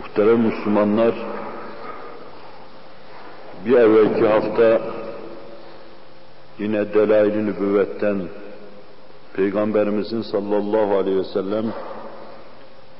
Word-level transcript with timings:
Muhterem 0.00 0.40
Müslümanlar, 0.40 1.14
bir 3.66 3.76
evvelki 3.76 4.26
hafta 4.26 4.80
yine 6.58 6.94
delail-i 6.94 7.46
nübüvvetten 7.46 8.22
Peygamberimizin 9.32 10.22
sallallahu 10.22 10.96
aleyhi 10.96 11.18
ve 11.18 11.24
sellem 11.24 11.64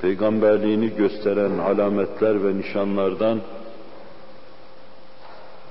peygamberliğini 0.02 0.96
gösteren 0.96 1.58
alametler 1.58 2.44
ve 2.44 2.58
nişanlardan 2.58 3.40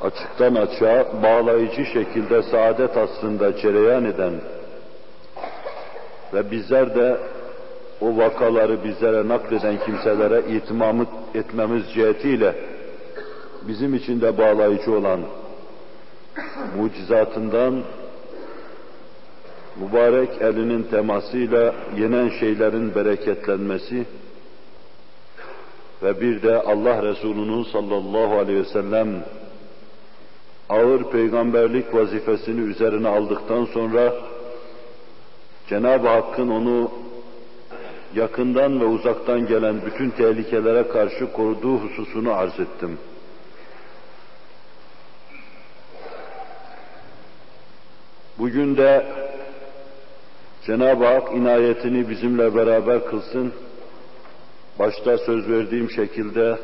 açıktan 0.02 0.56
açığa 0.56 1.24
bağlayıcı 1.24 1.86
şekilde 1.86 2.44
saadet 2.44 2.98
aslında 2.98 3.58
cereyan 3.58 4.06
eden 4.06 4.34
ve 6.34 6.52
bizler 6.52 6.96
de 6.96 7.18
o 8.02 8.18
vakaları 8.18 8.84
bizlere 8.84 9.28
nakleden 9.28 9.80
kimselere 9.86 10.56
itimamı 10.56 11.06
etmemiz 11.36 11.84
cihetiyle 11.94 12.56
bizim 13.68 13.94
için 13.94 14.22
de 14.22 14.38
bağlayıcı 14.38 14.92
olan 14.92 15.20
mucizatından 16.78 17.84
mübarek 19.76 20.42
elinin 20.42 20.84
temasıyla 20.84 21.76
yenen 21.98 22.30
şeylerin 22.30 22.96
bereketlenmesi 22.96 24.06
ve 26.04 26.22
bir 26.22 26.42
de 26.42 26.62
Allah 26.62 27.04
Resulü'nün 27.04 27.64
sallallahu 27.64 28.38
aleyhi 28.38 28.60
ve 28.60 28.66
sellem 28.66 29.24
ağır 30.70 31.04
peygamberlik 31.04 31.96
vazifesini 31.96 32.62
üzerine 32.62 33.08
aldıktan 33.08 33.66
sonra 33.66 34.14
Cenab-ı 35.70 36.08
Hakk'ın 36.08 36.50
onu 36.50 36.92
yakından 38.16 38.80
ve 38.82 38.86
uzaktan 38.86 39.48
gelen 39.48 39.82
bütün 39.86 40.10
tehlikelere 40.10 40.88
karşı 40.88 41.32
koruduğu 41.34 41.78
hususunu 41.78 42.34
arz 42.34 42.60
ettim. 42.60 42.98
Bugün 48.38 48.78
de 48.78 49.06
Cenab-ı 50.66 51.06
Hak 51.06 51.36
inayetini 51.36 52.10
bizimle 52.10 52.56
beraber 52.56 53.06
kılsın. 53.06 53.54
Başta 54.80 55.18
söz 55.18 55.50
verdiğim 55.50 55.92
şekilde 55.92 56.60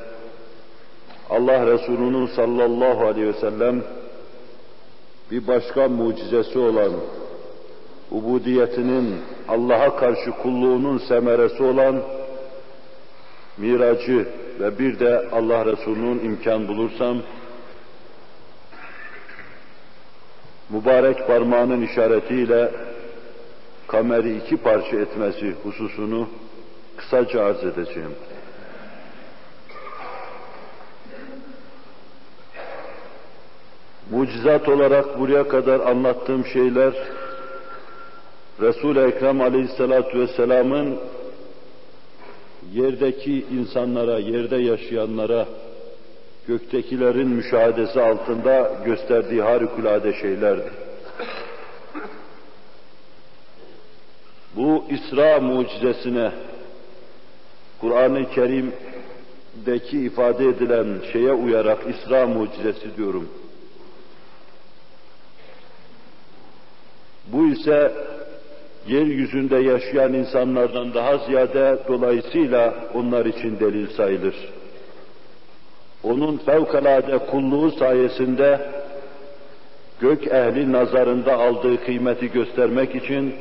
Allah 1.29 1.65
Resulü'nün 1.67 2.27
sallallahu 2.27 3.05
aleyhi 3.05 3.27
ve 3.27 3.39
sellem 3.39 3.83
bir 5.31 5.47
başka 5.47 5.87
mucizesi 5.87 6.59
olan 6.59 6.91
ubudiyetinin 8.11 9.15
Allah'a 9.47 9.95
karşı 9.95 10.31
kulluğunun 10.31 10.97
semeresi 10.97 11.63
olan 11.63 12.01
miracı 13.57 14.27
ve 14.59 14.79
bir 14.79 14.99
de 14.99 15.29
Allah 15.31 15.65
Resulü'nün 15.65 16.19
imkan 16.19 16.67
bulursam 16.67 17.17
mübarek 20.69 21.27
parmağının 21.27 21.81
işaretiyle 21.81 22.71
kameri 23.87 24.37
iki 24.37 24.57
parça 24.57 24.97
etmesi 24.97 25.55
hususunu 25.63 26.29
kısaca 26.97 27.43
arz 27.43 27.63
edeceğim. 27.63 28.15
Mucizat 34.11 34.69
olarak 34.69 35.19
buraya 35.19 35.47
kadar 35.47 35.79
anlattığım 35.79 36.45
şeyler 36.45 36.93
Resul-i 38.61 38.99
Ekrem 38.99 39.41
Aleyhisselatü 39.41 40.19
Vesselam'ın 40.19 40.99
yerdeki 42.73 43.45
insanlara, 43.51 44.19
yerde 44.19 44.55
yaşayanlara, 44.55 45.45
göktekilerin 46.47 47.27
müşahedesi 47.27 48.01
altında 48.01 48.71
gösterdiği 48.85 49.41
harikulade 49.41 50.13
şeylerdi. 50.13 50.71
Bu 54.55 54.85
İsra 54.89 55.39
mucizesine 55.39 56.31
Kur'an-ı 57.81 58.29
Kerim'deki 58.29 59.99
ifade 59.99 60.45
edilen 60.45 60.87
şeye 61.13 61.33
uyarak 61.33 61.79
İsra 61.89 62.27
mucizesi 62.27 62.97
diyorum. 62.97 63.29
Bu 67.27 67.47
ise 67.47 67.91
yeryüzünde 68.87 69.55
yaşayan 69.55 70.13
insanlardan 70.13 70.93
daha 70.93 71.17
ziyade 71.17 71.77
dolayısıyla 71.87 72.73
onlar 72.93 73.25
için 73.25 73.59
delil 73.59 73.87
sayılır. 73.87 74.35
Onun 76.03 76.37
fevkalade 76.37 77.17
kulluğu 77.17 77.71
sayesinde 77.71 78.59
gök 79.99 80.27
ehli 80.27 80.71
nazarında 80.71 81.33
aldığı 81.33 81.85
kıymeti 81.85 82.31
göstermek 82.31 82.95
için 82.95 83.35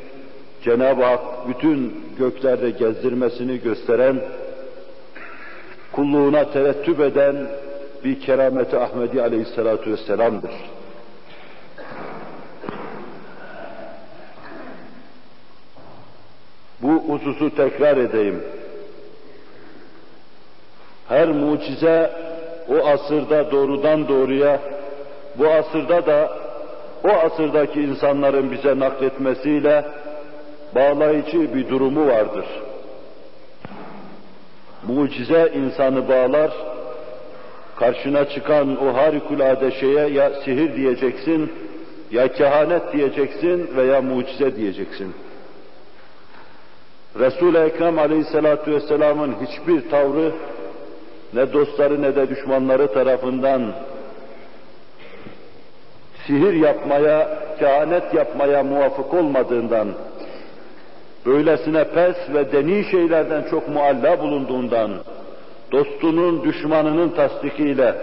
Cenab-ı 0.65 1.05
Hak 1.05 1.49
bütün 1.49 1.95
göklerde 2.19 2.71
gezdirmesini 2.71 3.61
gösteren, 3.61 4.21
kulluğuna 5.93 6.51
terettüp 6.51 7.01
eden 7.01 7.37
bir 8.05 8.21
kerameti 8.21 8.79
Ahmedi 8.79 9.23
Aleyhisselatü 9.23 9.93
Vesselam'dır. 9.93 10.51
Hususu 17.09 17.57
tekrar 17.57 17.97
edeyim. 17.97 18.43
Her 21.09 21.29
mucize 21.29 22.11
o 22.69 22.87
asırda 22.87 23.51
doğrudan 23.51 24.09
doğruya, 24.09 24.61
bu 25.39 25.49
asırda 25.49 26.07
da 26.07 26.39
o 27.05 27.09
asırdaki 27.09 27.81
insanların 27.81 28.51
bize 28.51 28.79
nakletmesiyle 28.79 29.85
bağlayıcı 30.75 31.55
bir 31.55 31.69
durumu 31.69 32.07
vardır. 32.07 32.47
Mucize 34.89 35.53
insanı 35.55 36.09
bağlar, 36.09 36.51
karşına 37.77 38.29
çıkan 38.29 38.87
o 38.87 38.95
harikulade 38.95 39.71
şeye 39.71 40.09
ya 40.09 40.31
sihir 40.45 40.77
diyeceksin, 40.77 41.53
ya 42.11 42.33
kehanet 42.33 42.93
diyeceksin 42.93 43.77
veya 43.77 44.03
mucize 44.03 44.57
diyeceksin. 44.57 45.15
Resul-i 47.19 47.59
Ekrem 47.59 47.99
Aleyhisselatü 47.99 48.73
Vesselam'ın 48.73 49.35
hiçbir 49.47 49.91
tavrı 49.91 50.33
ne 51.35 51.53
dostları 51.53 52.03
ne 52.03 52.17
de 52.17 52.29
düşmanları 52.29 52.95
tarafından 52.95 53.73
sihir 56.27 56.53
yapmaya, 56.53 57.39
kehanet 57.59 58.15
yapmaya 58.15 58.63
muvafık 58.63 59.15
olmadığından, 59.15 59.89
böylesine 61.27 61.85
pes 61.85 62.17
ve 62.35 62.53
deni 62.53 62.85
şeylerden 62.85 63.45
çok 63.51 63.69
mualla 63.69 64.21
bulunduğundan, 64.21 64.91
dostunun, 65.73 66.45
düşmanının 66.45 67.09
tasdikiyle, 67.09 67.95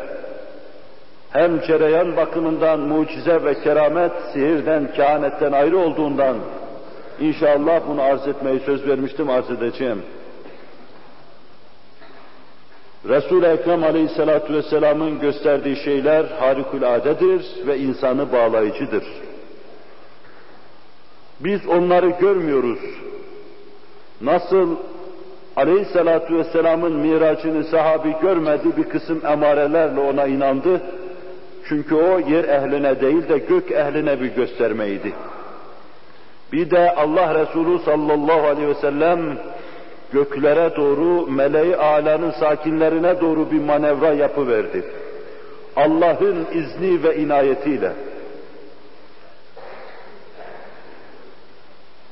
hem 1.32 1.62
cereyan 1.62 2.18
bakımından 2.18 2.80
mucize 2.80 3.44
ve 3.44 3.62
keramet, 3.62 4.12
sihirden, 4.34 4.92
kehanetten 4.94 5.52
ayrı 5.52 5.78
olduğundan, 5.78 6.36
inşallah 7.22 7.82
bunu 7.88 8.02
arz 8.02 8.28
etmeyi 8.28 8.60
söz 8.60 8.88
vermiştim, 8.88 9.30
arz 9.30 9.50
edeceğim. 9.50 10.02
Resul-i 13.10 13.46
Ekrem 13.46 13.84
Aleyhisselatü 13.84 14.54
Vesselam'ın 14.54 15.20
gösterdiği 15.20 15.76
şeyler 15.76 16.26
harikuladedir 16.26 17.46
ve 17.68 17.78
insanı 17.78 18.32
bağlayıcıdır. 18.32 19.04
Biz 21.40 21.68
onları 21.68 22.10
görmüyoruz. 22.10 22.80
Nasıl 24.22 24.76
Aleyhisselatü 25.56 26.38
Vesselam'ın 26.38 26.94
miracını 26.94 27.64
sahabi 27.64 28.16
görmedi, 28.22 28.78
bir 28.78 28.84
kısım 28.84 29.26
emarelerle 29.26 30.00
ona 30.00 30.26
inandı. 30.26 30.82
Çünkü 31.68 31.96
o 31.96 32.20
yer 32.20 32.44
ehline 32.44 33.02
değil 33.02 33.30
de 33.30 33.38
gök 33.38 33.72
ehline 33.72 34.22
bir 34.22 34.36
göstermeydi. 34.36 35.14
Bir 36.52 36.72
de 36.72 36.92
Allah 36.96 37.36
Resulü 37.36 37.80
sallallahu 37.80 38.48
aleyhi 38.48 38.68
ve 38.68 38.76
sellem 38.76 39.38
göklere 40.14 40.76
doğru, 40.76 41.28
meleği 41.28 41.76
alanın 41.76 42.32
sakinlerine 42.32 43.22
doğru 43.22 43.52
bir 43.52 43.60
manevra 43.60 44.14
yapıverdi. 44.14 44.84
Allah'ın 45.76 46.48
izni 46.54 47.04
ve 47.04 47.18
inayetiyle. 47.18 47.92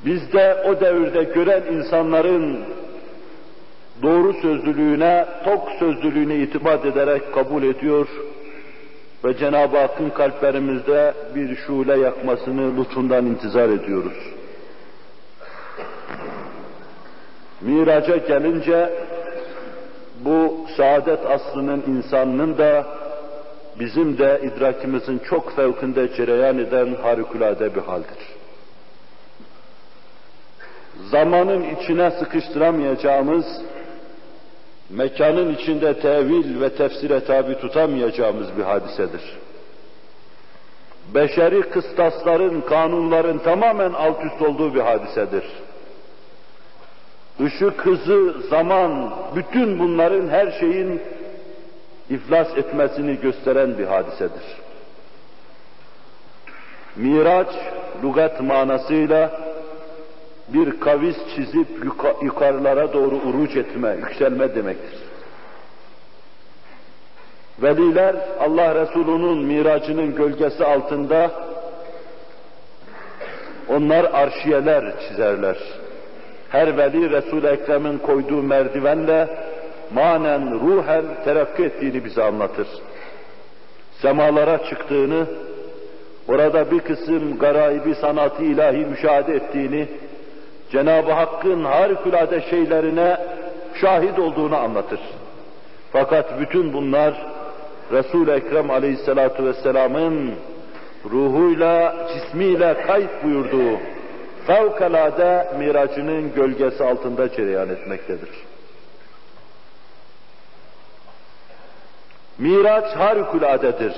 Biz 0.06 0.33
de 0.33 0.63
o 0.68 0.81
devirde 0.81 1.24
gören 1.24 1.63
insanların 1.74 2.59
doğru 4.03 4.33
sözlülüğüne, 4.33 5.25
tok 5.45 5.69
sözlülüğüne 5.80 6.36
itimat 6.36 6.86
ederek 6.86 7.33
kabul 7.33 7.63
ediyor 7.63 8.07
ve 9.25 9.38
Cenab-ı 9.38 9.77
Hakk'ın 9.77 10.10
kalplerimizde 10.10 11.13
bir 11.36 11.56
şule 11.56 12.00
yakmasını 12.00 12.77
lütfundan 12.77 13.25
intizar 13.25 13.69
ediyoruz. 13.69 14.18
Miraca 17.62 18.18
gelince 18.18 18.94
bu 20.19 20.66
saadet 20.77 21.25
aslının 21.25 21.83
insanının 21.88 22.57
da 22.57 22.86
bizim 23.80 24.18
de 24.18 24.42
idrakimizin 24.44 25.19
çok 25.19 25.56
fevkinde 25.56 26.13
cereyan 26.15 26.57
eden 26.57 26.95
harikulade 26.95 27.75
bir 27.75 27.81
haldir. 27.81 28.39
Zamanın 31.12 31.63
içine 31.75 32.12
sıkıştıramayacağımız, 32.12 33.45
mekanın 34.89 35.56
içinde 35.56 36.00
tevil 36.00 36.62
ve 36.62 36.75
tefsire 36.75 37.25
tabi 37.25 37.59
tutamayacağımız 37.59 38.57
bir 38.57 38.63
hadisedir. 38.63 39.21
Beşeri 41.13 41.62
kıstasların, 41.62 42.62
kanunların 42.62 43.38
tamamen 43.38 43.94
alt 43.94 44.25
üst 44.25 44.41
olduğu 44.41 44.75
bir 44.75 44.80
hadisedir. 44.80 45.44
Işık 47.39 47.86
hızı, 47.86 48.36
zaman, 48.50 49.13
bütün 49.36 49.80
bunların 49.80 50.30
her 50.30 50.51
şeyin 50.59 51.01
iflas 52.09 52.57
etmesini 52.57 53.19
gösteren 53.19 53.77
bir 53.77 53.86
hadisedir. 53.86 54.44
Miraç, 56.95 57.47
lügat 58.03 58.41
manasıyla 58.41 59.38
bir 60.54 60.80
kavis 60.80 61.16
çizip 61.36 61.68
yukarılara 62.22 62.94
doğru 62.94 63.16
uruç 63.16 63.56
etme, 63.56 63.96
yükselme 63.96 64.56
demektir. 64.56 65.00
Veliler 67.62 68.16
Allah 68.40 68.75
Resulü'nün 68.75 69.46
miracının 69.46 70.16
gölgesi 70.16 70.66
altında 70.66 71.31
onlar 73.69 74.04
arşiyeler 74.04 74.94
çizerler. 75.07 75.57
Her 76.50 76.78
veli 76.78 77.10
Resul-i 77.10 77.48
Ekrem'in 77.48 77.98
koyduğu 77.98 78.44
merdivenle 78.44 79.30
manen 79.94 80.60
ruhen 80.60 81.06
terakki 81.25 81.63
ettiğini 81.63 82.06
bize 82.06 82.24
anlatır. 82.24 82.68
Semalara 84.01 84.66
çıktığını, 84.69 85.25
orada 86.28 86.72
bir 86.72 86.80
kısım 86.80 87.40
garaibi 87.40 87.96
sanatı 87.96 88.44
ilahi 88.44 88.78
müşahede 88.78 89.36
ettiğini, 89.36 89.88
Cenab-ı 90.71 91.12
Hakk'ın 91.12 91.63
harikulade 91.63 92.42
şeylerine 92.42 93.18
şahit 93.81 94.19
olduğunu 94.19 94.56
anlatır. 94.56 95.00
Fakat 95.92 96.39
bütün 96.39 96.74
bunlar 96.74 97.13
Resul-i 97.92 98.31
Ekrem 98.31 98.71
aleyhissalatu 98.71 99.45
vesselamın 99.45 100.33
ruhuyla, 101.12 101.95
cismiyle 102.13 102.81
kayıt 102.88 103.24
buyurduğu 103.24 103.80
fevkalade 104.48 105.48
miracının 105.60 106.33
gölgesi 106.36 106.83
altında 106.83 107.31
cereyan 107.31 107.69
etmektedir. 107.69 108.30
Miraç 112.38 112.95
harikuladedir. 112.95 113.95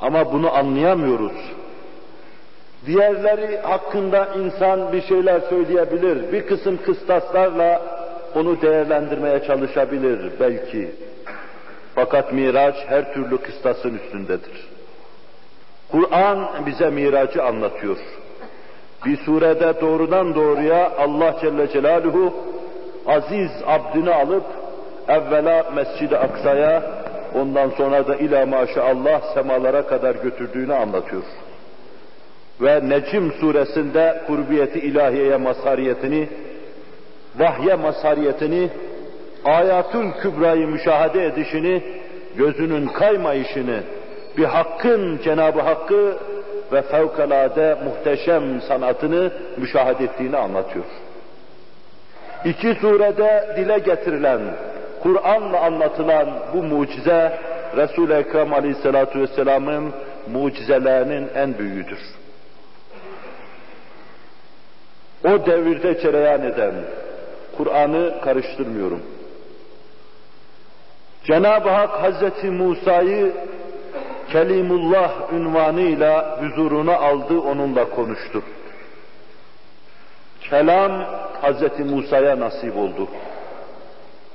Ama 0.00 0.32
bunu 0.32 0.54
anlayamıyoruz. 0.54 1.32
Diğerleri 2.88 3.58
hakkında 3.58 4.28
insan 4.36 4.92
bir 4.92 5.02
şeyler 5.02 5.40
söyleyebilir. 5.40 6.32
Bir 6.32 6.46
kısım 6.46 6.78
kıstaslarla 6.86 7.82
onu 8.34 8.62
değerlendirmeye 8.62 9.42
çalışabilir 9.44 10.32
belki. 10.40 10.90
Fakat 11.94 12.32
Miraç 12.32 12.74
her 12.86 13.14
türlü 13.14 13.38
kıstasın 13.38 13.98
üstündedir. 14.04 14.68
Kur'an 15.92 16.48
bize 16.66 16.90
miracı 16.90 17.44
anlatıyor. 17.44 17.96
Bir 19.06 19.16
surede 19.16 19.80
doğrudan 19.80 20.34
doğruya 20.34 20.92
Allah 20.98 21.36
Celle 21.40 21.68
Celaluhu 21.68 22.34
aziz 23.06 23.50
abdini 23.66 24.10
alıp 24.10 24.44
evvela 25.08 25.70
Mescid-i 25.74 26.18
Aksa'ya 26.18 26.82
ondan 27.34 27.70
sonra 27.70 28.08
da 28.08 28.16
ila 28.16 28.46
maşallah 28.46 29.34
semalara 29.34 29.86
kadar 29.86 30.14
götürdüğünü 30.14 30.74
anlatıyor. 30.74 31.22
Ve 32.60 32.88
Necim 32.88 33.32
suresinde 33.32 34.22
kurbiyeti 34.26 34.78
ilahiyeye 34.78 35.36
mazhariyetini, 35.36 36.28
vahye 37.38 37.74
mazhariyetini, 37.74 38.68
ayatül 39.44 40.12
kübrayı 40.12 40.66
müşahede 40.66 41.26
edişini, 41.26 41.82
gözünün 42.36 42.86
kaymayışını, 42.86 43.80
bir 44.36 44.44
hakkın 44.44 45.20
Cenab-ı 45.24 45.60
Hakk'ı 45.60 46.16
ve 46.72 46.82
fevkalade 46.82 47.76
muhteşem 47.84 48.60
sanatını 48.60 49.32
müşahede 49.56 50.04
ettiğini 50.04 50.36
anlatıyor. 50.36 50.84
İki 52.44 52.74
surede 52.74 53.54
dile 53.56 53.78
getirilen, 53.78 54.40
Kur'an'la 55.02 55.60
anlatılan 55.60 56.28
bu 56.54 56.62
mucize, 56.62 57.38
Resul-i 57.76 58.12
Ekrem 58.12 58.52
Aleyhisselatü 58.52 59.20
Vesselam'ın 59.20 59.92
mucizelerinin 60.32 61.28
en 61.34 61.58
büyüğüdür. 61.58 62.17
O 65.24 65.46
devirde 65.46 66.00
cereyan 66.00 66.42
eden, 66.42 66.74
Kur'an'ı 67.56 68.20
karıştırmıyorum. 68.20 69.02
Cenab-ı 71.24 71.68
Hak 71.68 72.02
Hazreti 72.02 72.50
Musa'yı 72.50 73.32
Kelimullah 74.32 75.32
ünvanıyla 75.32 76.40
huzuruna 76.42 76.96
aldı, 76.96 77.40
onunla 77.40 77.90
konuştu. 77.90 78.42
Kelam 80.40 81.04
Hazreti 81.40 81.84
Musa'ya 81.84 82.40
nasip 82.40 82.76
oldu. 82.76 83.08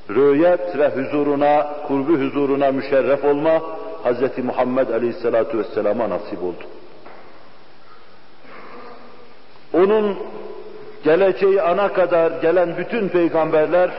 Rüyet 0.10 0.78
ve 0.78 0.90
huzuruna, 0.90 1.68
kurbu 1.88 2.14
huzuruna 2.14 2.72
müşerref 2.72 3.26
olma 3.26 3.62
Hazreti 4.04 4.42
Muhammed 4.42 4.90
Aleyhisselatü 4.90 5.58
Vesselam'a 5.58 6.10
nasip 6.10 6.44
oldu. 6.44 6.64
Onun 9.74 10.18
geleceği 11.04 11.62
ana 11.62 11.94
kadar 11.94 12.32
gelen 12.42 12.78
bütün 12.78 13.10
peygamberler 13.10 13.90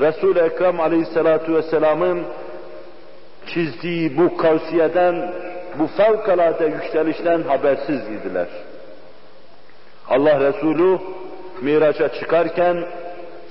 Resul-i 0.00 0.38
Ekrem 0.38 0.80
Aleyhisselatü 0.80 1.54
Vesselam'ın 1.54 2.22
çizdiği 3.46 4.16
bu 4.18 4.36
kavsiyeden, 4.36 5.32
bu 5.78 5.86
fevkalade 5.86 6.66
yükselişten 6.66 7.42
habersiz 7.42 8.00
idiler. 8.08 8.46
Allah 10.08 10.40
Resulü 10.40 10.98
miraça 11.62 12.08
çıkarken 12.08 12.84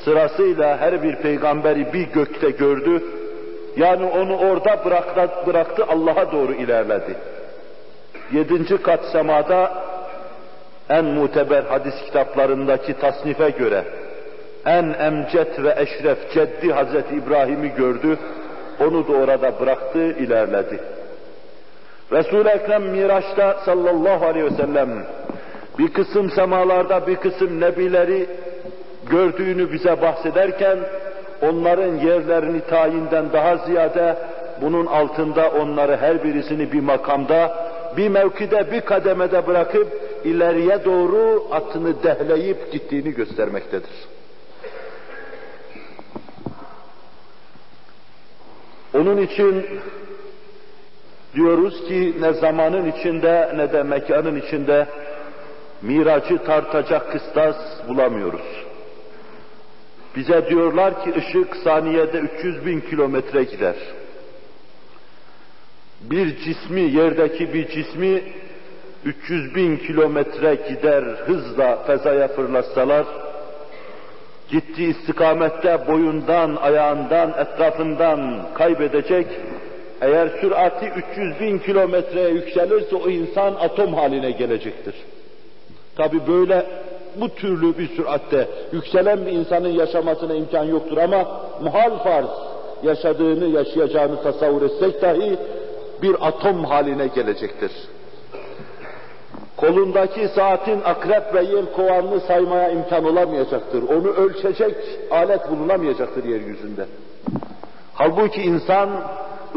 sırasıyla 0.03 0.77
her 0.77 1.03
bir 1.03 1.15
peygamberi 1.15 1.93
bir 1.93 2.07
gökte 2.07 2.49
gördü. 2.49 3.03
Yani 3.77 4.05
onu 4.05 4.38
orada 4.38 4.86
bıraktı, 4.86 5.29
bıraktı 5.48 5.86
Allah'a 5.89 6.31
doğru 6.31 6.53
ilerledi. 6.53 7.15
Yedinci 8.31 8.77
kat 8.77 9.05
semada 9.12 9.80
en 10.98 11.05
muteber 11.05 11.63
hadis 11.63 11.95
kitaplarındaki 12.05 12.93
tasnife 12.93 13.50
göre 13.50 13.83
en 14.65 14.95
emcet 15.00 15.63
ve 15.63 15.75
eşref 15.77 16.33
ceddi 16.33 16.74
Hazreti 16.74 17.15
İbrahim'i 17.15 17.69
gördü. 17.75 18.17
Onu 18.79 19.07
da 19.07 19.12
orada 19.12 19.60
bıraktı, 19.60 20.00
ilerledi. 20.00 20.79
Resul-i 22.12 22.50
Ekrem 22.50 22.83
Miraç'ta 22.83 23.57
sallallahu 23.65 24.25
aleyhi 24.25 24.45
ve 24.45 24.55
sellem 24.55 24.89
bir 25.79 25.93
kısım 25.93 26.31
semalarda 26.31 27.07
bir 27.07 27.15
kısım 27.15 27.62
nebileri 27.62 28.25
gördüğünü 29.10 29.74
bize 29.74 30.01
bahsederken 30.01 30.77
onların 31.41 31.95
yerlerini 31.95 32.62
tayinden 32.62 33.33
daha 33.33 33.57
ziyade 33.57 34.15
bunun 34.62 34.86
altında 34.86 35.50
onları 35.50 35.98
her 35.98 36.24
birisini 36.24 36.71
bir 36.71 36.79
makamda, 36.79 37.55
bir 37.98 38.10
mevkide, 38.10 38.71
bir 38.71 38.81
kademede 38.81 39.48
bırakıp 39.48 39.88
ileriye 40.24 40.86
doğru 40.86 41.48
atını 41.51 42.04
dehleyip 42.04 42.72
gittiğini 42.72 43.12
göstermektedir. 43.12 43.92
Onun 48.94 49.18
için 49.18 49.66
diyoruz 51.36 51.88
ki 51.88 52.16
ne 52.20 52.34
zamanın 52.34 52.92
içinde 52.92 53.51
ne 53.56 53.74
de 53.74 53.84
mekanın 53.84 54.36
içinde 54.42 54.88
miracı 55.82 56.38
tartacak 56.38 57.12
kıstas 57.12 57.56
bulamıyoruz. 57.88 58.66
Bize 60.16 60.50
diyorlar 60.50 61.04
ki 61.04 61.13
ışık 61.18 61.56
saniyede 61.56 62.18
300 62.18 62.66
bin 62.66 62.82
kilometre 62.82 63.44
gider. 63.44 63.75
Bir 66.01 66.38
cismi, 66.38 66.82
yerdeki 66.82 67.54
bir 67.54 67.68
cismi 67.68 68.24
300 69.05 69.55
bin 69.55 69.77
kilometre 69.77 70.55
gider 70.70 71.03
hızla 71.03 71.84
fezaya 71.88 72.27
fırlatsalar, 72.27 73.05
gittiği 74.51 74.89
istikamette 74.89 75.88
boyundan, 75.88 76.55
ayağından, 76.55 77.29
etrafından 77.29 78.48
kaybedecek, 78.53 79.27
eğer 80.01 80.29
sürati 80.41 80.91
300 81.12 81.39
bin 81.39 81.60
kilometreye 81.60 82.29
yükselirse 82.29 82.96
o 82.96 83.10
insan 83.10 83.53
atom 83.53 83.93
haline 83.93 84.31
gelecektir. 84.31 84.96
Tabi 85.96 86.27
böyle 86.27 86.65
bu 87.15 87.29
türlü 87.29 87.77
bir 87.77 87.88
süratte 87.88 88.48
yükselen 88.74 89.25
bir 89.25 89.31
insanın 89.31 89.70
yaşamasına 89.70 90.34
imkan 90.34 90.63
yoktur 90.63 90.98
ama 90.98 91.41
muhal 91.62 91.98
farz 92.03 92.29
yaşadığını, 92.84 93.48
yaşayacağını 93.58 94.24
tasavvur 94.24 94.62
etsek 94.62 95.01
dahi 95.01 95.38
bir 96.01 96.27
atom 96.27 96.65
haline 96.65 97.08
gelecektir. 97.08 97.72
Kolundaki 99.62 100.27
saatin 100.27 100.82
akrep 100.86 101.34
ve 101.34 101.44
yel 101.44 101.65
kovanını 101.75 102.20
saymaya 102.20 102.70
imkan 102.70 103.06
olamayacaktır. 103.06 103.84
Onu 103.84 104.08
ölçecek 104.08 104.75
alet 105.12 105.51
bulunamayacaktır 105.51 106.24
yeryüzünde. 106.24 106.86
Halbuki 107.94 108.41
insan 108.41 108.89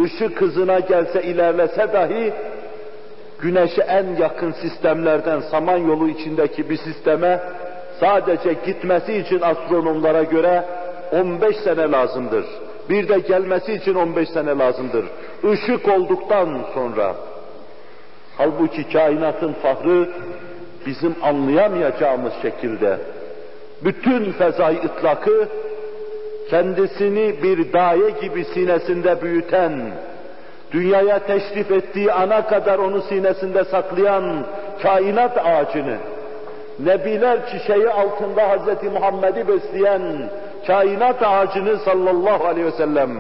ışık 0.05 0.41
hızına 0.41 0.79
gelse 0.79 1.23
ilerlese 1.23 1.93
dahi 1.93 2.33
güneşe 3.41 3.83
en 3.83 4.17
yakın 4.17 4.53
sistemlerden 4.53 5.41
Samanyolu 5.41 6.09
içindeki 6.09 6.71
bir 6.71 6.77
sisteme 6.77 7.41
sadece 8.01 8.53
gitmesi 8.67 9.13
için 9.13 9.41
astronomlara 9.41 10.23
göre 10.23 10.65
15 11.13 11.57
sene 11.57 11.91
lazımdır. 11.91 12.45
Bir 12.91 13.09
de 13.09 13.19
gelmesi 13.19 13.73
için 13.73 13.95
15 13.95 14.29
sene 14.29 14.59
lazımdır. 14.59 15.05
Işık 15.53 15.89
olduktan 15.89 16.61
sonra. 16.75 17.15
Halbuki 18.39 18.93
kainatın 18.93 19.53
fahrı 19.53 20.09
bizim 20.87 21.15
anlayamayacağımız 21.23 22.33
şekilde 22.43 22.99
bütün 23.85 24.33
fezai 24.33 24.77
ıtlakı 24.77 25.49
kendisini 26.51 27.43
bir 27.43 27.73
daye 27.73 28.11
gibi 28.11 28.45
sinesinde 28.45 29.23
büyüten, 29.23 29.73
dünyaya 30.73 31.19
teşrif 31.19 31.71
ettiği 31.71 32.13
ana 32.13 32.47
kadar 32.47 32.79
onu 32.79 33.03
sinesinde 33.03 33.65
saklayan 33.65 34.47
kainat 34.83 35.39
ağacını, 35.47 35.97
Nebiler 36.79 37.39
çiçeği 37.51 37.91
altında 37.91 38.43
Hz. 38.43 38.93
Muhammed'i 38.93 39.49
besleyen 39.49 40.03
kainat 40.67 41.23
ağacını 41.23 41.79
sallallahu 41.79 42.45
aleyhi 42.45 42.67
ve 42.67 42.73
sellem, 42.73 43.11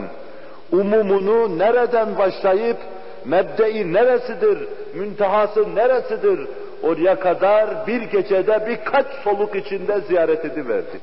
umumunu 0.72 1.58
nereden 1.58 2.18
başlayıp, 2.18 2.76
mebdei 3.24 3.92
neresidir, 3.92 4.58
müntehası 4.94 5.74
neresidir, 5.74 6.48
oraya 6.82 7.20
kadar 7.20 7.86
bir 7.86 8.02
gecede 8.02 8.66
birkaç 8.68 9.06
soluk 9.24 9.56
içinde 9.56 10.00
ziyaret 10.00 10.44
ediverdi. 10.44 11.00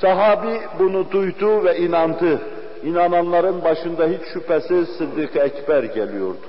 Sahabi 0.00 0.60
bunu 0.78 1.10
duydu 1.10 1.64
ve 1.64 1.76
inandı. 1.76 2.40
İnananların 2.84 3.64
başında 3.64 4.06
hiç 4.06 4.20
şüphesiz 4.32 4.88
Sıddık 4.88 5.36
Ekber 5.36 5.82
geliyordu. 5.82 6.46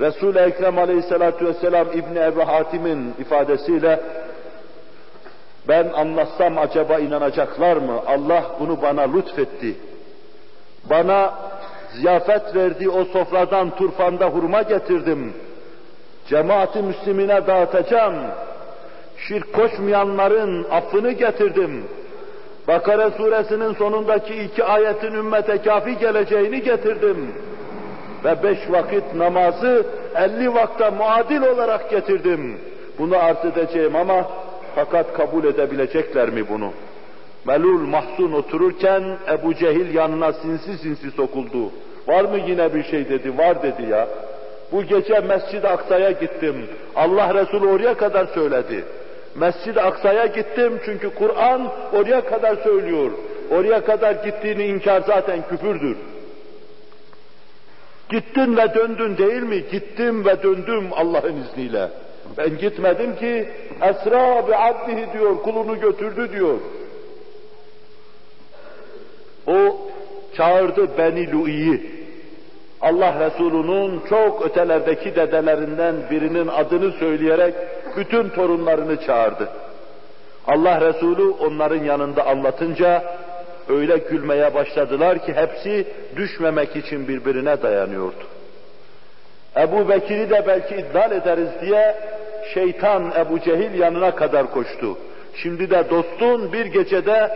Resul-i 0.00 0.38
Ekrem 0.38 0.78
aleyhissalatu 0.78 1.46
vesselam 1.46 1.86
İbni 1.92 2.18
Ebu 2.18 2.48
Hatim'in 2.48 3.14
ifadesiyle 3.18 4.00
ben 5.68 5.88
anlatsam 5.94 6.58
acaba 6.58 6.98
inanacaklar 6.98 7.76
mı? 7.76 8.00
Allah 8.06 8.44
bunu 8.60 8.82
bana 8.82 9.02
lütfetti. 9.02 9.74
Bana 10.90 11.34
ziyafet 11.92 12.54
verdiği 12.54 12.90
o 12.90 13.04
sofradan 13.04 13.70
turfanda 13.70 14.26
hurma 14.26 14.62
getirdim. 14.62 15.32
Cemaati 16.28 16.82
Müslümine 16.82 17.46
dağıtacağım. 17.46 18.14
Şirk 19.28 19.52
koşmayanların 19.52 20.66
affını 20.70 21.12
getirdim. 21.12 21.84
Bakara 22.68 23.10
suresinin 23.10 23.74
sonundaki 23.74 24.34
iki 24.34 24.64
ayetin 24.64 25.14
ümmete 25.14 25.62
kafi 25.62 25.98
geleceğini 25.98 26.62
getirdim. 26.62 27.34
Ve 28.24 28.42
beş 28.42 28.58
vakit 28.70 29.14
namazı 29.14 29.86
elli 30.16 30.54
vakta 30.54 30.90
muadil 30.90 31.42
olarak 31.42 31.90
getirdim. 31.90 32.60
Bunu 32.98 33.16
arz 33.16 33.44
edeceğim 33.44 33.96
ama 33.96 34.24
fakat 34.78 35.12
kabul 35.12 35.44
edebilecekler 35.44 36.30
mi 36.30 36.48
bunu? 36.48 36.72
Melul 37.44 37.86
mahzun 37.86 38.32
otururken 38.32 39.02
Ebu 39.30 39.54
Cehil 39.54 39.94
yanına 39.94 40.32
sinsi 40.32 40.78
sinsi 40.78 41.10
sokuldu. 41.10 41.70
Var 42.06 42.24
mı 42.24 42.38
yine 42.46 42.74
bir 42.74 42.84
şey 42.84 43.08
dedi, 43.08 43.38
var 43.38 43.62
dedi 43.62 43.90
ya. 43.90 44.08
Bu 44.72 44.82
gece 44.82 45.20
Mescid-i 45.20 45.68
Aksa'ya 45.68 46.10
gittim. 46.10 46.66
Allah 46.96 47.34
Resulü 47.34 47.66
oraya 47.66 47.94
kadar 47.94 48.26
söyledi. 48.26 48.84
Mescid-i 49.34 49.80
Aksa'ya 49.80 50.26
gittim 50.26 50.80
çünkü 50.84 51.14
Kur'an 51.14 51.72
oraya 51.92 52.20
kadar 52.20 52.56
söylüyor. 52.56 53.10
Oraya 53.50 53.84
kadar 53.84 54.12
gittiğini 54.12 54.64
inkar 54.64 55.00
zaten 55.06 55.42
küfürdür. 55.48 55.96
Gittin 58.08 58.56
ve 58.56 58.74
döndün 58.74 59.18
değil 59.18 59.42
mi? 59.42 59.64
Gittim 59.72 60.24
ve 60.24 60.42
döndüm 60.42 60.88
Allah'ın 60.92 61.36
izniyle. 61.36 61.88
Ben 62.36 62.58
gitmedim 62.58 63.16
ki 63.16 63.48
esra 63.82 64.48
bi 64.48 64.56
abdihi 64.56 65.12
diyor, 65.12 65.42
kulunu 65.42 65.80
götürdü 65.80 66.32
diyor. 66.32 66.58
O 69.46 69.76
çağırdı 70.36 70.98
Beni 70.98 71.32
Lu'i'yi. 71.32 71.98
Allah 72.80 73.20
Resulü'nün 73.20 74.00
çok 74.08 74.46
ötelerdeki 74.46 75.16
dedelerinden 75.16 75.94
birinin 76.10 76.48
adını 76.48 76.92
söyleyerek 76.92 77.54
bütün 77.96 78.28
torunlarını 78.28 79.06
çağırdı. 79.06 79.48
Allah 80.46 80.80
Resulü 80.80 81.30
onların 81.30 81.84
yanında 81.84 82.26
anlatınca 82.26 83.04
öyle 83.68 83.96
gülmeye 83.96 84.54
başladılar 84.54 85.26
ki 85.26 85.32
hepsi 85.32 85.86
düşmemek 86.16 86.76
için 86.76 87.08
birbirine 87.08 87.62
dayanıyordu. 87.62 88.24
Ebu 89.56 89.88
Bekir'i 89.88 90.30
de 90.30 90.44
belki 90.46 90.74
iddial 90.74 91.12
ederiz 91.12 91.48
diye 91.60 91.96
şeytan 92.54 93.12
Ebu 93.18 93.40
Cehil 93.40 93.78
yanına 93.78 94.14
kadar 94.14 94.50
koştu. 94.50 94.98
Şimdi 95.34 95.70
de 95.70 95.84
dostun 95.90 96.52
bir 96.52 96.66
gecede 96.66 97.30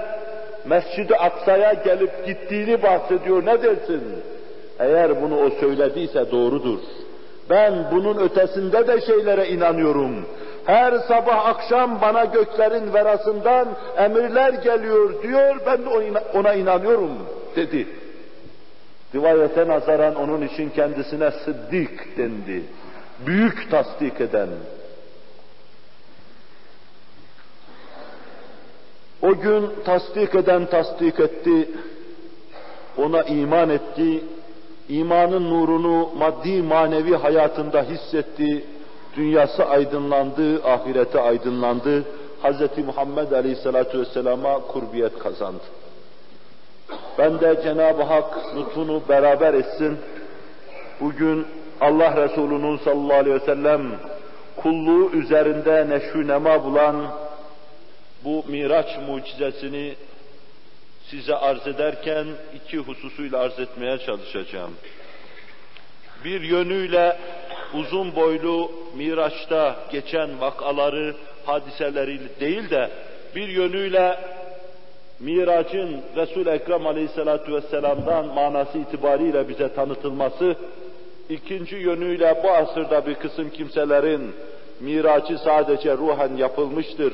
Mescid-i 0.64 1.16
Aksa'ya 1.16 1.72
gelip 1.72 2.26
gittiğini 2.26 2.82
bahsediyor. 2.82 3.46
Ne 3.46 3.62
dersin? 3.62 4.02
Eğer 4.78 5.22
bunu 5.22 5.40
o 5.40 5.50
söylediyse 5.50 6.30
doğrudur. 6.30 6.78
Ben 7.50 7.84
bunun 7.92 8.18
ötesinde 8.18 8.86
de 8.86 9.00
şeylere 9.00 9.48
inanıyorum. 9.48 10.26
Her 10.64 10.92
sabah 10.92 11.46
akşam 11.46 12.00
bana 12.00 12.24
göklerin 12.24 12.94
verasından 12.94 13.68
emirler 13.98 14.52
geliyor 14.52 15.22
diyor, 15.22 15.56
ben 15.66 15.84
de 15.84 15.88
ona 16.34 16.54
inanıyorum 16.54 17.10
dedi. 17.56 17.86
Rivayete 19.14 19.68
nazaran 19.68 20.14
onun 20.14 20.42
için 20.42 20.70
kendisine 20.70 21.30
sıddık 21.30 22.16
dendi. 22.16 22.62
Büyük 23.26 23.70
tasdik 23.70 24.20
eden. 24.20 24.48
O 29.22 29.34
gün 29.34 29.70
tasdik 29.84 30.34
eden 30.34 30.66
tasdik 30.66 31.20
etti, 31.20 31.68
ona 32.98 33.22
iman 33.22 33.70
etti, 33.70 34.24
imanın 34.88 35.50
nurunu 35.50 36.10
maddi 36.18 36.62
manevi 36.62 37.14
hayatında 37.16 37.82
hissetti, 37.82 38.64
dünyası 39.16 39.64
aydınlandı, 39.64 40.64
ahireti 40.64 41.18
aydınlandı, 41.18 42.04
Hz. 42.42 42.84
Muhammed 42.86 43.32
Aleyhisselatü 43.32 44.00
Vesselam'a 44.00 44.58
kurbiyet 44.58 45.18
kazandı. 45.18 45.62
Ben 47.18 47.40
de 47.40 47.60
Cenab-ı 47.62 48.02
Hak 48.02 48.56
lütfunu 48.56 49.02
beraber 49.08 49.54
etsin. 49.54 49.98
Bugün 51.00 51.46
Allah 51.80 52.16
Resulü'nün 52.16 52.76
sallallahu 52.78 53.18
aleyhi 53.18 53.36
ve 53.36 53.44
sellem 53.44 53.82
kulluğu 54.56 55.10
üzerinde 55.10 55.88
neşü 55.88 56.28
nema 56.28 56.64
bulan 56.64 56.96
bu 58.24 58.44
Miraç 58.48 58.98
mucizesini 59.08 59.94
size 61.10 61.34
arz 61.34 61.66
ederken 61.66 62.26
iki 62.54 62.78
hususuyla 62.78 63.38
arz 63.38 63.58
etmeye 63.58 63.98
çalışacağım. 63.98 64.72
Bir 66.24 66.40
yönüyle 66.40 67.16
uzun 67.74 68.16
boylu 68.16 68.72
Miraç'ta 68.94 69.76
geçen 69.92 70.40
vakaları, 70.40 71.14
hadiseleri 71.46 72.20
değil 72.40 72.70
de 72.70 72.90
bir 73.36 73.48
yönüyle 73.48 74.18
Miracın 75.20 76.02
Resul-i 76.16 76.48
Ekrem 76.48 76.86
Aleyhisselatü 76.86 77.54
Vesselam'dan 77.54 78.26
manası 78.26 78.78
itibariyle 78.78 79.48
bize 79.48 79.74
tanıtılması, 79.74 80.56
ikinci 81.28 81.76
yönüyle 81.76 82.40
bu 82.44 82.50
asırda 82.50 83.06
bir 83.06 83.14
kısım 83.14 83.50
kimselerin 83.50 84.34
miracı 84.80 85.38
sadece 85.38 85.96
ruhen 85.96 86.36
yapılmıştır 86.36 87.12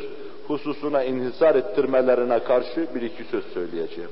hususuna 0.49 1.05
inhisar 1.05 1.55
ettirmelerine 1.55 2.39
karşı 2.39 2.87
bir 2.95 3.03
iki 3.03 3.25
söz 3.25 3.45
söyleyeceğim. 3.45 4.11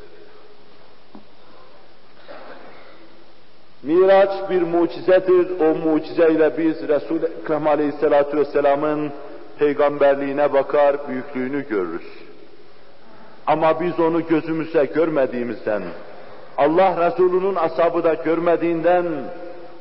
Miraç 3.83 4.50
bir 4.50 4.62
mucizedir. 4.62 5.61
O 5.61 5.75
mucizeyle 5.75 6.59
biz 6.59 6.88
Resul-i 6.88 7.26
Ekrem 7.43 7.66
Aleyhisselatü 7.66 8.37
Vesselam'ın 8.37 9.12
peygamberliğine 9.59 10.52
bakar, 10.52 11.09
büyüklüğünü 11.09 11.69
görürüz. 11.69 12.07
Ama 13.47 13.81
biz 13.81 14.00
onu 14.00 14.26
gözümüze 14.26 14.85
görmediğimizden, 14.85 15.83
Allah 16.59 17.07
Resulü'nün 17.07 17.55
ashabı 17.55 18.05
da 18.05 18.14
görmediğinden, 18.14 19.07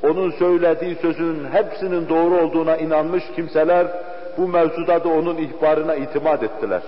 onun 0.03 0.31
söylediği 0.31 0.95
sözün 0.95 1.45
hepsinin 1.51 2.09
doğru 2.09 2.41
olduğuna 2.41 2.77
inanmış 2.77 3.23
kimseler 3.35 3.87
bu 4.37 4.47
mevzuda 4.47 5.03
da 5.03 5.09
onun 5.09 5.37
ihbarına 5.37 5.95
itimat 5.95 6.43
ettiler. 6.43 6.81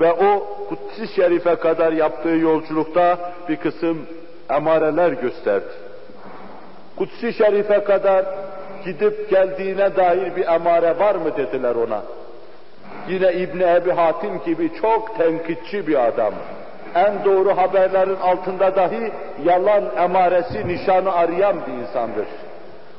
Ve 0.00 0.12
o 0.12 0.46
Kudüs-i 0.68 1.14
Şerif'e 1.14 1.54
kadar 1.54 1.92
yaptığı 1.92 2.28
yolculukta 2.28 3.32
bir 3.48 3.56
kısım 3.56 4.06
emareler 4.50 5.12
gösterdi. 5.12 5.72
Kudüs-i 6.96 7.32
Şerif'e 7.32 7.84
kadar 7.84 8.24
gidip 8.84 9.30
geldiğine 9.30 9.96
dair 9.96 10.36
bir 10.36 10.46
emare 10.46 10.98
var 10.98 11.14
mı 11.14 11.36
dediler 11.36 11.74
ona. 11.74 12.02
Yine 13.08 13.32
İbni 13.32 13.62
Ebi 13.62 13.90
Hatim 13.90 14.40
gibi 14.44 14.70
çok 14.80 15.18
tenkitçi 15.18 15.86
bir 15.86 16.06
adam. 16.06 16.34
En 16.94 17.24
doğru 17.24 17.56
haberlerin 17.56 18.16
altında 18.16 18.76
dahi 18.76 19.12
yalan 19.44 19.84
emaresi, 19.96 20.68
nişanı 20.68 21.12
arayan 21.12 21.56
bir 21.66 21.72
insandır. 21.72 22.26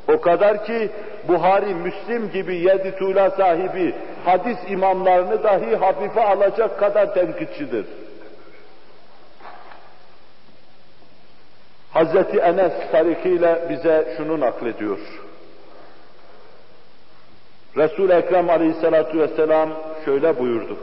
O 0.07 0.21
kadar 0.21 0.65
ki 0.65 0.89
Buhari, 1.27 1.75
Müslim 1.75 2.31
gibi 2.31 2.55
yedi 2.55 2.95
tuğla 2.95 3.29
sahibi 3.29 3.95
hadis 4.25 4.57
imamlarını 4.67 5.43
dahi 5.43 5.75
hafife 5.75 6.23
alacak 6.23 6.79
kadar 6.79 7.13
tenkitçidir. 7.13 7.85
Hazreti 11.93 12.37
Enes 12.37 12.73
tarihiyle 12.91 13.65
bize 13.69 14.13
şunu 14.17 14.39
naklediyor. 14.39 14.99
Resul-i 17.77 18.13
Ekrem 18.13 18.49
aleyhissalatu 18.49 19.19
vesselam 19.19 19.69
şöyle 20.05 20.39
buyurdu. 20.39 20.77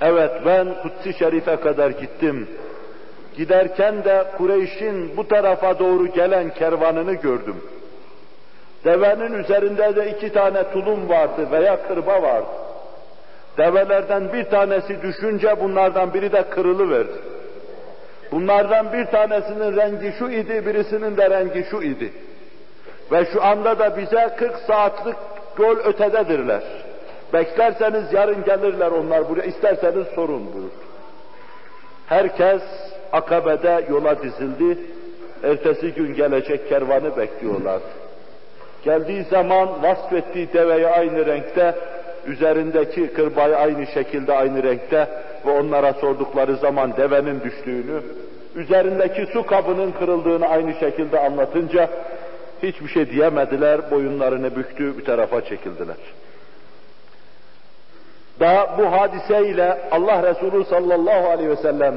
Evet 0.00 0.30
ben 0.46 0.74
Kutsi 0.82 1.18
Şerif'e 1.18 1.56
kadar 1.56 1.90
gittim. 1.90 2.48
Giderken 3.36 4.04
de 4.04 4.24
Kureyş'in 4.38 5.16
bu 5.16 5.28
tarafa 5.28 5.78
doğru 5.78 6.06
gelen 6.06 6.54
kervanını 6.54 7.14
gördüm. 7.14 7.56
Devenin 8.84 9.32
üzerinde 9.32 9.96
de 9.96 10.10
iki 10.10 10.32
tane 10.32 10.70
tulum 10.72 11.08
vardı 11.08 11.48
veya 11.52 11.88
kırba 11.88 12.22
vardı. 12.22 12.46
Develerden 13.58 14.32
bir 14.32 14.44
tanesi 14.44 15.02
düşünce 15.02 15.60
bunlardan 15.60 16.14
biri 16.14 16.32
de 16.32 16.42
kırılıverdi. 16.42 17.18
Bunlardan 18.32 18.92
bir 18.92 19.04
tanesinin 19.04 19.76
rengi 19.76 20.12
şu 20.18 20.30
idi, 20.30 20.66
birisinin 20.66 21.16
de 21.16 21.30
rengi 21.30 21.66
şu 21.70 21.82
idi. 21.82 22.12
Ve 23.12 23.24
şu 23.32 23.44
anda 23.44 23.78
da 23.78 23.96
bize 23.96 24.34
40 24.38 24.56
saatlik 24.56 25.16
yol 25.58 25.76
ötededirler. 25.76 26.62
Beklerseniz 27.32 28.12
yarın 28.12 28.44
gelirler 28.44 28.90
onlar 28.90 29.28
buraya, 29.28 29.42
isterseniz 29.42 30.06
sorun 30.14 30.54
buyur. 30.54 30.70
Herkes 32.06 32.62
akabede 33.12 33.84
yola 33.90 34.22
dizildi. 34.22 34.78
Ertesi 35.42 35.94
gün 35.94 36.14
gelecek 36.14 36.68
kervanı 36.68 37.16
bekliyorlar. 37.16 37.80
Geldiği 38.84 39.24
zaman 39.24 39.82
vasfettiği 39.82 40.52
deveyi 40.52 40.86
aynı 40.86 41.26
renkte, 41.26 41.74
üzerindeki 42.26 43.12
kırbayı 43.12 43.56
aynı 43.56 43.86
şekilde 43.86 44.32
aynı 44.32 44.62
renkte 44.62 45.08
ve 45.46 45.50
onlara 45.50 45.92
sordukları 45.92 46.56
zaman 46.56 46.96
devenin 46.96 47.40
düştüğünü, 47.40 48.02
üzerindeki 48.54 49.26
su 49.32 49.46
kabının 49.46 49.92
kırıldığını 49.92 50.46
aynı 50.46 50.74
şekilde 50.74 51.20
anlatınca 51.20 51.88
hiçbir 52.62 52.88
şey 52.88 53.10
diyemediler, 53.10 53.90
boyunlarını 53.90 54.56
büktü, 54.56 54.98
bir 54.98 55.04
tarafa 55.04 55.44
çekildiler. 55.44 55.96
Daha 58.40 58.78
bu 58.78 58.92
hadiseyle 58.92 59.78
Allah 59.90 60.22
Resulü 60.22 60.64
sallallahu 60.64 61.28
aleyhi 61.28 61.50
ve 61.50 61.56
sellem 61.56 61.94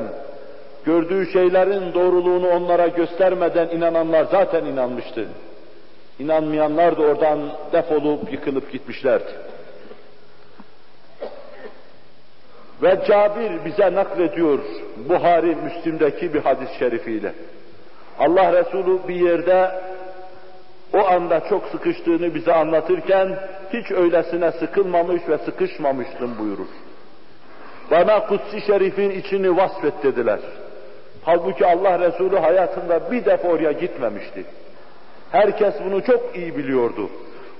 gördüğü 0.86 1.32
şeylerin 1.32 1.94
doğruluğunu 1.94 2.50
onlara 2.50 2.88
göstermeden 2.88 3.70
inananlar 3.70 4.24
zaten 4.24 4.66
inanmıştı. 4.66 5.28
İnanmayanlar 6.22 6.98
da 6.98 7.01
oradan 7.01 7.40
defolup 7.72 8.32
yıkılıp 8.34 8.72
gitmişlerdi. 8.72 9.32
Ve 12.82 13.00
Cabir 13.08 13.66
bize 13.66 13.96
naklediyor 13.96 14.60
Buhari 15.10 15.56
Müslim'deki 15.56 16.34
bir 16.34 16.39
hadis-i 16.39 16.78
şerifiyle. 16.80 17.34
Allah 18.19 18.54
Resulü 18.54 19.08
bir 19.08 19.15
yerde 19.15 19.72
o 20.93 21.08
anda 21.08 21.41
çok 21.50 21.65
sıkıştığını 21.67 22.36
bize 22.36 22.54
anlatırken 22.54 23.39
hiç 23.74 23.91
öylesine 23.91 24.52
sıkılmamış 24.52 25.22
ve 25.30 25.38
sıkışmamıştım 25.38 26.38
buyurur. 26.39 26.69
Bana 27.91 28.28
Kutsi 28.28 28.62
Şerif'in 28.62 29.10
içini 29.12 29.58
vasfet 29.58 30.04
dediler. 30.04 30.39
Halbuki 31.24 31.65
Allah 31.65 32.00
Resulü 32.00 32.38
hayatında 32.38 33.12
bir 33.12 33.26
defa 33.26 33.48
oraya 33.48 33.72
gitmemişti. 33.72 34.45
Herkes 35.32 35.74
bunu 35.86 36.04
çok 36.04 36.36
iyi 36.36 36.58
biliyordu. 36.58 37.10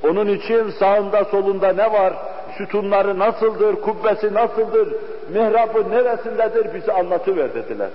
Onun 0.04 0.28
için 0.28 0.70
sağında 0.70 1.26
solunda 1.26 1.74
ne 1.74 1.94
var, 1.94 2.14
sütunları 2.58 3.20
nasıldır, 3.20 3.76
kubbesi 3.76 4.34
nasıldır, 4.34 4.96
mihrabı 5.30 5.90
neresindedir 5.90 6.74
bize 6.74 6.94
anlatıver 6.94 7.54
dediler. 7.54 7.90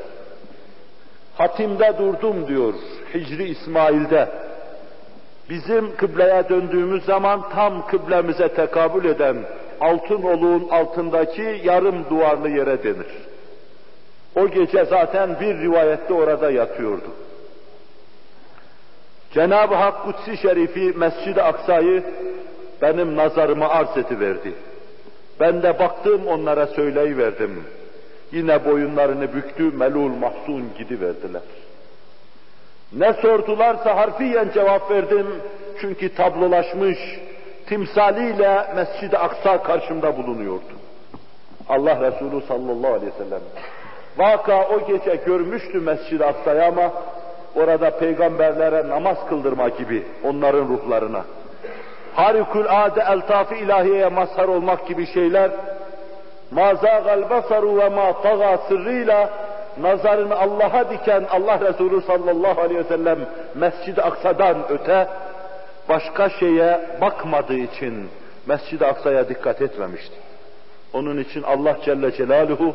Hatimde 1.35 1.93
durdum 1.99 2.49
diyor 2.49 2.75
Hicri 3.15 3.45
İsmail'de. 3.45 4.29
Bizim 5.51 5.97
kıbleye 5.97 6.49
döndüğümüz 6.49 7.05
zaman 7.05 7.43
tam 7.55 7.87
kıblemize 7.87 8.49
tekabül 8.49 9.05
eden 9.05 9.37
altın 9.81 10.23
oluğun 10.23 10.69
altındaki 10.69 11.61
yarım 11.65 12.11
duvarlı 12.11 12.49
yere 12.49 12.85
denir. 12.85 13.07
O 14.37 14.49
gece 14.49 14.85
zaten 14.85 15.41
bir 15.41 15.59
rivayette 15.59 16.15
orada 16.15 16.51
yatıyordu. 16.51 17.11
Cenab-ı 19.37 19.75
Hak 19.75 20.05
Kutsi 20.05 20.37
Şerifi 20.37 20.92
Mescid-i 20.96 21.42
Aksa'yı 21.42 22.05
benim 22.83 23.16
nazarıma 23.16 23.68
arz 23.68 23.96
ediverdi. 23.96 24.55
Ben 25.40 25.62
de 25.62 25.79
baktım 25.79 26.27
onlara 26.27 26.66
söyleyiverdim. 26.66 27.64
Yine 28.33 28.64
boyunlarını 28.64 29.35
büktü, 29.35 29.62
melul 29.62 30.09
mahzun 30.09 30.64
gidiverdiler. 30.79 31.42
Ne 32.92 33.12
sordularsa 33.12 33.96
harfiyen 33.96 34.51
cevap 34.55 34.90
verdim. 34.90 35.27
Çünkü 35.81 36.14
tablolaşmış, 36.14 36.99
timsaliyle 37.66 38.66
Mescid-i 38.77 39.18
Aksa 39.18 39.62
karşımda 39.62 40.16
bulunuyordu. 40.16 40.72
Allah 41.68 42.01
Resulü 42.01 42.46
sallallahu 42.46 42.94
aleyhi 42.94 43.12
ve 43.12 43.25
sellem. 43.25 43.40
Vaka 44.18 44.68
o 44.68 44.87
gece 44.87 45.16
görmüştü 45.27 45.81
Mescid-i 45.81 46.25
Aksa'yı 46.25 46.64
ama 46.64 46.92
orada 47.57 47.90
peygamberlere 47.90 48.88
namaz 48.88 49.16
kıldırma 49.29 49.69
gibi 49.69 50.07
onların 50.25 50.69
ruhlarına. 50.69 51.25
Harikulade 52.14 53.01
eltaf-ı 53.01 53.55
ilahiyeye 53.55 54.09
mazhar 54.09 54.49
olmak 54.49 54.87
gibi 54.87 55.07
şeyler 55.07 55.51
ma 56.51 56.75
zâgal 56.75 57.31
basaru 57.31 57.79
ve 57.79 57.88
ma 57.88 58.23
taga 58.23 58.59
sırrıyla 58.69 59.31
nazarını 59.81 60.37
Allah'a 60.37 60.90
diken 60.90 61.25
Allah 61.31 61.61
Resulü 61.61 62.01
sallallahu 62.03 62.61
aleyhi 62.61 62.81
ve 62.81 62.88
sellem 62.88 63.19
Mescid-i 63.55 64.03
Aksa'dan 64.03 64.57
öte 64.69 65.09
başka 65.88 66.29
şeye 66.29 66.81
bakmadığı 67.01 67.59
için 67.59 68.09
Mescid-i 68.47 68.87
Aksa'ya 68.87 69.29
dikkat 69.29 69.62
etmemişti. 69.62 70.14
Onun 70.92 71.19
için 71.19 71.42
Allah 71.42 71.77
Celle 71.85 72.12
Celaluhu 72.12 72.75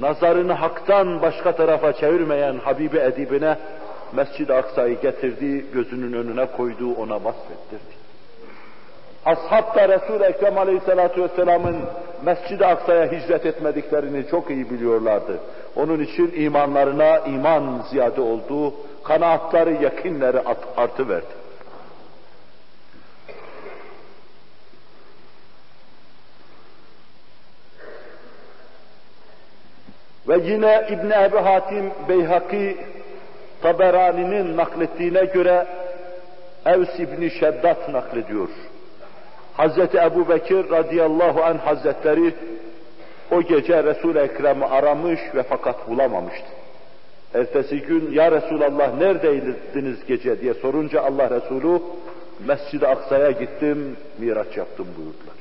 nazarını 0.00 0.52
haktan 0.52 1.22
başka 1.22 1.52
tarafa 1.52 1.92
çevirmeyen 1.92 2.58
Habibi 2.58 2.98
Edibine 2.98 3.56
Mescid-i 4.12 4.54
Aksa'yı 4.54 5.00
getirdiği, 5.00 5.64
gözünün 5.74 6.12
önüne 6.12 6.46
koyduğu 6.46 6.94
ona 6.94 7.24
vasfettirdi. 7.24 7.98
Ashab 9.24 9.74
da 9.74 9.88
Resul-i 9.88 10.24
Ekrem 10.24 10.58
Aleyhisselatü 10.58 11.22
Vesselam'ın 11.22 11.76
Mescid-i 12.24 12.66
Aksa'ya 12.66 13.12
hicret 13.12 13.46
etmediklerini 13.46 14.28
çok 14.30 14.50
iyi 14.50 14.70
biliyorlardı. 14.70 15.38
Onun 15.76 16.00
için 16.00 16.32
imanlarına 16.36 17.18
iman 17.18 17.84
ziyade 17.90 18.20
olduğu, 18.20 18.74
kanaatları, 19.04 19.72
yakinleri 19.72 20.38
artıverdi. 20.76 21.38
Ve 30.28 30.38
yine 30.44 30.86
İbn 30.90 31.10
Ebi 31.10 31.36
Hatim 31.36 31.92
Beyhaki 32.08 32.76
Taberani'nin 33.62 34.56
naklettiğine 34.56 35.24
göre 35.24 35.66
Evs 36.66 37.00
İbni 37.00 37.30
Şeddat 37.30 37.88
naklediyor. 37.88 38.48
Hazreti 39.56 39.98
Ebu 39.98 40.28
Bekir 40.28 40.70
radıyallahu 40.70 41.44
anh 41.44 41.58
hazretleri 41.58 42.34
o 43.30 43.42
gece 43.42 43.84
Resul-i 43.84 44.18
Ekrem'i 44.18 44.64
aramış 44.64 45.20
ve 45.34 45.42
fakat 45.42 45.88
bulamamıştı. 45.88 46.48
Ertesi 47.34 47.80
gün 47.80 48.12
ya 48.12 48.32
Resulallah 48.32 48.94
neredeydiniz 48.94 50.06
gece 50.06 50.40
diye 50.40 50.54
sorunca 50.54 51.02
Allah 51.02 51.30
Resulü 51.30 51.80
Mescid-i 52.46 52.86
Aksa'ya 52.86 53.30
gittim, 53.30 53.96
miraç 54.18 54.56
yaptım 54.56 54.86
buyurdular. 54.96 55.38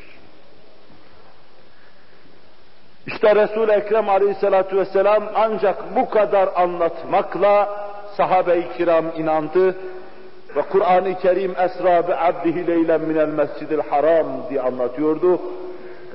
İşte 3.08 3.36
Resul-i 3.36 3.72
Ekrem 3.72 4.10
aleyhissalatu 4.10 4.78
vesselam 4.78 5.24
ancak 5.36 5.96
bu 5.96 6.10
kadar 6.10 6.50
anlatmakla 6.56 7.87
sahabe-i 8.18 8.78
kiram 8.78 9.06
inandı 9.18 9.76
Ve 10.56 10.62
Kur'an-ı 10.62 11.20
Kerim 11.20 11.52
esra 11.52 12.08
bi 12.08 12.16
abdihi 12.16 12.68
leylen 12.68 13.02
minel 13.02 13.28
mescidil 13.28 13.80
haram 13.90 14.28
diye 14.50 14.62
anlatıyordu. 14.62 15.42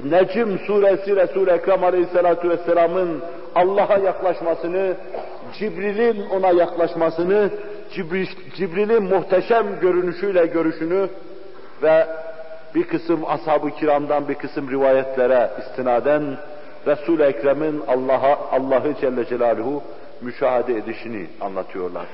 Necm 0.04 0.58
suresi 0.66 1.16
Resul-i 1.16 1.50
Ekrem 1.50 1.84
aleyhissalatu 1.84 2.48
vesselamın 2.48 3.22
Allah'a 3.54 3.98
yaklaşmasını, 3.98 4.94
Cibril'in 5.58 6.28
ona 6.30 6.50
yaklaşmasını, 6.50 7.50
Cibril'in 8.56 9.02
muhteşem 9.02 9.66
görünüşüyle 9.80 10.46
görüşünü 10.46 11.08
ve 11.82 12.06
bir 12.74 12.84
kısım 12.84 13.20
ashab-ı 13.26 13.70
kiramdan 13.70 14.28
bir 14.28 14.34
kısım 14.34 14.70
rivayetlere 14.70 15.50
istinaden 15.58 16.22
Resul-i 16.86 17.22
Ekrem'in 17.22 17.82
Allah'a 17.88 18.38
Allah'ı 18.52 18.94
Celle 19.00 19.24
Celaluhu 19.24 19.82
müşahede 20.22 20.76
edişini 20.76 21.26
anlatıyorlar. 21.40 22.06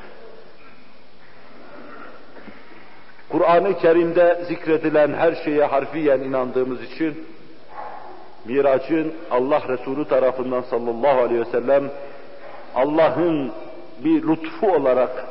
Kur'an-ı 3.28 3.78
Kerim'de 3.78 4.44
zikredilen 4.48 5.14
her 5.14 5.34
şeye 5.34 5.64
harfiyen 5.64 6.20
inandığımız 6.20 6.82
için 6.82 7.26
Miracın 8.44 9.14
Allah 9.30 9.62
Resulü 9.68 10.04
tarafından 10.04 10.60
sallallahu 10.60 11.20
aleyhi 11.22 11.40
ve 11.40 11.50
sellem 11.50 11.90
Allah'ın 12.74 13.52
bir 14.04 14.28
lütfu 14.28 14.72
olarak 14.72 15.26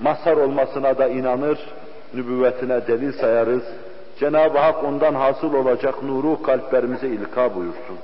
mazhar 0.00 0.36
olmasına 0.36 0.98
da 0.98 1.08
inanır, 1.08 1.58
nübüvvetine 2.14 2.86
delil 2.86 3.12
sayarız. 3.12 3.62
Cenab-ı 4.20 4.58
Hak 4.58 4.84
ondan 4.84 5.14
hasıl 5.14 5.54
olacak 5.54 6.02
nuru 6.02 6.42
kalplerimize 6.42 7.08
ilka 7.08 7.54
buyursun. 7.54 7.98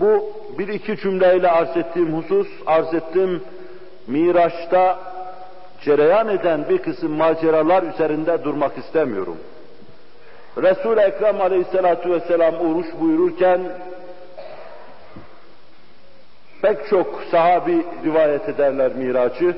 Bu 0.00 0.32
bir 0.58 0.68
iki 0.68 0.96
cümleyle 0.96 1.50
arz 1.50 1.76
ettiğim 1.76 2.16
husus, 2.16 2.48
arz 2.66 2.94
ettim 2.94 3.42
Miraç'ta 4.06 4.98
cereyan 5.84 6.28
eden 6.28 6.68
bir 6.68 6.78
kısım 6.78 7.12
maceralar 7.12 7.82
üzerinde 7.82 8.44
durmak 8.44 8.78
istemiyorum. 8.78 9.36
Resul-i 10.56 11.00
Ekrem 11.00 11.40
aleyhissalatu 11.40 12.10
vesselam 12.10 12.54
oruç 12.54 12.86
buyururken 13.00 13.60
pek 16.62 16.88
çok 16.90 17.22
sahabi 17.30 17.86
rivayet 18.04 18.48
ederler 18.48 18.92
miracı. 18.94 19.56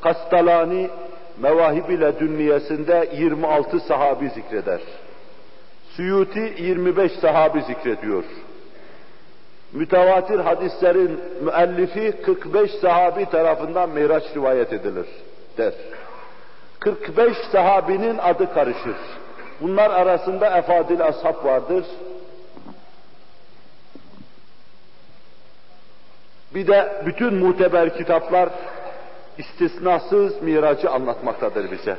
Kastalani 0.00 0.90
Mevahib 1.38 1.88
ile 1.88 2.18
Dünniyesinde 2.18 3.08
26 3.16 3.80
sahabi 3.80 4.28
zikreder. 4.28 4.80
Suyuti 5.96 6.54
25 6.58 7.12
sahabi 7.12 7.62
zikrediyor. 7.62 8.24
Mütevatir 9.72 10.38
hadislerin 10.38 11.20
müellifi 11.40 12.22
45 12.22 12.70
sahabi 12.70 13.26
tarafından 13.30 13.90
Miraç 13.90 14.24
rivayet 14.36 14.72
edilir 14.72 15.06
der. 15.58 15.72
45 16.80 17.36
sahabinin 17.52 18.18
adı 18.18 18.54
karışır. 18.54 18.96
Bunlar 19.60 19.90
arasında 19.90 20.58
efadil 20.58 21.02
ashab 21.02 21.44
vardır. 21.44 21.84
Bir 26.54 26.66
de 26.66 27.02
bütün 27.06 27.34
muteber 27.34 27.96
kitaplar 27.96 28.48
istisnasız 29.38 30.42
miracı 30.42 30.90
anlatmaktadır 30.90 31.70
bize. 31.70 31.96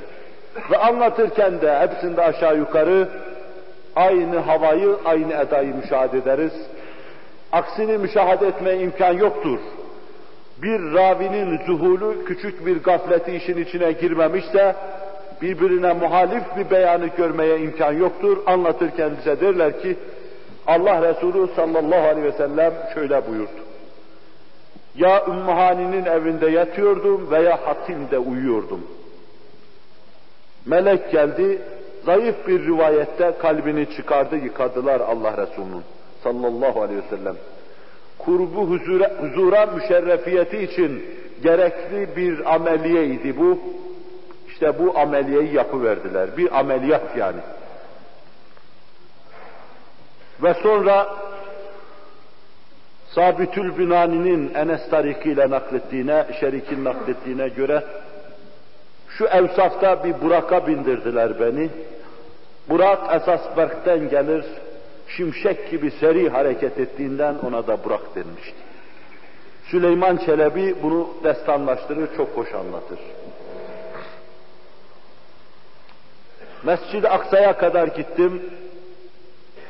Ve 0.71 0.77
anlatırken 0.77 1.61
de 1.61 1.79
hepsinde 1.79 2.21
aşağı 2.21 2.57
yukarı 2.57 3.09
aynı 3.95 4.39
havayı, 4.39 4.97
aynı 5.05 5.33
edayı 5.33 5.75
müşahede 5.75 6.17
ederiz. 6.17 6.53
Aksini 7.53 7.97
müşahede 7.97 8.47
etmeye 8.47 8.79
imkan 8.79 9.13
yoktur. 9.13 9.59
Bir 10.61 10.93
ravinin 10.93 11.59
zuhulu 11.65 12.25
küçük 12.25 12.65
bir 12.65 12.83
gafleti 12.83 13.31
işin 13.31 13.57
içine 13.57 13.91
girmemişse 13.91 14.75
birbirine 15.41 15.93
muhalif 15.93 16.43
bir 16.57 16.71
beyanı 16.71 17.07
görmeye 17.07 17.59
imkan 17.59 17.91
yoktur. 17.91 18.37
Anlatırken 18.45 19.11
bize 19.19 19.41
derler 19.41 19.81
ki 19.81 19.97
Allah 20.67 21.09
Resulü 21.09 21.47
sallallahu 21.55 22.07
aleyhi 22.07 22.27
ve 22.27 22.31
sellem 22.31 22.73
şöyle 22.93 23.27
buyurdu. 23.27 23.61
Ya 24.95 25.25
Ümmühani'nin 25.27 26.05
evinde 26.05 26.49
yatıyordum 26.49 27.31
veya 27.31 27.67
Hatim'de 27.67 28.19
uyuyordum. 28.19 28.81
Melek 30.65 31.11
geldi, 31.11 31.61
zayıf 32.05 32.47
bir 32.47 32.65
rivayette 32.65 33.33
kalbini 33.39 33.95
çıkardı, 33.95 34.35
yıkadılar 34.35 34.99
Allah 34.99 35.37
Resulü'nün 35.37 35.83
sallallahu 36.23 36.81
aleyhi 36.81 37.01
ve 37.03 37.17
sellem. 37.17 37.35
Kurbu 38.17 38.69
huzura, 38.69 39.11
huzura 39.21 39.65
müşerrefiyeti 39.65 40.57
için 40.57 41.05
gerekli 41.43 42.15
bir 42.15 42.53
ameliyeydi 42.55 43.37
bu. 43.37 43.59
İşte 44.47 44.79
bu 44.79 44.97
ameliyeyi 44.99 45.53
yapıverdiler. 45.53 46.37
Bir 46.37 46.59
ameliyat 46.59 47.17
yani. 47.17 47.39
Ve 50.43 50.53
sonra 50.53 51.15
Sabitül 53.09 53.77
Binani'nin 53.77 54.53
Enes 54.53 54.89
tarikiyle 54.89 55.49
naklettiğine, 55.49 56.25
Şerik'in 56.39 56.83
naklettiğine 56.83 57.47
göre 57.47 57.83
şu 59.17 59.25
evsafta 59.25 60.03
bir 60.03 60.21
Burak'a 60.21 60.67
bindirdiler 60.67 61.39
beni. 61.39 61.69
Burak 62.69 63.15
esas 63.15 63.57
Berk'ten 63.57 64.09
gelir, 64.09 64.45
şimşek 65.07 65.71
gibi 65.71 65.91
seri 65.91 66.29
hareket 66.29 66.79
ettiğinden 66.79 67.35
ona 67.35 67.67
da 67.67 67.83
Burak 67.83 68.15
denmişti. 68.15 68.57
Süleyman 69.65 70.17
Çelebi 70.17 70.75
bunu 70.83 71.09
destanlaştırır, 71.23 72.17
çok 72.17 72.37
hoş 72.37 72.53
anlatır. 72.53 72.99
Mescid-i 76.63 77.09
Aksa'ya 77.09 77.57
kadar 77.57 77.87
gittim. 77.87 78.41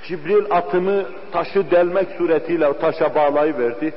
Cibril 0.07 0.45
atımı 0.49 1.05
taşı 1.31 1.71
delmek 1.71 2.07
suretiyle 2.17 2.67
o 2.67 2.77
taşa 2.77 3.15
bağlayıverdi. 3.15 3.93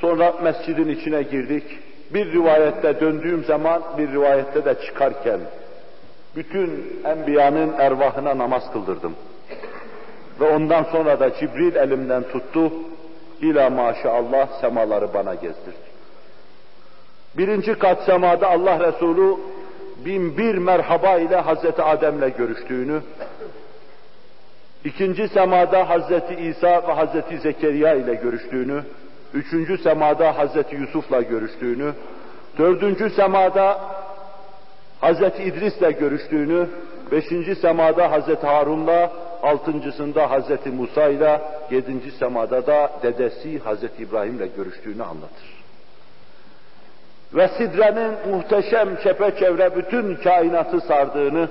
Sonra 0.00 0.32
mescidin 0.42 0.88
içine 0.88 1.22
girdik. 1.22 1.64
Bir 2.10 2.32
rivayette 2.32 3.00
döndüğüm 3.00 3.44
zaman, 3.44 3.82
bir 3.98 4.12
rivayette 4.12 4.64
de 4.64 4.74
çıkarken 4.86 5.40
bütün 6.36 7.00
enbiyanın 7.04 7.72
ervahına 7.78 8.38
namaz 8.38 8.72
kıldırdım. 8.72 9.14
Ve 10.40 10.44
ondan 10.44 10.84
sonra 10.84 11.20
da 11.20 11.34
Cibril 11.34 11.76
elimden 11.76 12.22
tuttu. 12.22 12.72
İla 13.40 13.70
maşallah 13.70 14.60
semaları 14.60 15.14
bana 15.14 15.34
gezdirdi. 15.34 15.86
Birinci 17.36 17.74
kat 17.74 18.04
semada 18.04 18.48
Allah 18.48 18.80
Resulü 18.88 19.36
bin 20.04 20.38
bir 20.38 20.54
merhaba 20.54 21.18
ile 21.18 21.36
Hazreti 21.36 21.82
Adem'le 21.82 22.32
görüştüğünü, 22.38 23.00
ikinci 24.84 25.28
semada 25.28 25.88
Hazreti 25.88 26.34
İsa 26.34 26.88
ve 26.88 26.92
Hazreti 26.92 27.38
Zekeriya 27.38 27.94
ile 27.94 28.14
görüştüğünü, 28.14 28.82
üçüncü 29.34 29.78
semada 29.78 30.38
Hazreti 30.38 30.76
Yusuf'la 30.76 31.22
görüştüğünü, 31.22 31.92
dördüncü 32.58 33.10
semada 33.10 33.80
Hazreti 35.00 35.42
İdris'le 35.42 35.98
görüştüğünü, 36.00 36.68
beşinci 37.12 37.54
semada 37.54 38.10
Hazreti 38.10 38.46
Harun'la, 38.46 39.12
altıncısında 39.42 40.30
Hazreti 40.30 40.70
Musa 40.70 41.08
ile, 41.08 41.40
yedinci 41.70 42.10
semada 42.10 42.66
da 42.66 42.90
dedesi 43.02 43.58
Hazreti 43.58 44.02
İbrahim'le 44.02 44.56
görüştüğünü 44.56 45.02
anlatır. 45.02 45.56
Ve 47.34 47.48
sidrenin 47.48 48.36
muhteşem 48.36 48.96
çepeçevre 48.96 49.76
bütün 49.76 50.14
kainatı 50.14 50.80
sardığını, 50.80 51.48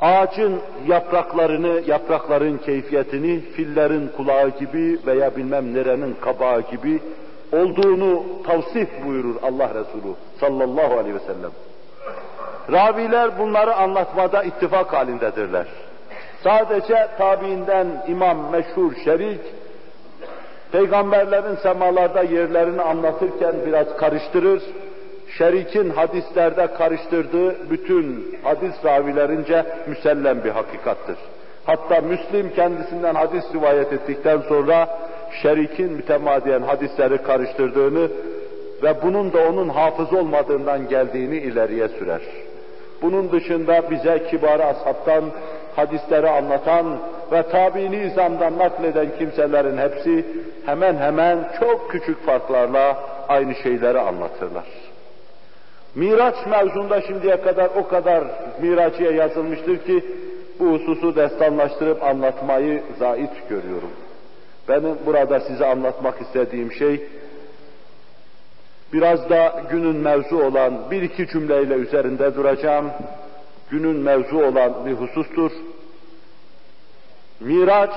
ağacın 0.00 0.60
yapraklarını, 0.88 1.82
yaprakların 1.86 2.58
keyfiyetini 2.58 3.40
fillerin 3.40 4.10
kulağı 4.16 4.48
gibi 4.48 4.98
veya 5.06 5.36
bilmem 5.36 5.74
nerenin 5.74 6.14
kabağı 6.20 6.60
gibi 6.60 7.00
olduğunu 7.54 8.22
tavsif 8.46 8.88
buyurur 9.06 9.34
Allah 9.42 9.68
Resulü 9.68 10.14
sallallahu 10.40 10.98
aleyhi 10.98 11.14
ve 11.14 11.20
sellem. 11.20 11.50
Raviler 12.72 13.38
bunları 13.38 13.74
anlatmada 13.74 14.42
ittifak 14.42 14.92
halindedirler. 14.92 15.66
Sadece 16.44 17.08
tabiinden 17.18 17.86
imam 18.08 18.50
meşhur 18.50 18.92
şerik, 19.04 19.40
peygamberlerin 20.72 21.56
semalarda 21.56 22.22
yerlerini 22.22 22.82
anlatırken 22.82 23.54
biraz 23.66 23.96
karıştırır, 23.96 24.62
şerikin 25.38 25.90
hadislerde 25.90 26.66
karıştırdığı 26.66 27.70
bütün 27.70 28.36
hadis 28.42 28.84
ravilerince 28.84 29.66
müsellem 29.86 30.44
bir 30.44 30.50
hakikattır. 30.50 31.16
Hatta 31.66 32.00
Müslim 32.00 32.54
kendisinden 32.54 33.14
hadis 33.14 33.44
rivayet 33.54 33.92
ettikten 33.92 34.40
sonra 34.48 34.88
şerikin 35.42 35.92
mütemadiyen 35.92 36.62
hadisleri 36.62 37.18
karıştırdığını 37.18 38.08
ve 38.82 38.94
bunun 39.02 39.32
da 39.32 39.48
onun 39.48 39.68
hafız 39.68 40.12
olmadığından 40.12 40.88
geldiğini 40.88 41.36
ileriye 41.36 41.88
sürer. 41.88 42.22
Bunun 43.02 43.32
dışında 43.32 43.90
bize 43.90 44.22
kibar 44.30 44.60
ashabtan 44.60 45.24
hadisleri 45.76 46.28
anlatan 46.28 46.98
ve 47.32 47.42
tabiini 47.42 47.96
izamdan 47.96 48.58
nakleden 48.58 49.08
kimselerin 49.18 49.78
hepsi 49.78 50.24
hemen 50.66 50.96
hemen 50.96 51.50
çok 51.60 51.90
küçük 51.90 52.26
farklarla 52.26 52.98
aynı 53.28 53.54
şeyleri 53.54 54.00
anlatırlar. 54.00 54.64
Miraç 55.94 56.34
mevzunda 56.46 57.00
şimdiye 57.00 57.40
kadar 57.40 57.70
o 57.76 57.88
kadar 57.88 58.24
miraçiye 58.62 59.12
yazılmıştır 59.12 59.78
ki 59.78 60.04
bu 60.60 60.66
hususu 60.66 61.16
destanlaştırıp 61.16 62.02
anlatmayı 62.02 62.82
zait 62.98 63.48
görüyorum. 63.48 63.90
Benim 64.68 64.98
burada 65.06 65.40
size 65.40 65.66
anlatmak 65.66 66.20
istediğim 66.20 66.72
şey 66.72 67.08
biraz 68.92 69.30
da 69.30 69.62
günün 69.70 69.96
mevzu 69.96 70.36
olan 70.36 70.90
bir 70.90 71.02
iki 71.02 71.26
cümleyle 71.26 71.74
üzerinde 71.74 72.34
duracağım. 72.34 72.90
Günün 73.70 73.96
mevzu 73.96 74.38
olan 74.38 74.86
bir 74.86 74.92
husustur. 74.92 75.50
Miraç 77.40 77.90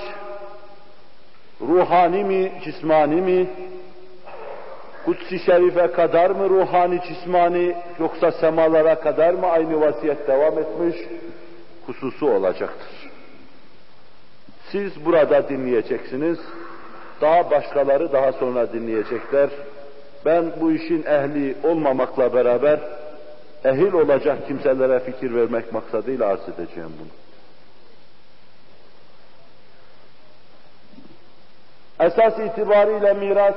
ruhani 1.61 2.23
mi, 2.23 2.51
cismani 2.63 3.21
mi? 3.21 3.47
Kutsi 5.05 5.39
Şerif'e 5.39 5.91
kadar 5.91 6.29
mı 6.29 6.49
ruhani, 6.49 7.01
cismani 7.07 7.75
yoksa 7.99 8.31
semalara 8.31 8.99
kadar 8.99 9.33
mı 9.33 9.47
aynı 9.47 9.81
vasiyet 9.81 10.27
devam 10.27 10.59
etmiş? 10.59 10.95
Hususu 11.85 12.29
olacaktır. 12.29 13.06
Siz 14.71 15.05
burada 15.05 15.49
dinleyeceksiniz. 15.49 16.39
Daha 17.21 17.51
başkaları 17.51 18.13
daha 18.13 18.31
sonra 18.31 18.73
dinleyecekler. 18.73 19.49
Ben 20.25 20.51
bu 20.61 20.71
işin 20.71 21.03
ehli 21.03 21.55
olmamakla 21.63 22.33
beraber 22.33 22.79
ehil 23.65 23.93
olacak 23.93 24.47
kimselere 24.47 24.99
fikir 24.99 25.35
vermek 25.35 25.73
maksadıyla 25.73 26.27
arz 26.27 26.49
edeceğim 26.49 26.91
bunu. 26.99 27.07
Esas 31.99 32.39
itibariyle 32.39 33.13
miras 33.13 33.55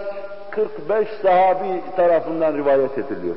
45 0.50 1.08
sahabi 1.22 1.82
tarafından 1.96 2.56
rivayet 2.56 2.98
ediliyor. 2.98 3.36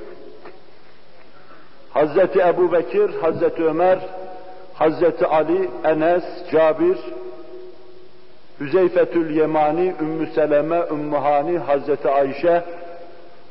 Hazreti 1.89 2.39
Ebu 2.39 2.71
Bekir, 2.71 3.09
Hazreti 3.21 3.63
Ömer, 3.63 3.99
Hazreti 4.73 5.25
Ali, 5.25 5.69
Enes, 5.83 6.23
Cabir, 6.51 6.97
Hüzeyfetül 8.59 9.35
Yemani, 9.35 9.93
Ümmü 10.01 10.27
Seleme, 10.27 10.83
Ümmü 10.91 11.17
Hani, 11.17 11.57
Hazreti 11.57 12.09
Ayşe, 12.09 12.63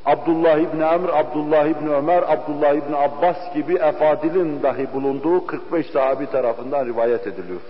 Abdullah 0.04 0.58
İbni 0.58 0.84
Amr, 0.84 1.08
Abdullah 1.08 1.66
İbni 1.66 1.94
Ömer, 1.94 2.22
Abdullah 2.22 2.72
İbni 2.72 2.96
Abbas 2.96 3.54
gibi 3.54 3.74
efadilin 3.74 4.62
dahi 4.62 4.92
bulunduğu 4.94 5.46
45 5.46 5.86
sahabi 5.86 6.30
tarafından 6.30 6.86
rivayet 6.86 7.26
ediliyor. 7.26 7.60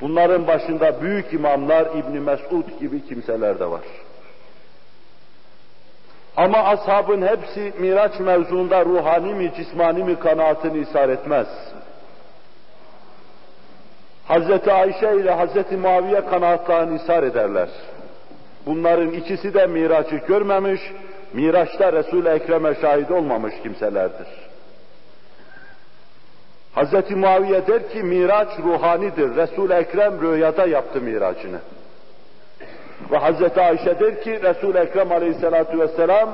Bunların 0.00 0.46
başında 0.46 1.02
büyük 1.02 1.32
imamlar 1.32 1.86
İbni 1.86 2.20
Mesud 2.20 2.80
gibi 2.80 3.06
kimseler 3.06 3.58
de 3.58 3.70
var. 3.70 3.82
Ama 6.36 6.58
ashabın 6.58 7.22
hepsi 7.22 7.72
Miraç 7.78 8.20
mevzuunda 8.20 8.84
ruhani 8.84 9.34
mi, 9.34 9.52
cismani 9.56 10.04
mi 10.04 10.18
kanaatini 10.18 10.78
isar 10.78 11.08
etmez. 11.08 11.46
Hazreti 14.28 14.72
Ayşe 14.72 15.16
ile 15.16 15.30
Hazreti 15.30 15.76
Muaviye 15.76 16.26
kanaatlarını 16.26 16.96
isar 16.96 17.22
ederler. 17.22 17.68
Bunların 18.66 19.10
ikisi 19.10 19.54
de 19.54 19.66
Miraç'ı 19.66 20.16
görmemiş, 20.16 20.80
Miraç'ta 21.32 21.92
Resul-i 21.92 22.28
Ekrem'e 22.28 22.74
şahit 22.74 23.10
olmamış 23.10 23.54
kimselerdir. 23.62 24.26
Hazreti 26.74 27.16
Muaviye 27.16 27.66
der 27.66 27.88
ki 27.88 28.02
Miraç 28.02 28.48
ruhanidir. 28.58 29.36
Resul-i 29.36 29.72
Ekrem 29.72 30.20
rüyada 30.20 30.66
yaptı 30.66 31.00
miracını. 31.00 31.58
Ve 33.10 33.18
Hazreti 33.18 33.60
Ayşe 33.60 34.00
der 34.00 34.22
ki 34.22 34.42
Resul-i 34.42 34.78
Ekrem 34.78 35.12
aleyhissalatu 35.12 35.80
vesselam 35.80 36.30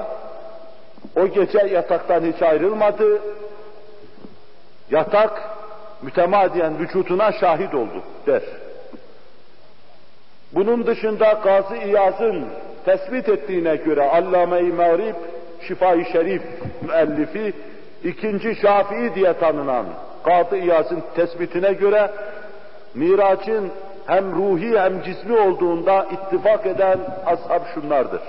o 1.17 1.27
gece 1.27 1.59
yataktan 1.59 2.21
hiç 2.21 2.43
ayrılmadı. 2.43 3.23
Yatak 4.91 5.62
mütemadiyen 6.03 6.79
vücuduna 6.79 7.33
şahit 7.33 7.75
oldu 7.75 8.03
der. 8.27 8.43
Bunun 10.53 10.87
dışında 10.87 11.41
Gazi 11.45 11.77
İyaz'ın 11.77 12.45
tespit 12.85 13.29
ettiğine 13.29 13.77
göre 13.77 14.11
Allame-i 14.11 14.73
Mağrib, 14.73 15.15
Şifa-i 15.69 16.05
Şerif 16.12 16.43
müellifi, 16.83 17.53
ikinci 18.05 18.55
Şafii 18.55 19.15
diye 19.15 19.33
tanınan 19.33 19.87
Kadı 20.25 20.57
İyaz'ın 20.57 21.03
tespitine 21.15 21.73
göre 21.73 22.11
Miraç'ın 22.95 23.71
hem 24.07 24.33
ruhi 24.33 24.79
hem 24.79 25.03
cismi 25.03 25.38
olduğunda 25.38 26.07
ittifak 26.12 26.67
eden 26.67 26.99
ashab 27.27 27.62
şunlardır. 27.75 28.21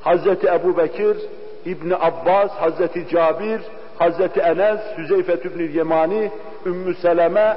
Hazreti 0.00 0.46
Ebu 0.46 0.76
Bekir, 0.76 1.16
İbni 1.64 1.94
Abbas, 1.94 2.50
Hazreti 2.50 3.08
Cabir, 3.08 3.60
Hazreti 3.98 4.40
Enes, 4.40 4.80
Hüzeyfet 4.98 5.44
İbni 5.44 5.76
Yemani, 5.76 6.30
Ümmü 6.66 6.94
Seleme 6.94 7.56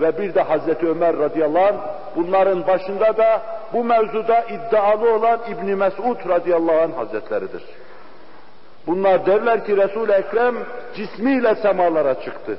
ve 0.00 0.18
bir 0.18 0.34
de 0.34 0.42
Hazreti 0.42 0.88
Ömer 0.88 1.18
radıyallahu 1.18 1.66
anh 1.66 1.76
bunların 2.16 2.66
başında 2.66 3.16
da 3.16 3.42
bu 3.72 3.84
mevzuda 3.84 4.40
iddialı 4.40 5.14
olan 5.14 5.40
İbni 5.50 5.74
Mesud 5.76 6.28
radıyallahu 6.28 6.80
anh 6.80 6.96
hazretleridir. 6.96 7.62
Bunlar 8.86 9.26
derler 9.26 9.64
ki 9.64 9.76
Resul-i 9.76 10.12
Ekrem 10.12 10.54
cismiyle 10.96 11.54
semalara 11.54 12.20
çıktı. 12.20 12.58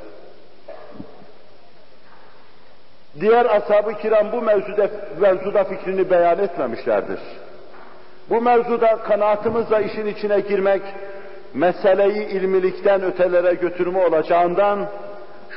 Diğer 3.19 3.45
ashab-ı 3.45 3.93
kiram 3.93 4.31
bu 4.31 4.41
mevzuda, 4.41 4.89
mevzuda 5.19 5.63
fikrini 5.63 6.09
beyan 6.11 6.39
etmemişlerdir. 6.39 7.19
Bu 8.29 8.41
mevzuda 8.41 8.95
kanaatimizle 8.95 9.83
işin 9.83 10.05
içine 10.05 10.39
girmek, 10.39 10.81
meseleyi 11.53 12.27
ilmilikten 12.27 13.03
ötelere 13.03 13.53
götürme 13.53 14.05
olacağından, 14.05 14.79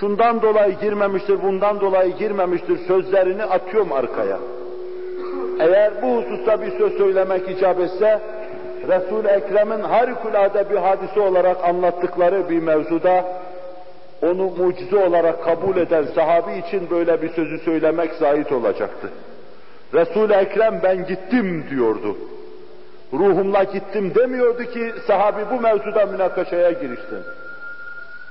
şundan 0.01 0.43
dolayı 0.43 0.75
girmemiştir, 0.81 1.43
bundan 1.43 1.81
dolayı 1.81 2.13
girmemiştir 2.17 2.79
sözlerini 2.87 3.45
atıyorum 3.45 3.93
arkaya. 3.93 4.39
Eğer 5.61 6.03
bu 6.03 6.17
hususta 6.17 6.63
bir 6.63 6.79
söz 6.79 6.99
söylemek 6.99 7.49
icap 7.49 7.81
etse, 7.81 8.21
Resul-i 8.89 9.29
Ekrem'in 9.29 9.81
harikulade 9.81 10.71
bir 10.71 10.77
hadise 10.77 11.21
olarak 11.21 11.65
anlattıkları 11.65 12.49
bir 12.49 12.63
mevzuda 12.63 13.25
onu 14.23 14.51
mucize 14.51 14.97
olarak 14.97 15.45
kabul 15.45 15.77
eden 15.77 16.05
sahabi 16.15 16.59
için 16.59 16.91
böyle 16.91 17.23
bir 17.23 17.29
sözü 17.29 17.59
söylemek 17.59 18.13
zahit 18.13 18.53
olacaktı. 18.53 19.11
Resul-i 19.95 20.33
Ekrem 20.33 20.81
ben 20.83 21.07
gittim 21.07 21.65
diyordu. 21.71 22.17
Ruhumla 23.13 23.63
gittim 23.63 24.13
demiyordu 24.15 24.65
ki 24.65 24.93
sahabi 25.07 25.41
bu 25.51 25.61
mevzuda 25.61 26.07
münakaşaya 26.07 26.71
girişsin. 26.71 27.19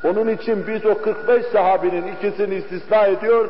Onun 0.04 0.28
için 0.28 0.68
biz 0.68 0.86
o 0.86 1.02
45 1.02 1.46
sahabinin 1.46 2.08
ikisini 2.08 2.56
istisna 2.56 3.06
ediyor, 3.06 3.50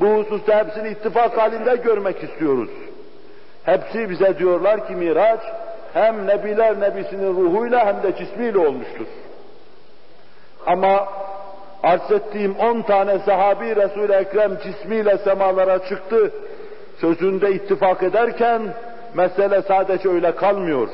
bu 0.00 0.06
hususta 0.06 0.58
hepsini 0.58 0.88
ittifak 0.88 1.38
halinde 1.38 1.76
görmek 1.76 2.24
istiyoruz. 2.24 2.70
Hepsi 3.64 4.10
bize 4.10 4.38
diyorlar 4.38 4.86
ki 4.86 4.94
Miraç 4.94 5.40
hem 5.92 6.26
Nebiler 6.26 6.80
Nebisinin 6.80 7.36
ruhuyla 7.36 7.86
hem 7.86 8.02
de 8.02 8.16
cismiyle 8.16 8.58
olmuştur. 8.58 9.06
Ama 10.66 11.08
arz 11.82 12.10
ettiğim 12.10 12.56
on 12.56 12.82
tane 12.82 13.18
sahabi 13.18 13.76
Resul-i 13.76 14.12
Ekrem 14.12 14.58
cismiyle 14.58 15.18
semalara 15.18 15.78
çıktı. 15.88 16.32
Sözünde 17.00 17.52
ittifak 17.52 18.02
ederken 18.02 18.62
mesele 19.14 19.62
sadece 19.62 20.08
öyle 20.08 20.34
kalmıyor. 20.34 20.88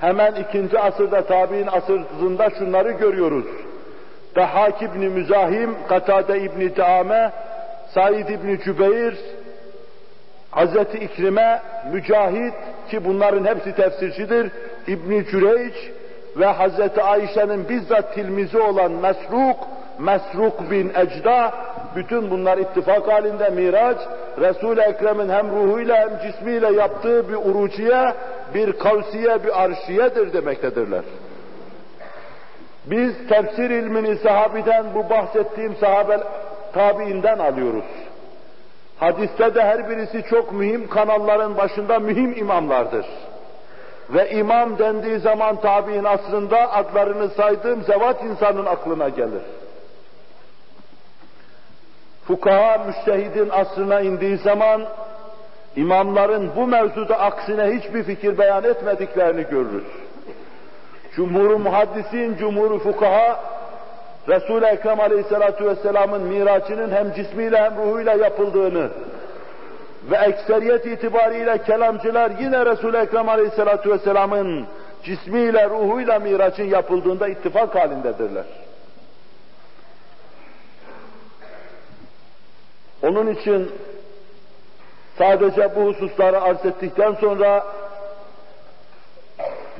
Hemen 0.00 0.34
ikinci 0.34 0.78
asırda 0.78 1.26
tabi'in 1.26 1.66
asırında 1.66 2.50
şunları 2.50 2.90
görüyoruz. 2.90 3.46
Dahak 4.36 4.82
İbni 4.82 5.08
Müzahim, 5.08 5.74
Katade 5.88 6.40
İbni 6.40 6.74
Teame, 6.74 7.32
Said 7.94 8.28
İbni 8.28 8.60
Cübeyr, 8.60 9.14
Hazreti 10.50 10.98
İkrime, 10.98 11.62
Mücahit 11.92 12.54
ki 12.90 13.04
bunların 13.04 13.44
hepsi 13.44 13.74
tefsircidir, 13.74 14.50
İbni 14.86 15.24
Cüreyç 15.26 15.74
ve 16.36 16.46
Hazreti 16.46 17.02
Ayşe'nin 17.02 17.68
bizzat 17.68 18.14
tilmizi 18.14 18.58
olan 18.58 18.92
Mesruk, 18.92 19.56
Mesruk 19.98 20.70
bin 20.70 20.92
Ecda, 20.94 21.52
bütün 21.96 22.30
bunlar 22.30 22.58
ittifak 22.58 23.08
halinde 23.08 23.50
Miraç, 23.50 23.98
Resul-i 24.40 24.80
Ekrem'in 24.80 25.28
hem 25.28 25.50
ruhuyla 25.50 25.96
hem 25.96 26.18
cismiyle 26.22 26.72
yaptığı 26.72 27.28
bir 27.28 27.34
uruciye, 27.34 28.14
bir 28.54 28.72
kavsiye, 28.72 29.44
bir 29.44 29.62
arşiyedir 29.62 30.32
demektedirler. 30.32 31.02
Biz 32.86 33.28
tefsir 33.28 33.70
ilmini 33.70 34.16
sahabiden, 34.16 34.86
bu 34.94 35.10
bahsettiğim 35.10 35.76
sahabe 35.76 36.20
tabiinden 36.72 37.38
alıyoruz. 37.38 37.84
Hadiste 38.98 39.54
de 39.54 39.62
her 39.62 39.90
birisi 39.90 40.22
çok 40.30 40.52
mühim 40.52 40.88
kanalların 40.88 41.56
başında 41.56 41.98
mühim 41.98 42.36
imamlardır. 42.36 43.06
Ve 44.10 44.30
imam 44.30 44.78
dendiği 44.78 45.18
zaman 45.18 45.60
tabi'in 45.60 46.04
asrında 46.04 46.72
adlarını 46.72 47.28
saydığım 47.28 47.82
zevat 47.82 48.24
insanın 48.24 48.66
aklına 48.66 49.08
gelir. 49.08 49.42
fukaha 52.30 52.78
müştehidin 52.78 53.48
asrına 53.50 54.00
indiği 54.00 54.36
zaman 54.36 54.86
imamların 55.76 56.50
bu 56.56 56.66
mevzuda 56.66 57.20
aksine 57.20 57.64
hiçbir 57.64 58.04
fikir 58.04 58.38
beyan 58.38 58.64
etmediklerini 58.64 59.42
görürüz. 59.42 59.84
Cumhur-u 61.16 61.58
muhaddisin, 61.58 62.36
cumhur-u 62.36 62.78
fukaha 62.78 63.40
Resul-i 64.28 64.64
Ekrem 64.64 65.00
Aleyhisselatü 65.00 65.64
Vesselam'ın 65.64 66.22
miracının 66.22 66.90
hem 66.90 67.14
cismiyle 67.14 67.56
hem 67.56 67.76
ruhuyla 67.76 68.14
yapıldığını 68.14 68.90
ve 70.10 70.16
ekseriyet 70.16 70.86
itibariyle 70.86 71.62
kelamcılar 71.62 72.30
yine 72.40 72.66
Resul-i 72.66 72.96
Ekrem 72.96 73.28
Aleyhisselatü 73.28 73.90
Vesselam'ın 73.90 74.66
cismiyle, 75.02 75.70
ruhuyla 75.70 76.18
miracın 76.18 76.64
yapıldığında 76.64 77.28
ittifak 77.28 77.74
halindedirler. 77.74 78.44
Onun 83.02 83.26
için 83.26 83.70
sadece 85.18 85.76
bu 85.76 85.80
hususları 85.80 86.42
arz 86.42 86.66
ettikten 86.66 87.14
sonra 87.14 87.66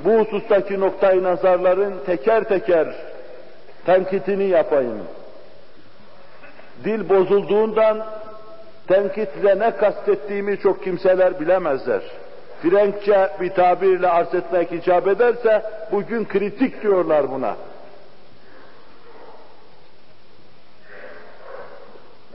bu 0.05 0.11
husustaki 0.11 0.81
noktayı 0.81 1.23
nazarların 1.23 1.95
teker 2.07 2.45
teker 2.45 2.95
tenkitini 3.87 4.45
yapayım. 4.45 5.03
Dil 6.85 7.09
bozulduğundan 7.09 8.07
tenkitle 8.89 9.59
ne 9.59 9.77
kastettiğimi 9.77 10.59
çok 10.59 10.85
kimseler 10.85 11.41
bilemezler. 11.41 12.03
Frenkçe 12.63 13.31
bir 13.41 13.51
tabirle 13.51 14.09
arz 14.09 14.35
etmek 14.35 14.73
icap 14.73 15.09
ederse 15.09 15.63
bugün 15.93 16.25
kritik 16.25 16.83
diyorlar 16.83 17.31
buna. 17.31 17.57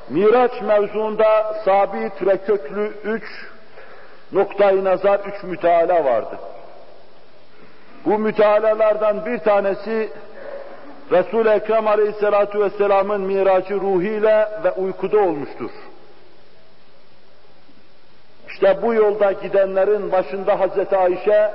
Miraç 0.09 0.61
mevzuunda 0.61 1.53
sabit 1.65 2.27
ve 2.27 2.37
köklü 2.37 2.93
üç 3.03 3.23
noktayı 4.31 4.83
nazar, 4.83 5.19
üç 5.19 5.43
müteala 5.43 6.05
vardı. 6.05 6.37
Bu 8.05 8.19
mütealalardan 8.19 9.25
bir 9.25 9.37
tanesi 9.37 10.09
Resul-i 11.11 11.49
Ekrem 11.49 11.87
Aleyhisselatü 11.87 12.59
Vesselam'ın 12.59 13.21
miracı 13.21 13.75
ruhiyle 13.75 14.49
ve 14.63 14.71
uykuda 14.71 15.19
olmuştur. 15.19 15.71
İşte 18.49 18.79
bu 18.81 18.93
yolda 18.93 19.31
gidenlerin 19.31 20.11
başında 20.11 20.59
Hazreti 20.59 20.97
Ayşe 20.97 21.51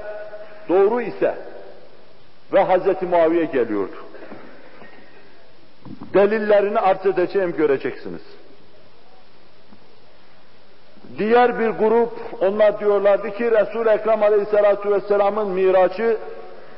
doğru 0.68 1.00
ise 1.00 1.34
ve 2.52 2.62
Hazreti 2.62 3.06
Muaviye 3.06 3.44
geliyordu. 3.44 3.96
Delillerini 6.14 6.78
arz 6.78 7.06
edeceğim 7.06 7.54
göreceksiniz. 7.56 8.22
Diğer 11.18 11.58
bir 11.58 11.68
grup, 11.68 12.12
onlar 12.40 12.80
diyorlardı 12.80 13.30
ki 13.30 13.50
Resul-i 13.50 13.88
Ekrem 13.88 14.22
Aleyhisselatü 14.22 14.90
Vesselam'ın 14.90 15.48
miracı 15.48 16.16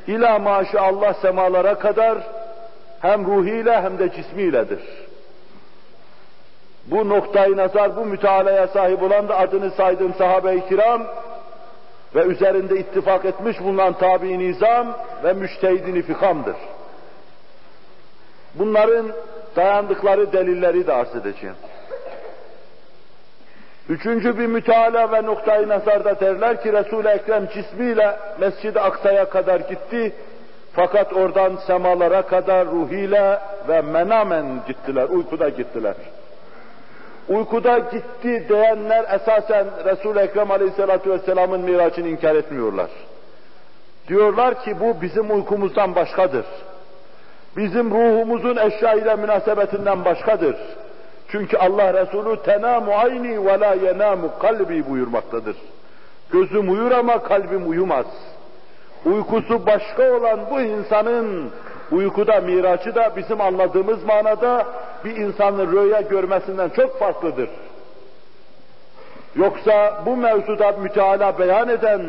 ila 0.07 0.39
maşallah 0.39 1.15
semalara 1.15 1.79
kadar 1.79 2.19
hem 3.01 3.27
ruhiyle 3.27 3.83
hem 3.83 3.99
de 3.99 4.13
cismiyledir. 4.13 4.81
Bu 6.87 7.09
noktayı 7.09 7.57
nazar, 7.57 7.97
bu 7.97 8.05
mütealaya 8.05 8.69
sahip 8.69 9.03
olan 9.03 9.29
da 9.29 9.39
adını 9.39 9.71
saydığım 9.71 10.15
sahabe-i 10.15 10.69
kiram 10.69 11.03
ve 12.15 12.23
üzerinde 12.23 12.79
ittifak 12.79 13.25
etmiş 13.25 13.61
bulunan 13.61 13.93
tabi 13.93 14.39
nizam 14.39 14.87
ve 15.25 15.33
müştehidin 15.33 16.03
fikamdır. 16.03 16.57
Bunların 18.55 19.07
dayandıkları 19.57 20.33
delilleri 20.33 20.87
de 20.87 20.93
arz 20.93 21.17
edeceğim. 21.17 21.57
Üçüncü 23.89 24.39
bir 24.39 24.47
müteala 24.47 25.13
ve 25.13 25.27
noktayı 25.27 25.69
nazarda 25.69 26.21
derler 26.21 26.63
ki 26.63 26.73
Resul-i 26.73 27.09
Ekrem 27.09 27.49
cismiyle 27.55 28.17
Mescid-i 28.41 28.81
Aksa'ya 28.81 29.29
kadar 29.29 29.61
gitti. 29.61 30.13
Fakat 30.73 31.13
oradan 31.13 31.57
semalara 31.67 32.23
kadar 32.23 32.67
ruhiyle 32.67 33.39
ve 33.69 33.81
menamen 33.83 34.47
gittiler, 34.67 35.09
uykuda 35.09 35.49
gittiler. 35.49 35.95
Uykuda 37.29 37.79
gitti 37.79 38.47
diyenler 38.49 39.05
esasen 39.15 39.67
Resul-i 39.85 40.19
Ekrem 40.19 40.51
Aleyhisselatü 40.51 41.11
Vesselam'ın 41.11 41.61
miracını 41.61 42.09
inkar 42.09 42.35
etmiyorlar. 42.35 42.91
Diyorlar 44.09 44.65
ki 44.65 44.81
bu 44.81 45.03
bizim 45.03 45.31
uykumuzdan 45.31 45.95
başkadır. 45.95 46.47
Bizim 47.57 47.91
ruhumuzun 47.91 48.57
eşya 48.57 48.95
ile 48.95 49.17
münasebetinden 49.17 50.05
başkadır. 50.05 50.57
Çünkü 51.33 51.57
Allah 51.57 51.95
Resulü 51.95 52.43
tenamu 52.43 52.93
ayni 52.93 53.47
ve 53.47 53.61
la 53.61 53.75
yenamu 53.75 54.31
kalbi 54.39 54.91
buyurmaktadır. 54.91 55.57
Gözüm 56.33 56.73
uyur 56.73 56.91
ama 56.91 57.23
kalbim 57.23 57.71
uyumaz. 57.71 58.07
Uykusu 59.05 59.67
başka 59.67 60.13
olan 60.13 60.41
bu 60.51 60.61
insanın 60.61 61.51
uykuda 61.93 62.41
miracı 62.41 62.95
da 62.95 63.13
bizim 63.17 63.41
anladığımız 63.41 64.05
manada 64.05 64.67
bir 65.05 65.17
insanın 65.17 65.73
rüya 65.73 66.01
görmesinden 66.01 66.69
çok 66.69 66.99
farklıdır. 66.99 67.49
Yoksa 69.37 70.03
bu 70.07 70.17
mevzuda 70.17 70.73
müteala 70.73 71.39
beyan 71.39 71.69
eden 71.69 72.03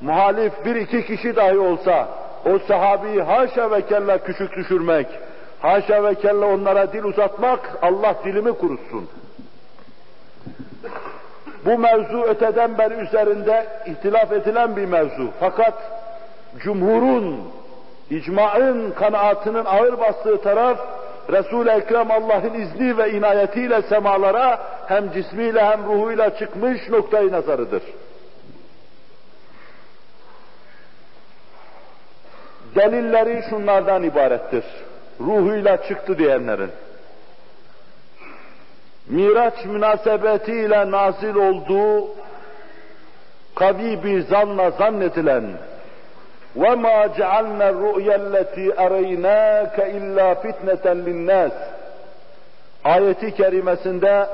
muhalif 0.00 0.52
bir 0.64 0.76
iki 0.76 1.06
kişi 1.06 1.36
dahi 1.36 1.58
olsa 1.58 2.08
o 2.46 2.58
sahabeyi 2.58 3.22
haşa 3.22 3.70
ve 3.70 3.86
kella 3.86 4.18
küçük 4.18 4.56
düşürmek, 4.56 5.06
haşa 5.62 6.04
ve 6.04 6.14
kella 6.14 6.46
onlara 6.46 6.92
dil 6.92 7.04
uzatmak 7.04 7.78
Allah 7.82 8.14
dilimi 8.24 8.52
kurutsun. 8.52 9.08
Bu 11.64 11.78
mevzu 11.78 12.22
öteden 12.22 12.78
beri 12.78 12.94
üzerinde 12.94 13.66
ihtilaf 13.86 14.32
edilen 14.32 14.76
bir 14.76 14.84
mevzu. 14.84 15.30
Fakat 15.40 15.74
cumhurun, 16.58 17.40
icmaın, 18.10 18.90
kanaatının 18.90 19.64
ağır 19.64 20.00
bastığı 20.00 20.42
taraf 20.42 20.78
Resul-i 21.32 21.70
Ekrem 21.70 22.10
Allah'ın 22.10 22.54
izni 22.54 22.98
ve 22.98 23.10
inayetiyle 23.12 23.82
semalara 23.82 24.60
hem 24.86 25.12
cismiyle 25.12 25.64
hem 25.64 25.84
ruhuyla 25.86 26.38
çıkmış 26.38 26.88
noktayı 26.88 27.32
nazarıdır. 27.32 27.82
Delilleri 32.74 33.44
şunlardan 33.50 34.02
ibarettir 34.02 34.64
Ruhuyla 35.19 35.83
çıktı 35.83 36.17
diyenlerin. 36.17 36.71
Miraç 39.07 39.65
münasebetiyle 39.65 40.91
nazil 40.91 41.35
olduğu 41.35 42.07
kavi 43.55 44.03
bir 44.03 44.21
zanla 44.21 44.71
zannedilen 44.71 45.43
وَمَا 46.57 47.07
جَعَلْنَا 47.17 47.67
الرُّؤْيَا 47.73 48.15
الَّتِي 48.25 48.65
أَرَيْنَاكَ 48.85 49.77
اِلَّا 49.97 50.27
فِتْنَةً 50.33 50.85
لِلنَّاسِ 51.05 51.51
Ayeti 52.83 53.35
kerimesinde 53.35 54.27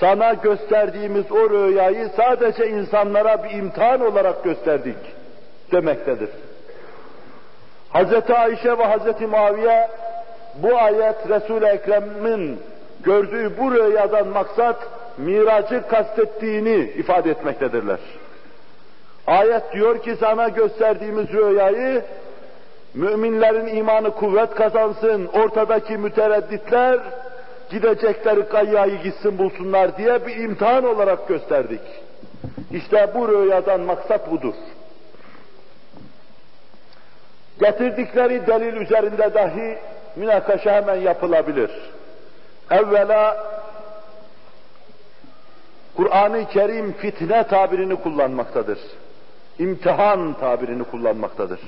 sana 0.00 0.32
gösterdiğimiz 0.32 1.32
o 1.32 1.50
rüyayı 1.50 2.10
sadece 2.16 2.68
insanlara 2.68 3.44
bir 3.44 3.50
imtihan 3.50 4.00
olarak 4.00 4.44
gösterdik 4.44 4.96
demektedir. 5.72 6.28
Hz. 7.93 8.31
Ayşe 8.31 8.77
ve 8.77 8.83
Hz. 8.83 9.21
Muaviye 9.21 9.87
bu 10.55 10.77
ayet 10.77 11.29
Resul-i 11.29 11.65
Ekrem'in 11.65 12.59
gördüğü 13.03 13.57
bu 13.57 13.71
rüyadan 13.71 14.27
maksat 14.27 14.75
miracı 15.17 15.87
kastettiğini 15.87 16.75
ifade 16.75 17.31
etmektedirler. 17.31 17.99
Ayet 19.27 19.73
diyor 19.73 20.01
ki 20.01 20.15
sana 20.19 20.47
gösterdiğimiz 20.47 21.33
rüyayı 21.33 22.01
müminlerin 22.93 23.75
imanı 23.75 24.11
kuvvet 24.11 24.55
kazansın, 24.55 25.25
ortadaki 25.25 25.97
müteredditler 25.97 26.99
gidecekleri 27.69 28.49
kayyayı 28.49 29.01
gitsin 29.01 29.37
bulsunlar 29.37 29.97
diye 29.97 30.27
bir 30.27 30.35
imtihan 30.35 30.83
olarak 30.83 31.27
gösterdik. 31.27 31.81
İşte 32.71 33.11
bu 33.15 33.27
rüyadan 33.27 33.81
maksat 33.81 34.31
budur. 34.31 34.53
Getirdikleri 37.59 38.47
delil 38.47 38.81
üzerinde 38.81 39.33
dahi 39.33 39.77
münakaşa 40.15 40.71
hemen 40.71 40.95
yapılabilir. 40.95 41.71
Evvela 42.71 43.37
Kur'an-ı 45.95 46.47
Kerim 46.47 46.93
fitne 46.93 47.43
tabirini 47.43 47.95
kullanmaktadır 47.95 48.79
imtihan 49.59 50.33
tabirini 50.33 50.83
kullanmaktadır. 50.83 51.59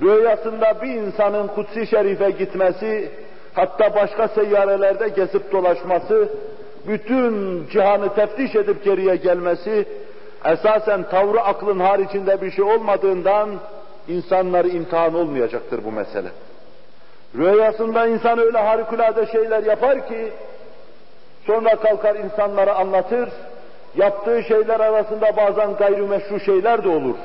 Rüyasında 0.00 0.82
bir 0.82 0.94
insanın 0.94 1.46
Kutsi 1.46 1.86
Şerif'e 1.86 2.30
gitmesi, 2.30 3.12
hatta 3.54 3.94
başka 3.94 4.28
seyyarelerde 4.28 5.08
gezip 5.08 5.52
dolaşması, 5.52 6.28
bütün 6.88 7.64
cihanı 7.68 8.14
teftiş 8.14 8.54
edip 8.54 8.84
geriye 8.84 9.16
gelmesi, 9.16 9.88
esasen 10.44 11.02
tavrı 11.02 11.40
aklın 11.40 11.80
haricinde 11.80 12.42
bir 12.42 12.50
şey 12.50 12.64
olmadığından 12.64 13.50
insanları 14.08 14.68
imtihan 14.68 15.14
olmayacaktır 15.14 15.84
bu 15.84 15.92
mesele. 15.92 16.28
Rüyasında 17.36 18.06
insan 18.06 18.38
öyle 18.38 18.58
harikulade 18.58 19.26
şeyler 19.26 19.62
yapar 19.62 20.08
ki, 20.08 20.32
Sonra 21.48 21.76
kalkar 21.76 22.16
insanlara 22.16 22.74
anlatır, 22.74 23.28
yaptığı 23.96 24.42
şeyler 24.42 24.80
arasında 24.80 25.36
bazen 25.36 25.74
gayrimeşru 25.74 26.40
şeyler 26.40 26.84
de 26.84 26.88
olur. 26.88 27.16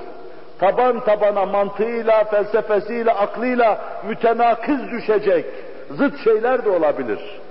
Taban 0.60 1.00
tabana 1.00 1.46
mantığıyla, 1.46 2.24
felsefesiyle, 2.24 3.12
aklıyla 3.12 3.82
mütenakız 4.08 4.92
düşecek 4.92 5.46
zıt 5.92 6.24
şeyler 6.24 6.66
de 6.66 6.70
olabilir. 6.70 7.42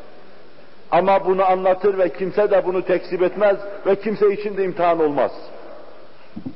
Ama 0.91 1.25
bunu 1.25 1.45
anlatır 1.45 1.99
ve 1.99 2.09
kimse 2.09 2.51
de 2.51 2.67
bunu 2.67 2.85
tekzip 2.85 3.23
etmez 3.23 3.57
ve 3.87 3.97
kimse 3.97 4.33
için 4.33 4.57
de 4.57 4.65
imtihan 4.65 5.01
olmaz. 5.01 5.33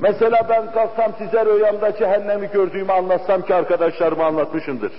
Mesela 0.01 0.47
ben 0.49 0.73
kalksam 0.73 1.13
size 1.19 1.47
rüyamda 1.47 1.97
cehennemi 1.97 2.51
gördüğümü 2.53 2.93
anlatsam 2.93 3.43
ki 3.43 3.55
arkadaşlarıma 3.55 4.27
anlatmışımdır. 4.27 4.93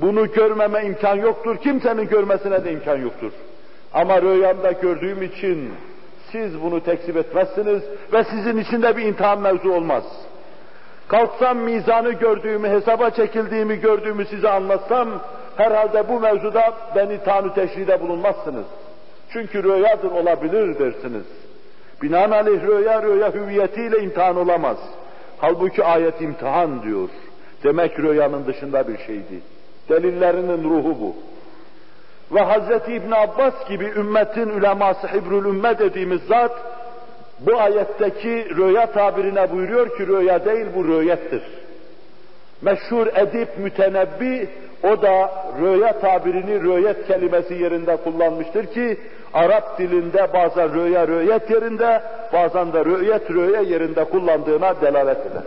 Bunu 0.00 0.32
görmeme 0.32 0.84
imkan 0.84 1.16
yoktur, 1.16 1.56
kimsenin 1.56 2.08
görmesine 2.08 2.64
de 2.64 2.72
imkan 2.72 2.96
yoktur. 2.96 3.32
Ama 3.92 4.22
rüyamda 4.22 4.72
gördüğüm 4.72 5.22
için 5.22 5.72
siz 6.32 6.62
bunu 6.62 6.84
tekzip 6.84 7.16
etmezsiniz 7.16 7.82
ve 8.12 8.24
sizin 8.24 8.58
için 8.58 8.82
de 8.82 8.96
bir 8.96 9.04
imtihan 9.04 9.40
mevzu 9.40 9.72
olmaz. 9.72 10.04
Kalksam 11.08 11.58
mizanı 11.58 12.12
gördüğümü, 12.12 12.68
hesaba 12.68 13.10
çekildiğimi 13.10 13.80
gördüğümü 13.80 14.26
size 14.26 14.48
anlatsam, 14.48 15.08
herhalde 15.56 16.08
bu 16.08 16.20
mevzuda 16.20 16.74
beni 16.96 17.24
tanı 17.24 17.54
teşride 17.54 18.00
bulunmazsınız. 18.00 18.66
Çünkü 19.32 19.62
rüyadır 19.62 20.10
olabilir 20.10 20.78
dersiniz. 20.78 21.43
Binaenaleyh 22.02 22.62
rüya 22.62 23.02
rüya 23.02 23.34
hüviyetiyle 23.34 23.98
imtihan 23.98 24.36
olamaz. 24.36 24.76
Halbuki 25.38 25.84
ayet 25.84 26.20
imtihan 26.20 26.82
diyor. 26.82 27.08
Demek 27.64 27.98
rüyanın 27.98 28.46
dışında 28.46 28.88
bir 28.88 28.98
şeydi. 28.98 29.40
Delillerinin 29.88 30.64
ruhu 30.64 31.00
bu. 31.00 31.16
Ve 32.34 32.40
Hazreti 32.40 32.92
İbn 32.92 33.12
Abbas 33.12 33.68
gibi 33.68 33.84
ümmetin 33.84 34.48
uleması 34.48 35.06
hibrül 35.06 35.44
ümme 35.44 35.78
dediğimiz 35.78 36.20
zat 36.22 36.52
bu 37.40 37.60
ayetteki 37.60 38.48
rüya 38.56 38.86
tabirine 38.86 39.52
buyuruyor 39.52 39.96
ki 39.96 40.06
rüya 40.06 40.44
değil 40.44 40.66
bu 40.76 40.84
rüyettir. 40.84 41.42
Meşhur 42.62 43.06
edip 43.06 43.58
mütenebbi 43.58 44.48
o 44.82 45.02
da 45.02 45.30
rüya 45.60 45.98
tabirini 45.98 46.62
rüyet 46.62 47.06
kelimesi 47.06 47.54
yerinde 47.54 47.96
kullanmıştır 47.96 48.66
ki 48.66 48.98
Arap 49.34 49.78
dilinde 49.78 50.32
bazen 50.32 50.74
rüya 50.74 51.08
rüyet 51.08 51.50
yerinde 51.50 52.02
bazen 52.32 52.72
de 52.72 52.84
rüyet 52.84 53.30
rüya 53.30 53.60
yerinde 53.60 54.04
kullandığına 54.04 54.80
delalet 54.80 55.26
eder. 55.26 55.42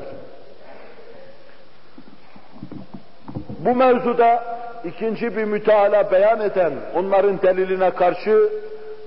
Bu 3.59 3.75
mevzuda 3.75 4.43
ikinci 4.85 5.37
bir 5.37 5.43
müteala 5.43 6.11
beyan 6.11 6.41
eden 6.41 6.73
onların 6.95 7.41
deliline 7.41 7.91
karşı 7.91 8.49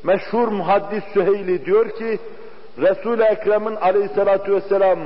meşhur 0.05 0.49
muhaddis 0.49 1.05
Süheyli 1.15 1.67
diyor 1.67 1.91
ki 1.91 2.19
Resul-i 2.79 3.23
Ekrem'in 3.23 3.77
aleyhissalatu 3.77 4.53
vesselam 4.53 4.99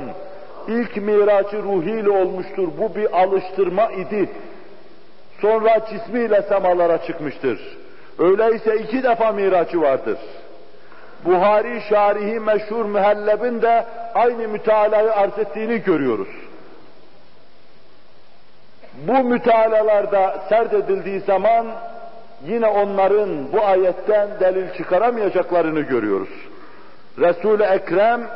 ilk 0.67 0.97
miracı 0.97 1.63
ruhiyle 1.63 2.09
olmuştur. 2.09 2.67
Bu 2.77 2.95
bir 2.95 3.21
alıştırma 3.21 3.91
idi. 3.91 4.29
Sonra 5.41 5.79
cismiyle 5.89 6.41
semalara 6.41 6.97
çıkmıştır. 6.97 7.84
Öyleyse 8.19 8.75
iki 8.75 9.03
defa 9.03 9.31
miracı 9.31 9.81
vardır. 9.81 10.17
Buhari 11.25 11.81
şarihi 11.89 12.39
meşhur 12.39 12.85
mühellebin 12.85 13.61
de 13.61 13.85
aynı 14.13 14.47
mütealayı 14.47 15.13
arz 15.13 15.39
ettiğini 15.39 15.77
görüyoruz. 15.77 16.27
Bu 19.07 19.23
mütealalarda 19.23 20.41
serdedildiği 20.49 21.19
zaman 21.19 21.67
yine 22.45 22.67
onların 22.67 23.51
bu 23.53 23.65
ayetten 23.65 24.29
delil 24.39 24.73
çıkaramayacaklarını 24.77 25.81
görüyoruz. 25.81 26.29
Resul-i 27.19 27.63
Ekrem 27.63 28.27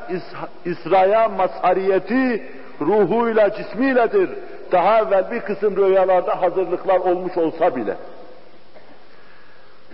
İsra'ya 0.65 1.29
mazhariyeti 1.29 2.43
ruhuyla 2.81 3.53
cismiyledir. 3.53 4.29
Daha 4.71 4.99
evvel 4.99 5.31
bir 5.31 5.39
kısım 5.39 5.77
rüyalarda 5.77 6.41
hazırlıklar 6.41 6.99
olmuş 6.99 7.37
olsa 7.37 7.75
bile. 7.75 7.95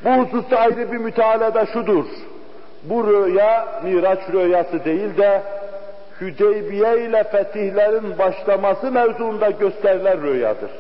Bu 0.05 0.11
hususta 0.11 0.57
ayrı 0.57 0.93
bir 0.93 0.99
mütealada 0.99 1.67
şudur. 1.67 2.05
Bu 2.83 3.07
rüya 3.07 3.69
Miraç 3.85 4.19
rüyası 4.33 4.85
değil 4.85 5.17
de 5.17 5.43
Hüdeybiye 6.21 7.05
ile 7.05 7.25
fetihlerin 7.25 8.19
başlaması 8.19 8.91
mevzuunda 8.91 9.51
gösterilen 9.51 10.23
rüyadır. 10.23 10.71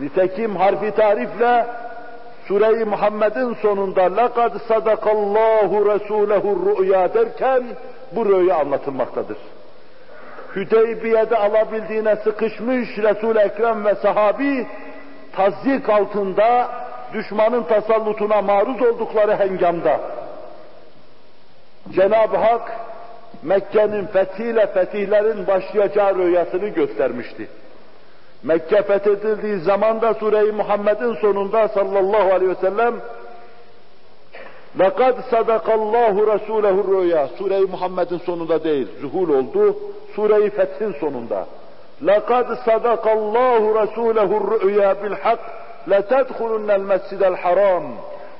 Nitekim 0.00 0.56
harfi 0.56 0.90
tarifle 0.90 1.66
Sure-i 2.48 2.84
Muhammed'in 2.84 3.54
sonunda 3.54 4.02
لَقَدْ 4.02 4.52
صَدَقَ 4.68 5.04
اللّٰهُ 5.18 5.70
رَسُولَهُ 5.92 6.42
الرُّؤْيَا 6.54 7.14
derken 7.14 7.62
bu 8.12 8.26
rüya 8.26 8.56
anlatılmaktadır. 8.56 9.36
Hüdeybiye'de 10.56 11.36
alabildiğine 11.36 12.16
sıkışmış 12.16 12.98
Resul-i 12.98 13.38
Ekrem 13.38 13.84
ve 13.84 13.94
sahabi 13.94 14.66
tazyik 15.32 15.88
altında 15.88 16.68
düşmanın 17.12 17.62
tasallutuna 17.62 18.42
maruz 18.42 18.82
oldukları 18.82 19.36
hengamda 19.36 20.00
Cenab-ı 21.94 22.36
Hak 22.36 22.80
Mekke'nin 23.42 24.06
fethiyle 24.06 24.66
fetihlerin 24.66 25.46
başlayacağı 25.46 26.14
rüyasını 26.14 26.68
göstermişti. 26.68 27.48
Mekke 28.42 28.82
fethedildiği 28.82 29.58
zaman 29.58 30.00
da 30.00 30.14
Sure-i 30.14 30.52
Muhammed'in 30.52 31.14
sonunda 31.14 31.68
sallallahu 31.68 32.32
aleyhi 32.34 32.50
ve 32.50 32.54
sellem 32.54 32.94
لَقَدْ 34.78 35.14
صَدَقَ 35.32 35.66
اللّٰهُ 35.80 36.14
رَسُولَهُ 36.34 36.76
الرُّيَا 36.84 37.28
Sure-i 37.38 37.66
Muhammed'in 37.66 38.18
sonunda 38.18 38.64
değil, 38.64 38.88
zuhul 39.00 39.28
oldu. 39.28 39.76
Sure-i 40.16 40.50
Fethin 40.50 40.92
sonunda. 41.00 41.46
لَقَدْ 42.02 42.46
صَدَقَ 42.66 43.04
اللّٰهُ 43.18 43.62
رَسُولَهُ 43.82 44.30
الرُّؤْيَا 44.40 44.92
بِالْحَقِّ 45.02 45.38
لَتَدْخُلُنَّ 45.88 46.70
الْمَسْجِدَ 46.80 47.22
الْحَرَامِ 47.32 47.84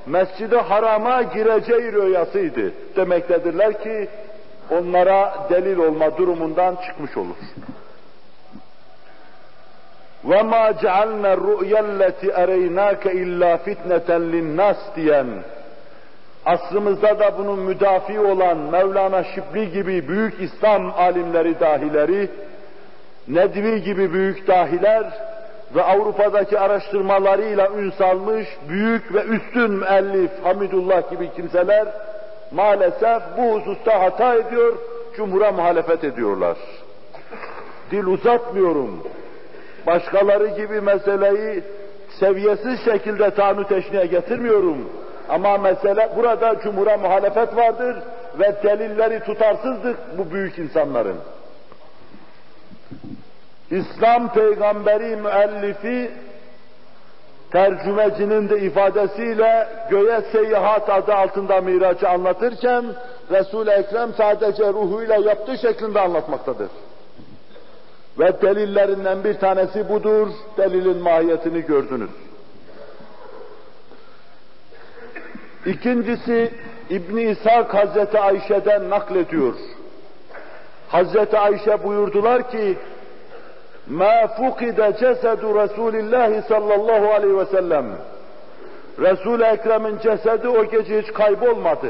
Mescid-i 0.07 0.57
Haram'a 0.57 1.21
gireceği 1.21 1.93
rüyasıydı. 1.93 2.73
Demektedirler 2.95 3.83
ki 3.83 4.09
onlara 4.71 5.47
delil 5.49 5.77
olma 5.77 6.17
durumundan 6.17 6.75
çıkmış 6.75 7.17
olur. 7.17 7.35
وَمَا 10.25 10.71
جَعَلْنَا 10.71 11.33
الرُّؤْيَا 11.33 11.79
الَّتِي 11.79 12.27
اَرَيْنَاكَ 12.43 13.03
اِلَّا 13.23 13.57
فِتْنَةً 13.57 14.09
لِلنَّاسِ 14.09 14.95
diyen, 14.95 15.27
asrımızda 16.45 17.19
da 17.19 17.37
bunun 17.37 17.59
müdafi 17.59 18.19
olan 18.19 18.57
Mevlana 18.57 19.23
Şibli 19.23 19.71
gibi 19.71 20.07
büyük 20.07 20.41
İslam 20.41 20.93
alimleri 20.97 21.59
dahileri, 21.59 22.29
Nedvi 23.27 23.83
gibi 23.83 24.13
büyük 24.13 24.47
dahiler 24.47 25.03
ve 25.74 25.82
Avrupa'daki 25.82 26.58
araştırmalarıyla 26.58 27.68
ün 27.78 27.90
salmış 27.90 28.48
büyük 28.68 29.14
ve 29.14 29.22
üstün 29.24 29.70
müellif 29.70 30.30
Hamidullah 30.44 31.10
gibi 31.10 31.30
kimseler 31.36 31.88
maalesef 32.50 33.22
bu 33.36 33.60
hususta 33.60 34.00
hata 34.00 34.34
ediyor, 34.34 34.76
cumhura 35.16 35.52
muhalefet 35.52 36.04
ediyorlar. 36.04 36.56
Dil 37.90 38.04
uzatmıyorum 38.04 39.02
başkaları 39.86 40.46
gibi 40.46 40.80
meseleyi 40.80 41.62
seviyesiz 42.20 42.84
şekilde 42.84 43.30
tanu 43.30 43.68
teşniye 43.68 44.06
getirmiyorum. 44.06 44.88
Ama 45.28 45.58
mesele 45.58 46.10
burada 46.16 46.60
cumhura 46.62 46.96
muhalefet 46.96 47.56
vardır 47.56 47.96
ve 48.38 48.54
delilleri 48.62 49.20
tutarsızdır 49.20 49.96
bu 50.18 50.32
büyük 50.32 50.58
insanların. 50.58 51.16
İslam 53.72 54.32
peygamberi 54.32 55.16
müellifi 55.16 56.10
tercümecinin 57.50 58.48
de 58.48 58.60
ifadesiyle 58.60 59.68
göğe 59.90 60.20
seyahat 60.20 60.90
adı 60.90 61.14
altında 61.14 61.60
miracı 61.60 62.08
anlatırken 62.08 62.84
Resul-i 63.30 63.70
Ekrem 63.70 64.12
sadece 64.16 64.68
ruhuyla 64.72 65.16
yaptığı 65.16 65.58
şeklinde 65.58 66.00
anlatmaktadır. 66.00 66.68
Ve 68.18 68.42
delillerinden 68.42 69.24
bir 69.24 69.34
tanesi 69.34 69.88
budur. 69.88 70.28
Delilin 70.56 71.02
mahiyetini 71.02 71.60
gördünüz. 71.62 72.10
İkincisi 75.66 76.52
İbn 76.90 77.16
İshak 77.16 77.74
Hazreti 77.74 78.18
Ayşe'den 78.18 78.90
naklediyor. 78.90 79.54
Hazreti 80.88 81.38
Ayşe 81.38 81.84
buyurdular 81.84 82.50
ki: 82.50 82.78
"Ma 83.86 84.26
fukida 84.26 84.96
cesedu 84.96 85.54
Resulillah 85.54 86.42
sallallahu 86.42 87.12
aleyhi 87.12 87.38
ve 87.38 87.44
sellem." 87.44 87.86
Resul-i 88.98 89.44
Ekrem'in 89.44 89.98
cesedi 89.98 90.48
o 90.48 90.64
gece 90.64 91.02
hiç 91.02 91.12
kaybolmadı. 91.12 91.88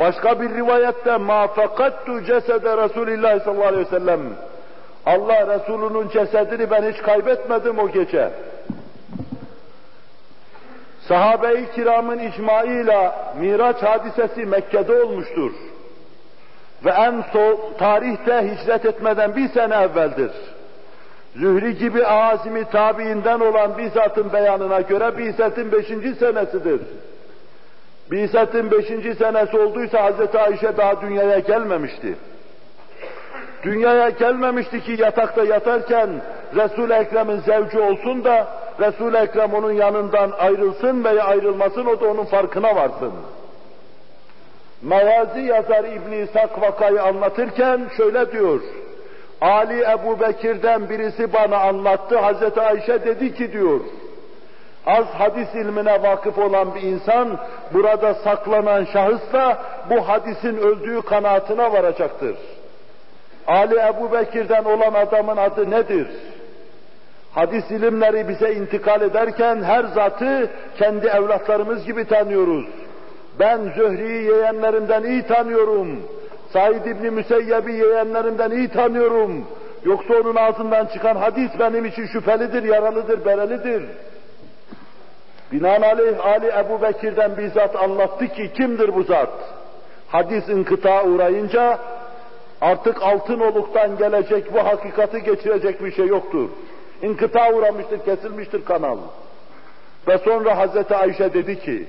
Başka 0.00 0.40
bir 0.40 0.50
rivayette 0.50 1.16
ma 1.16 1.46
fakattu 1.46 2.24
cesede 2.24 2.76
Resulillah 2.76 3.40
sallallahu 3.40 3.66
aleyhi 3.66 3.86
ve 3.86 3.90
sellem. 3.90 4.20
Allah 5.06 5.46
Resulü'nün 5.54 6.08
cesedini 6.08 6.70
ben 6.70 6.92
hiç 6.92 7.02
kaybetmedim 7.02 7.78
o 7.78 7.88
gece. 7.88 8.30
Sahabe-i 11.08 11.70
kiramın 11.74 12.18
icmaıyla 12.18 13.14
Miraç 13.38 13.82
hadisesi 13.82 14.46
Mekke'de 14.46 15.02
olmuştur. 15.02 15.52
Ve 16.84 16.90
en 16.90 17.24
son 17.32 17.58
tarihte 17.78 18.50
hicret 18.50 18.84
etmeden 18.84 19.36
bir 19.36 19.48
sene 19.48 19.74
evveldir. 19.74 20.30
Zühri 21.36 21.78
gibi 21.78 22.06
azimi 22.06 22.64
tabiinden 22.64 23.40
olan 23.40 23.78
bizzatın 23.78 24.32
beyanına 24.32 24.80
göre 24.80 25.18
bizzatın 25.18 25.72
beşinci 25.72 26.14
senesidir. 26.14 26.80
Bizzatın 28.10 28.70
beşinci 28.70 29.14
senesi 29.14 29.58
olduysa 29.58 30.10
Hz. 30.10 30.34
Ayşe 30.34 30.76
daha 30.76 31.00
dünyaya 31.00 31.38
gelmemişti. 31.38 32.14
Dünyaya 33.62 34.08
gelmemişti 34.08 34.80
ki 34.80 34.96
yatakta 34.98 35.44
yatarken 35.44 36.10
Resul-i 36.56 36.92
Ekrem'in 36.92 37.40
zevci 37.40 37.78
olsun 37.78 38.24
da 38.24 38.46
Resul-i 38.80 39.16
Ekrem 39.16 39.54
onun 39.54 39.72
yanından 39.72 40.30
ayrılsın 40.30 41.04
veya 41.04 41.24
ayrılmasın 41.24 41.86
o 41.86 42.00
da 42.00 42.06
onun 42.06 42.24
farkına 42.24 42.76
varsın. 42.76 43.12
Mayazi 44.82 45.40
yazar 45.40 45.84
İbn 45.84 46.12
İshak 46.12 46.62
vakayı 46.62 47.02
anlatırken 47.02 47.80
şöyle 47.96 48.32
diyor. 48.32 48.60
Ali 49.40 49.82
Ebu 49.82 50.20
Bekir'den 50.20 50.88
birisi 50.88 51.32
bana 51.32 51.58
anlattı. 51.58 52.18
Hazreti 52.18 52.60
Ayşe 52.60 53.04
dedi 53.04 53.34
ki 53.34 53.52
diyor. 53.52 53.80
Az 54.86 55.06
hadis 55.06 55.54
ilmine 55.54 56.02
vakıf 56.02 56.38
olan 56.38 56.74
bir 56.74 56.82
insan 56.82 57.38
burada 57.72 58.14
saklanan 58.14 58.84
şahısla 58.84 59.62
bu 59.90 60.08
hadisin 60.08 60.56
öldüğü 60.56 61.02
kanaatine 61.02 61.72
varacaktır. 61.72 62.36
Ali 63.46 63.74
Ebu 63.74 64.12
Bekir'den 64.12 64.64
olan 64.64 64.94
adamın 64.94 65.36
adı 65.36 65.70
nedir? 65.70 66.08
Hadis 67.34 67.70
ilimleri 67.70 68.28
bize 68.28 68.52
intikal 68.54 69.02
ederken 69.02 69.62
her 69.62 69.84
zatı 69.84 70.50
kendi 70.78 71.06
evlatlarımız 71.06 71.84
gibi 71.84 72.04
tanıyoruz. 72.04 72.66
Ben 73.38 73.58
Zühri'yi 73.76 74.24
yeğenlerinden 74.24 75.02
iyi 75.02 75.26
tanıyorum. 75.26 76.02
Said 76.52 76.84
İbni 76.84 77.10
Müseyyeb'i 77.10 77.72
yeğenlerinden 77.72 78.50
iyi 78.50 78.68
tanıyorum. 78.68 79.46
Yoksa 79.84 80.14
onun 80.14 80.36
ağzından 80.36 80.86
çıkan 80.86 81.16
hadis 81.16 81.50
benim 81.58 81.84
için 81.84 82.06
şüphelidir, 82.06 82.62
yaralıdır, 82.62 83.24
berelidir. 83.24 83.82
Binaenaleyh 85.52 86.26
Ali 86.26 86.46
Ebu 86.46 86.82
Bekir'den 86.82 87.36
bizzat 87.36 87.76
anlattı 87.76 88.28
ki 88.28 88.50
kimdir 88.56 88.94
bu 88.94 89.02
zat? 89.02 89.30
Hadis 90.08 90.48
inkıta 90.48 91.04
uğrayınca 91.04 91.78
artık 92.60 93.02
altın 93.02 93.40
oluktan 93.40 93.98
gelecek 93.98 94.54
bu 94.54 94.58
hakikati 94.58 95.22
geçirecek 95.22 95.84
bir 95.84 95.92
şey 95.92 96.06
yoktur. 96.06 96.48
İnkıta 97.02 97.52
uğramıştır, 97.52 98.04
kesilmiştir 98.04 98.64
kanal. 98.64 98.98
Ve 100.08 100.18
sonra 100.18 100.58
Hazreti 100.58 100.96
Ayşe 100.96 101.34
dedi 101.34 101.60
ki, 101.60 101.86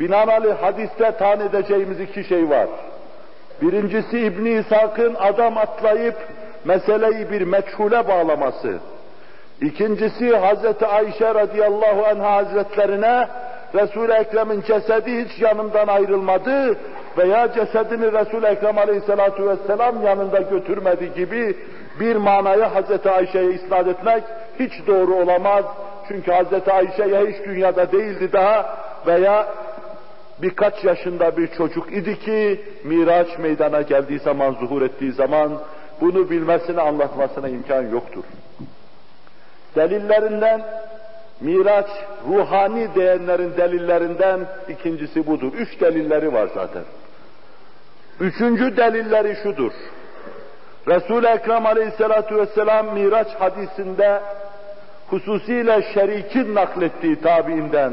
binaenaleyh 0.00 0.54
hadiste 0.54 1.10
tan 1.10 1.40
edeceğimiz 1.40 2.00
iki 2.00 2.24
şey 2.24 2.50
var. 2.50 2.68
Birincisi 3.62 4.18
İbn 4.18 4.44
İshak'ın 4.44 5.14
adam 5.14 5.58
atlayıp 5.58 6.16
meseleyi 6.64 7.30
bir 7.30 7.42
meçhule 7.42 8.08
bağlaması. 8.08 8.78
İkincisi 9.60 10.36
Hazreti 10.36 10.86
Ayşe 10.86 11.34
radıyallahu 11.34 12.06
anha 12.06 12.36
hazretlerine 12.36 13.28
Resul-i 13.74 14.12
Ekrem'in 14.12 14.62
cesedi 14.62 15.24
hiç 15.24 15.42
yanından 15.42 15.86
ayrılmadı 15.86 16.76
veya 17.18 17.52
cesedini 17.52 18.12
Resul-i 18.12 18.46
Ekrem 18.46 18.78
aleyhissalatu 18.78 19.48
vesselam 19.48 20.02
yanında 20.02 20.40
götürmedi 20.40 21.14
gibi 21.14 21.56
bir 22.00 22.16
manaya 22.16 22.74
Hazreti 22.74 23.10
Ayşe'ye 23.10 23.52
isnat 23.52 23.86
etmek 23.86 24.24
hiç 24.58 24.72
doğru 24.86 25.14
olamaz. 25.14 25.64
Çünkü 26.08 26.32
Hazreti 26.32 26.72
Ayşe 26.72 27.04
ya 27.04 27.26
hiç 27.26 27.44
dünyada 27.44 27.92
değildi 27.92 28.32
daha 28.32 28.76
veya 29.06 29.46
birkaç 30.42 30.84
yaşında 30.84 31.36
bir 31.36 31.46
çocuk 31.46 31.92
idi 31.92 32.18
ki 32.18 32.64
Miraç 32.84 33.38
meydana 33.38 33.82
geldiği 33.82 34.18
zaman, 34.18 34.52
zuhur 34.52 34.82
ettiği 34.82 35.12
zaman 35.12 35.52
bunu 36.00 36.30
bilmesine, 36.30 36.80
anlatmasına 36.80 37.48
imkan 37.48 37.82
yoktur. 37.82 38.24
Delillerinden 39.76 40.62
Miraç 41.40 41.86
ruhani 42.28 42.94
diyenlerin 42.94 43.56
delillerinden 43.56 44.40
ikincisi 44.68 45.26
budur. 45.26 45.52
Üç 45.52 45.80
delilleri 45.80 46.32
var 46.32 46.48
zaten. 46.54 46.82
Üçüncü 48.20 48.76
delilleri 48.76 49.36
şudur. 49.42 49.72
Resul-i 50.88 51.26
Ekrem 51.26 51.66
aleyhissalatu 51.66 52.36
vesselam 52.36 52.94
Miraç 52.94 53.28
hadisinde 53.38 54.20
hususiyle 55.08 55.82
şerikin 55.94 56.54
naklettiği 56.54 57.20
tabiinden 57.20 57.92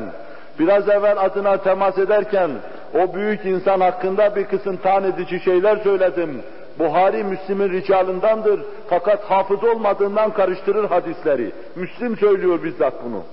biraz 0.60 0.90
evvel 0.90 1.18
adına 1.26 1.58
temas 1.58 1.98
ederken 1.98 2.52
o 2.94 3.14
büyük 3.14 3.46
insan 3.46 3.80
hakkında 3.80 4.36
bir 4.36 4.46
kısım 4.46 4.78
tan 4.78 5.04
edici 5.04 5.40
şeyler 5.40 5.78
söyledim. 5.78 6.42
Buhari 6.80 7.24
Müslim'in 7.24 7.70
ricalındandır 7.70 8.62
fakat 8.90 9.24
hafız 9.24 9.64
olmadığından 9.64 10.34
karıştırır 10.34 10.90
hadisleri. 10.90 11.52
Müslim 11.76 12.18
söylüyor 12.18 12.64
bizzat 12.64 12.94
bunu. 13.06 13.24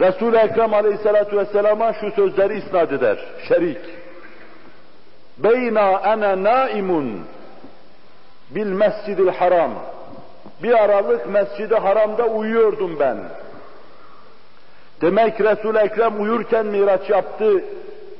Resul-i 0.00 0.36
Ekrem 0.36 0.74
aleyhissalatu 0.74 1.36
vesselama 1.36 1.92
şu 1.92 2.10
sözleri 2.10 2.58
isnat 2.58 2.92
eder. 2.92 3.18
Şerik. 3.48 3.78
Beyna 5.38 5.90
ene 5.90 6.42
naimun 6.42 7.20
bil 8.50 8.72
mescidil 8.72 9.28
haram. 9.28 9.70
Bir 10.62 10.84
aralık 10.84 11.26
mescidi 11.26 11.74
haramda 11.74 12.26
uyuyordum 12.26 12.96
ben. 13.00 13.18
Demek 15.00 15.40
Resul-i 15.40 15.78
Ekrem 15.78 16.22
uyurken 16.22 16.66
miraç 16.66 17.10
yaptı, 17.10 17.64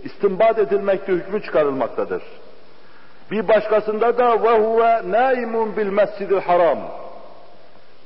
istinbat 0.04 0.58
edilmekte 0.58 1.12
hükmü 1.12 1.42
çıkarılmaktadır. 1.42 2.22
Bir 3.30 3.48
başkasında 3.48 4.18
da 4.18 4.42
ve 4.42 4.58
huve 4.58 5.12
naimun 5.12 5.76
bil 5.76 5.86
mescidil 5.86 6.40
haram. 6.40 6.78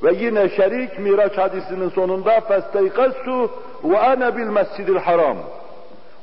Ve 0.03 0.13
yine 0.13 0.49
şerik 0.49 0.99
Miraç 0.99 1.39
hadisinin 1.39 1.89
sonunda 1.91 2.41
festeykastu 2.41 3.51
ve 3.85 3.99
ana 3.99 4.37
bil 4.37 4.47
mescidil 4.47 4.97
haram. 4.97 5.37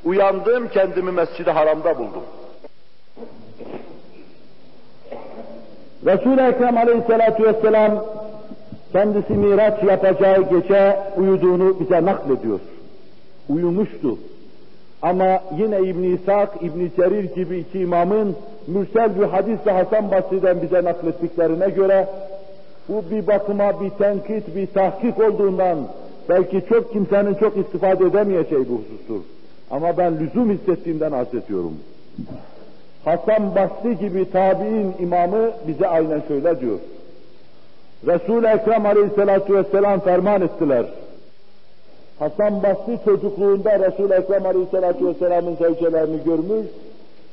Uyandım 0.04 0.68
kendimi 0.68 1.10
mescidi 1.10 1.50
haramda 1.50 1.98
buldum. 1.98 2.22
Resul-i 6.06 6.40
Ekrem 6.40 6.76
aleyhissalatu 6.76 7.42
vesselam 7.44 8.04
kendisi 8.92 9.32
miraç 9.32 9.82
yapacağı 9.82 10.42
gece 10.50 10.98
uyuduğunu 11.16 11.80
bize 11.80 12.04
naklediyor. 12.04 12.60
Uyumuştu. 13.48 14.18
Ama 15.02 15.40
yine 15.58 15.80
İbn-i 15.80 16.14
İshak, 16.14 16.62
İbn-i 16.62 16.90
Cerir 16.96 17.24
gibi 17.34 17.58
iki 17.58 17.80
imamın 17.80 18.36
mürsel 18.66 19.20
bir 19.20 19.24
hadisle 19.24 19.70
Hasan 19.70 20.10
Basri'den 20.10 20.62
bize 20.62 20.84
naklettiklerine 20.84 21.68
göre 21.68 22.08
bu 22.88 23.04
bir 23.10 23.26
bakıma 23.26 23.80
bir 23.80 23.90
tenkit, 23.90 24.56
bir 24.56 24.66
tahkik 24.66 25.20
olduğundan 25.20 25.78
belki 26.28 26.62
çok 26.68 26.92
kimsenin 26.92 27.34
çok 27.34 27.56
istifade 27.56 28.04
edemeyeceği 28.04 28.60
bir 28.60 28.74
husustur. 28.74 29.20
Ama 29.70 29.98
ben 29.98 30.20
lüzum 30.20 30.50
hissettiğimden 30.50 31.12
arz 31.12 31.34
ediyorum. 31.34 31.72
Hasan 33.04 33.54
Basri 33.54 33.98
gibi 33.98 34.30
tabi'in 34.30 34.94
imamı 34.98 35.50
bize 35.68 35.88
aynen 35.88 36.22
şöyle 36.28 36.60
diyor. 36.60 36.78
Resul-i 38.06 38.46
Ekrem 38.46 38.86
aleyhissalatu 38.86 39.54
vesselam 39.54 40.00
ferman 40.00 40.42
ettiler. 40.42 40.86
Hasan 42.18 42.62
Basri 42.62 42.98
çocukluğunda 43.04 43.78
Resul-i 43.78 44.12
Ekrem 44.12 44.46
aleyhissalatu 44.46 45.08
vesselamın 45.08 45.56
zevcelerini 45.56 46.24
görmüş, 46.24 46.66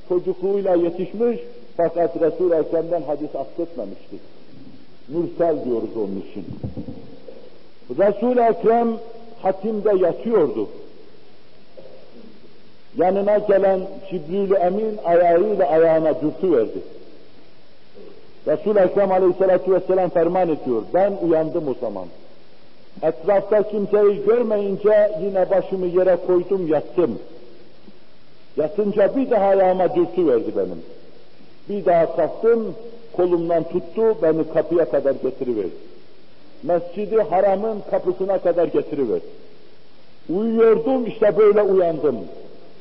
çocukluğuyla 0.09 0.76
yetişmiş 0.76 1.39
fakat 1.78 2.22
Resul-i 2.22 2.55
Ekrem'den 2.55 3.01
hadis 3.01 3.36
aksetmemişti. 3.36 4.15
Mürsel 5.07 5.65
diyoruz 5.65 5.97
onun 5.97 6.24
için. 6.30 6.45
Resul-i 7.99 8.41
Ekrem 8.41 8.88
hatimde 9.41 9.97
yatıyordu. 10.05 10.67
Yanına 12.98 13.38
gelen 13.38 13.80
Cibril-i 14.10 14.54
Emin 14.54 14.98
ayağıyla 15.06 15.68
ayağına 15.68 16.22
dürtüverdi. 16.22 16.80
Resul-i 18.48 18.80
Ekrem 18.80 19.12
aleyhissalatu 19.12 19.74
vesselam 19.74 20.10
ferman 20.10 20.50
ediyor. 20.50 20.82
Ben 20.94 21.14
uyandım 21.22 21.68
o 21.68 21.74
zaman. 21.82 22.06
Etrafta 23.02 23.64
kimseyi 23.64 24.26
görmeyince 24.26 25.12
yine 25.22 25.50
başımı 25.50 25.86
yere 25.86 26.18
koydum 26.28 26.68
yattım. 26.68 27.20
Yatınca 28.58 29.16
bir 29.16 29.30
daha 29.30 29.46
ayağıma 29.46 29.96
dürtüverdi 29.96 30.52
benim. 30.58 30.84
Bir 31.70 31.86
daha 31.86 32.16
kalktım, 32.16 32.76
kolumdan 33.14 33.64
tuttu, 33.64 34.18
beni 34.22 34.54
kapıya 34.54 34.86
kadar 34.86 35.12
getiriverdi. 35.12 35.70
Mescidi 36.64 37.22
haramın 37.22 37.82
kapısına 37.92 38.38
kadar 38.38 38.66
getiriverdi. 38.66 39.26
Uyuyordum, 40.30 41.08
işte 41.08 41.38
böyle 41.38 41.62
uyandım. 41.62 42.16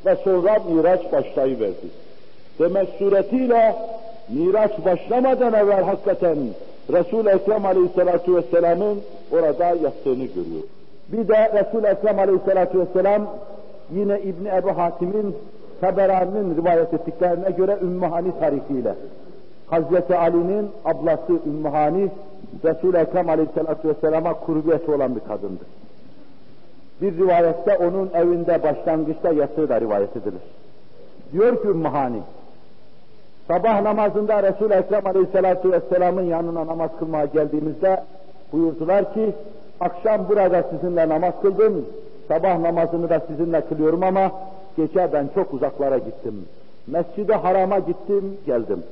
Ve 0.07 0.17
sonra 0.17 0.59
Miraç 0.69 1.13
başlayıverdi. 1.13 1.87
Demek 2.59 2.89
suretiyle 2.99 3.77
Miraç 4.29 4.71
başlamadan 4.85 5.53
evvel 5.55 5.83
hakikaten 5.83 6.39
Resul-i 6.93 7.29
Ekrem 7.29 7.67
Aleyhisselatü 7.67 8.37
Vesselam'ın 8.37 9.01
orada 9.33 9.65
yattığını 9.65 10.25
görüyor. 10.25 10.63
Bir 11.09 11.29
de 11.29 11.53
Resul-i 11.55 11.87
Ekrem 11.87 12.19
Aleyhisselatü 12.19 12.81
Vesselam 12.81 13.27
yine 13.91 14.21
İbni 14.21 14.49
Ebu 14.49 14.79
Hatim'in 14.79 15.37
Taberani'nin 15.81 16.57
rivayet 16.57 16.95
ettiklerine 16.95 17.51
göre 17.51 17.79
Ümmühani 17.83 18.33
tarihiyle 18.41 18.95
Hazreti 19.67 20.17
Ali'nin 20.17 20.71
ablası 20.85 21.33
Ümmühani 21.47 22.09
Resul-i 22.65 22.97
Ekrem 22.97 23.29
Aleyhisselatü 23.29 23.89
Vesselam'a 23.89 24.35
kurbiyeti 24.35 24.91
olan 24.91 25.15
bir 25.17 25.21
kadındı. 25.21 25.65
Bir 27.03 27.17
rivayette 27.17 27.77
onun 27.77 28.11
evinde 28.15 28.63
başlangıçta 28.63 29.33
yattığı 29.33 29.69
da 29.69 29.81
rivayet 29.81 30.17
edilir. 30.17 30.43
Diyor 31.33 31.63
ki 31.63 31.69
Ümmühani, 31.69 32.21
sabah 33.49 33.83
namazında 33.83 34.43
Resul-i 34.43 34.75
Ekrem 34.75 35.07
Aleyhisselatü 35.07 35.73
Vesselam'ın 35.73 36.23
yanına 36.23 36.67
namaz 36.67 36.91
kılmaya 36.99 37.25
geldiğimizde 37.25 38.03
buyurdular 38.53 39.15
ki, 39.15 39.33
akşam 39.81 40.29
burada 40.29 40.63
sizinle 40.63 41.09
namaz 41.09 41.35
kıldım, 41.43 41.87
sabah 42.29 42.59
namazını 42.59 43.11
da 43.11 43.21
sizinle 43.21 43.61
kılıyorum 43.61 44.03
ama 44.03 44.33
gece 44.77 45.13
ben 45.13 45.29
çok 45.35 45.55
uzaklara 45.55 45.99
gittim. 45.99 46.45
Mescid-i 46.87 47.33
Haram'a 47.33 47.79
gittim, 47.79 48.37
geldim. 48.47 48.83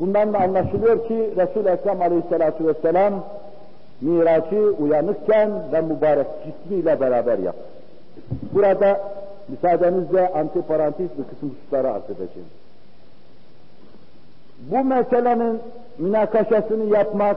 Bundan 0.00 0.32
da 0.32 0.38
anlaşılıyor 0.38 1.08
ki 1.08 1.30
Resul-i 1.36 1.68
Ekrem 1.68 2.02
Aleyhisselatü 2.02 2.66
Vesselam 2.66 3.24
miracı 4.04 4.74
uyanıkken 4.78 5.50
ve 5.72 5.80
mübarek 5.80 6.26
cismiyle 6.44 7.00
beraber 7.00 7.38
yaptı. 7.38 7.64
Burada 8.54 9.00
müsaadenizle 9.48 10.32
antiparantiz 10.32 11.08
bir 11.18 11.24
kısım 11.24 11.50
hususları 11.50 11.90
arz 11.90 12.04
edeceğim. 12.04 12.48
Bu 14.70 14.84
meselenin 14.84 15.60
münakaşasını 15.98 16.84
yapmak, 16.84 17.36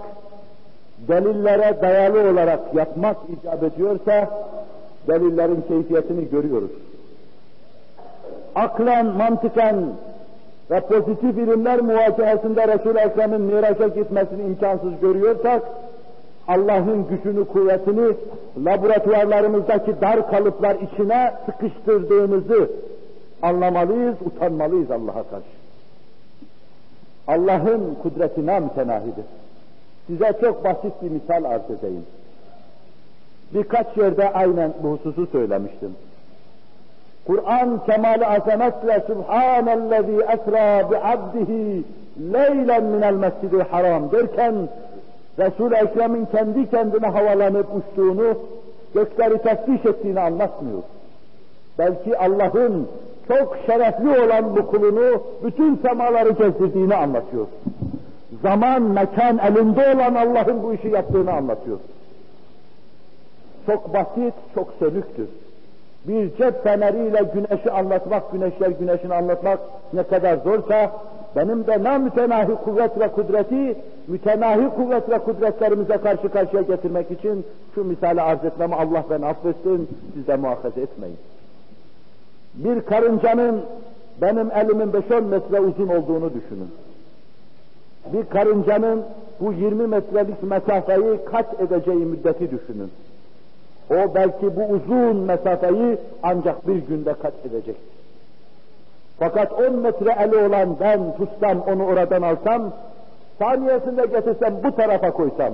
delillere 1.07 1.81
dayalı 1.81 2.31
olarak 2.31 2.59
yapmak 2.73 3.17
icap 3.29 3.63
ediyorsa, 3.63 4.29
delillerin 5.07 5.63
keyfiyetini 5.67 6.29
görüyoruz. 6.29 6.71
Aklen, 8.55 9.05
mantıken 9.05 9.75
ve 10.71 10.79
pozitif 10.79 11.37
ilimler 11.37 11.81
muvacihesinde 11.81 12.67
Resul-i 12.67 12.99
Ekrem'in 12.99 13.41
miraca 13.41 13.87
gitmesini 13.87 14.41
imkansız 14.41 14.99
görüyorsak, 15.01 15.61
Allah'ın 16.47 17.07
gücünü, 17.07 17.45
kuvvetini 17.45 18.13
laboratuvarlarımızdaki 18.65 20.01
dar 20.01 20.31
kalıplar 20.31 20.75
içine 20.75 21.33
sıkıştırdığımızı 21.45 22.69
anlamalıyız, 23.41 24.15
utanmalıyız 24.25 24.91
Allah'a 24.91 25.23
karşı. 25.23 25.57
Allah'ın 27.27 27.97
kudretine 28.03 28.59
mütenahidir. 28.59 29.25
Size 30.07 30.33
çok 30.41 30.63
basit 30.63 31.01
bir 31.01 31.11
misal 31.11 31.43
arz 31.43 31.71
edeyim. 31.79 32.05
Birkaç 33.53 33.97
yerde 33.97 34.33
aynen 34.33 34.73
bu 34.83 34.89
hususu 34.89 35.27
söylemiştim. 35.27 35.95
Kur'an 37.27 37.85
kemal 37.85 38.21
azametle 38.21 39.03
Subhanellezi 39.07 40.21
esra 40.21 40.91
bi 40.91 40.97
abdihi 40.97 41.83
leylen 42.33 42.83
minel 42.83 43.13
mescidil 43.13 43.59
haram 43.59 44.11
derken 44.11 44.55
Resul-i 45.39 45.75
Ekrem'in 45.75 46.25
kendi 46.25 46.69
kendine 46.69 47.07
havalanıp 47.07 47.67
uçtuğunu, 47.75 48.37
gökleri 48.93 49.37
tesbih 49.37 49.85
ettiğini 49.85 50.19
anlatmıyor. 50.19 50.83
Belki 51.79 52.17
Allah'ın 52.17 52.87
çok 53.27 53.57
şerefli 53.65 54.09
olan 54.19 54.55
bu 54.55 54.67
kulunu 54.67 55.21
bütün 55.43 55.75
semaları 55.75 56.29
gezdirdiğini 56.29 56.95
anlatıyor. 56.95 57.45
Zaman, 58.41 58.81
mekan 58.81 59.37
elinde 59.37 59.95
olan 59.95 60.15
Allah'ın 60.15 60.63
bu 60.63 60.73
işi 60.73 60.87
yaptığını 60.87 61.31
anlatıyor. 61.33 61.77
Çok 63.65 63.93
basit, 63.93 64.33
çok 64.55 64.73
sönüktür. 64.79 65.27
Bir 66.07 66.37
cep 66.37 66.63
feneriyle 66.63 67.21
güneşi 67.33 67.71
anlatmak, 67.71 68.31
güneşler 68.31 68.69
güneşini 68.69 69.13
anlatmak 69.13 69.59
ne 69.93 70.03
kadar 70.03 70.37
zorsa, 70.37 70.91
benim 71.37 71.67
de 71.67 71.83
namütenahi 71.83 72.55
kuvvet 72.55 72.99
ve 72.99 73.07
kudreti, 73.07 73.75
mütenahi 74.07 74.69
kuvvet 74.75 75.09
ve 75.09 75.17
kudretlerimize 75.19 75.97
karşı 75.97 76.29
karşıya 76.29 76.61
getirmek 76.61 77.11
için 77.11 77.45
şu 77.75 77.83
misali 77.83 78.21
arz 78.21 78.45
etmemi 78.45 78.75
Allah 78.75 79.03
beni 79.09 79.25
affetsin, 79.25 79.89
siz 80.13 80.27
de 80.27 80.35
muhafaza 80.35 80.81
etmeyin. 80.81 81.17
Bir 82.53 82.81
karıncanın 82.81 83.61
benim 84.21 84.51
elimin 84.51 84.91
5-10 84.91 85.21
metre 85.21 85.59
uzun 85.59 85.87
olduğunu 85.87 86.33
düşünün. 86.33 86.71
Bir 88.13 88.25
karıncanın 88.25 89.03
bu 89.39 89.53
20 89.53 89.87
metrelik 89.87 90.43
mesafeyi 90.43 91.19
kaç 91.25 91.45
edeceği 91.59 92.05
müddeti 92.05 92.51
düşünün. 92.51 92.91
O 93.89 94.15
belki 94.15 94.55
bu 94.55 94.63
uzun 94.63 95.17
mesafeyi 95.17 95.97
ancak 96.23 96.67
bir 96.67 96.75
günde 96.75 97.13
kat 97.13 97.33
edecek. 97.45 97.75
Fakat 99.19 99.53
10 99.53 99.75
metre 99.75 100.15
eli 100.19 100.37
olan 100.37 100.79
ben 100.79 101.15
tutsam 101.17 101.61
onu 101.61 101.85
oradan 101.85 102.21
alsam, 102.21 102.71
saniyesinde 103.39 104.05
getirsem 104.05 104.53
bu 104.63 104.75
tarafa 104.75 105.11
koysam 105.11 105.53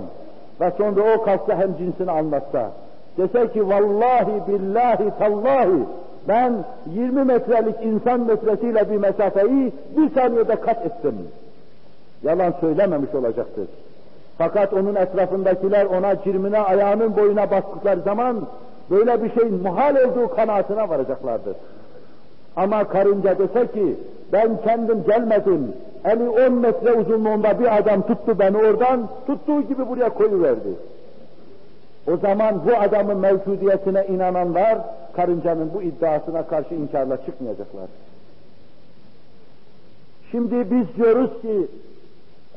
ve 0.61 0.71
sonra 0.77 1.15
o 1.15 1.23
kalksa 1.23 1.57
hem 1.57 1.77
cinsini 1.77 2.11
anlatsa, 2.11 2.71
dese 3.17 3.51
ki 3.51 3.69
vallahi 3.69 4.47
billahi 4.47 5.09
tallahi 5.19 5.85
ben 6.27 6.53
20 6.85 7.23
metrelik 7.23 7.75
insan 7.83 8.19
metresiyle 8.19 8.91
bir 8.91 8.97
mesafeyi 8.97 9.73
bir 9.97 10.09
saniyede 10.15 10.55
kat 10.55 10.85
ettim. 10.85 11.15
Yalan 12.23 12.53
söylememiş 12.61 13.15
olacaktır. 13.15 13.67
Fakat 14.37 14.73
onun 14.73 14.95
etrafındakiler 14.95 15.85
ona 15.85 16.23
cirmine 16.23 16.59
ayağının 16.59 17.17
boyuna 17.17 17.51
bastıkları 17.51 18.01
zaman 18.01 18.47
böyle 18.91 19.23
bir 19.23 19.33
şeyin 19.33 19.61
muhal 19.63 19.95
olduğu 19.95 20.35
kanaatine 20.35 20.89
varacaklardır. 20.89 21.55
Ama 22.55 22.83
karınca 22.83 23.39
dese 23.39 23.71
ki 23.71 23.95
ben 24.33 24.61
kendim 24.63 25.03
gelmedim, 25.03 25.73
eli 26.05 26.29
10 26.29 26.53
metre 26.53 26.93
uzunluğunda 26.93 27.59
bir 27.59 27.77
adam 27.77 28.01
tuttu 28.01 28.39
beni 28.39 28.57
oradan, 28.57 29.09
tuttuğu 29.27 29.61
gibi 29.61 29.89
buraya 29.89 30.09
koyuverdi. 30.09 30.69
O 32.07 32.17
zaman 32.17 32.61
bu 32.65 32.77
adamın 32.77 33.17
mevcudiyetine 33.17 34.05
inananlar, 34.07 34.77
karıncanın 35.15 35.71
bu 35.73 35.81
iddiasına 35.81 36.47
karşı 36.47 36.75
inkarla 36.75 37.17
çıkmayacaklar. 37.25 37.87
Şimdi 40.31 40.71
biz 40.71 40.95
diyoruz 40.97 41.41
ki, 41.41 41.67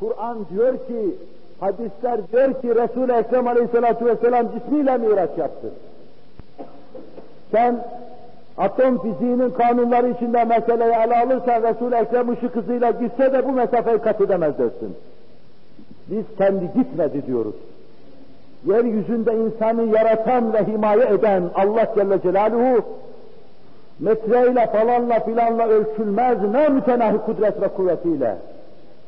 Kur'an 0.00 0.38
diyor 0.50 0.72
ki, 0.72 1.16
hadisler 1.60 2.20
diyor 2.32 2.60
ki 2.60 2.68
Resul-i 2.68 3.12
Ekrem 3.12 3.46
Aleyhisselatü 3.46 4.06
Vesselam 4.06 4.46
cismiyle 4.52 4.98
miraç 4.98 5.30
yaptı. 5.38 5.70
Sen 7.52 7.84
atom 8.58 8.98
fiziğinin 9.02 9.50
kanunları 9.50 10.10
içinde 10.10 10.44
meseleyi 10.44 10.92
ele 10.92 11.18
alırsan 11.18 11.62
Resul-i 11.62 11.94
Ekrem 11.94 12.28
ışık 12.28 12.56
hızıyla 12.56 12.90
gitse 12.90 13.32
de 13.32 13.48
bu 13.48 13.52
mesafeyi 13.52 13.98
kat 13.98 14.20
edemez 14.20 14.58
dersin. 14.58 14.96
Biz 16.10 16.24
kendi 16.38 16.72
gitmedi 16.72 17.26
diyoruz. 17.26 17.54
Yeryüzünde 18.66 19.34
insanı 19.34 19.96
yaratan 19.96 20.52
ve 20.52 20.64
himaye 20.64 21.04
eden 21.04 21.42
Allah 21.54 21.92
Celle 21.94 22.22
Celaluhu 22.22 22.84
metreyle 24.00 24.66
falanla 24.66 25.20
filanla 25.20 25.68
ölçülmez 25.68 26.38
ne 26.52 26.68
mütenahi 26.68 27.18
kudret 27.18 27.62
ve 27.62 27.68
kuvvetiyle 27.68 28.36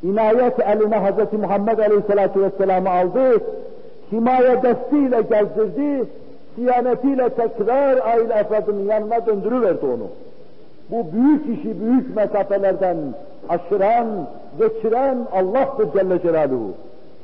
inayet 0.03 0.61
eline 0.61 0.99
Hz. 0.99 1.33
Muhammed 1.33 1.79
Aleyhisselatü 1.79 2.43
Vesselam'ı 2.43 2.91
aldı, 2.91 3.41
himaye 4.13 4.63
destiyle 4.63 5.23
gezdirdi, 5.23 6.05
siyanetiyle 6.59 7.29
tekrar 7.29 8.07
aile 8.07 8.35
efradının 8.35 8.85
yanına 8.85 9.27
döndürüverdi 9.27 9.87
onu. 9.87 10.09
Bu 10.91 11.13
büyük 11.13 11.59
işi 11.59 11.81
büyük 11.81 12.17
mesafelerden 12.17 12.97
aşıran, 13.49 14.07
geçiren 14.59 15.19
Allah'tır 15.33 15.93
Celle 15.93 16.23
Celaluhu. 16.23 16.73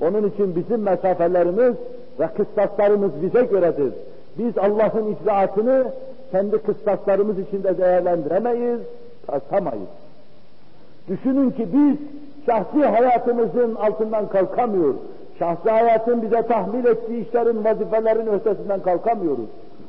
Onun 0.00 0.28
için 0.28 0.56
bizim 0.56 0.82
mesafelerimiz 0.82 1.74
ve 2.20 2.26
kıstaslarımız 2.36 3.10
bize 3.22 3.42
göredir. 3.42 3.92
Biz 4.38 4.58
Allah'ın 4.58 5.14
icraatını 5.14 5.84
kendi 6.30 6.58
kıstaslarımız 6.58 7.38
içinde 7.38 7.78
değerlendiremeyiz, 7.78 8.80
tartamayız. 9.26 9.88
Düşünün 11.08 11.50
ki 11.50 11.68
biz 11.72 11.96
şahsi 12.46 12.84
hayatımızın 12.84 13.74
altından 13.74 14.28
kalkamıyoruz. 14.28 14.96
Şahsi 15.38 15.70
hayatın 15.70 16.22
bize 16.22 16.42
tahmil 16.42 16.84
ettiği 16.84 17.26
işlerin, 17.26 17.64
vazifelerin 17.64 18.26
ötesinden 18.26 18.80
kalkamıyoruz. 18.80 19.48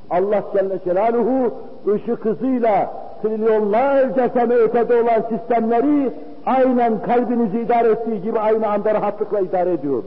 Allah 0.09 0.43
Celle 0.53 0.79
Celaluhu 0.85 1.51
ışık 1.87 2.25
hızıyla 2.25 2.93
trilyonlarca 3.21 4.29
sene 4.29 4.53
ötede 4.53 5.01
olan 5.01 5.21
sistemleri 5.29 6.11
aynen 6.45 7.01
kalbinizi 7.01 7.59
idare 7.59 7.87
ettiği 7.89 8.21
gibi 8.21 8.39
aynı 8.39 8.67
anda 8.67 8.93
rahatlıkla 8.93 9.39
idare 9.39 9.71
ediyor. 9.71 10.03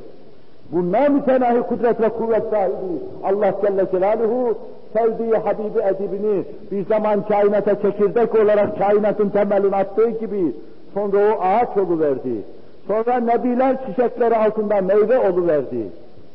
Bunlar 0.72 1.08
mütenahi 1.08 1.60
kudret 1.60 2.00
ve 2.00 2.08
kuvvet 2.08 2.42
sahibi 2.50 2.98
Allah 3.24 3.54
Celle 3.62 3.90
Celaluhu 3.90 4.54
sevdiği 4.92 5.34
Habibi 5.34 5.78
edibini 5.78 6.44
bir 6.70 6.86
zaman 6.86 7.22
kainata 7.22 7.82
çekirdek 7.82 8.34
olarak 8.34 8.78
kainatın 8.78 9.28
temelini 9.28 9.76
attığı 9.76 10.10
gibi 10.10 10.52
sonra 10.94 11.18
o 11.18 11.42
ağaç 11.42 11.68
verdi. 11.76 12.42
Sonra 12.88 13.20
nebiler 13.20 13.76
çiçekleri 13.86 14.36
altında 14.36 14.80
meyve 14.80 15.18
oluverdi. 15.18 15.86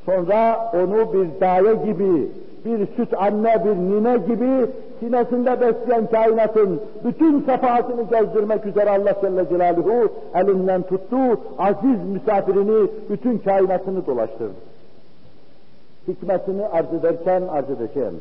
Sonra 0.05 0.71
onu 0.73 1.13
bir 1.13 1.41
daye 1.41 1.75
gibi, 1.75 2.27
bir 2.65 2.87
süt 2.95 3.13
anne, 3.17 3.65
bir 3.65 3.75
nine 3.75 4.17
gibi 4.17 4.69
sinesinde 4.99 5.61
besleyen 5.61 6.07
kainatın 6.07 6.81
bütün 7.03 7.41
sefahatini 7.41 8.09
gezdirmek 8.09 8.65
üzere 8.65 8.89
Allah 8.89 9.13
Celle 9.21 9.49
Celaluhu 9.49 10.13
elinden 10.35 10.81
tuttu, 10.81 11.17
aziz 11.57 12.05
misafirini, 12.13 12.87
bütün 13.09 13.37
kainatını 13.37 14.07
dolaştırdı. 14.07 14.53
Hikmetini 16.07 16.65
arz 16.67 16.93
ederken 16.93 17.41
arz 17.51 17.69
edeceğim. 17.69 18.19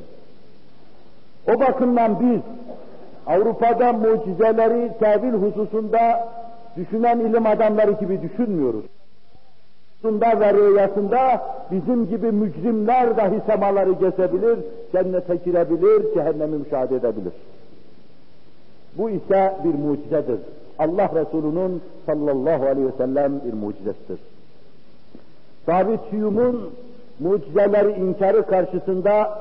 O 1.49 1.61
bakımdan 1.61 2.21
biz 2.21 2.41
Avrupa'da 3.27 3.93
mucizeleri 3.93 4.91
tevil 4.99 5.33
hususunda 5.33 6.29
düşünen 6.77 7.21
ilim 7.21 7.47
adamları 7.47 7.93
gibi 7.93 8.23
düşünmüyoruz. 8.23 8.85
Bunda 10.03 10.41
ve 10.41 10.55
rüyasında 10.55 11.43
bizim 11.71 12.09
gibi 12.09 12.33
mücrimler 12.33 13.17
dahi 13.17 13.41
semaları 13.47 13.93
gezebilir, 13.93 14.59
cennete 14.93 15.37
girebilir, 15.37 16.15
cehennemi 16.15 16.57
müşahede 16.57 16.97
edebilir. 16.97 17.33
Bu 18.99 19.11
ise 19.11 19.57
bir 19.65 19.75
mucizedir. 19.75 20.39
Allah 20.79 21.11
Resulü'nün 21.15 21.83
sallallahu 22.07 22.67
aleyhi 22.67 22.87
ve 22.87 22.97
sellem 22.97 23.41
bir 23.45 23.53
mucizesidir. 23.53 24.19
Sabit 25.67 26.01
Hüyum'un 26.13 26.71
mucizeleri 27.21 27.93
inkarı 27.93 28.47
karşısında 28.47 29.39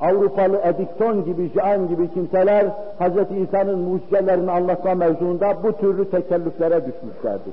Avrupalı 0.00 0.60
Edikton 0.64 1.24
gibi, 1.24 1.50
Jean 1.54 1.88
gibi 1.88 2.10
kimseler 2.10 2.66
Hz. 3.00 3.36
İsa'nın 3.48 3.78
mucizelerini 3.78 4.50
anlatma 4.50 4.94
mevzuunda 4.94 5.56
bu 5.62 5.72
türlü 5.72 6.10
tekellüflere 6.10 6.80
düşmüşlerdir. 6.86 7.52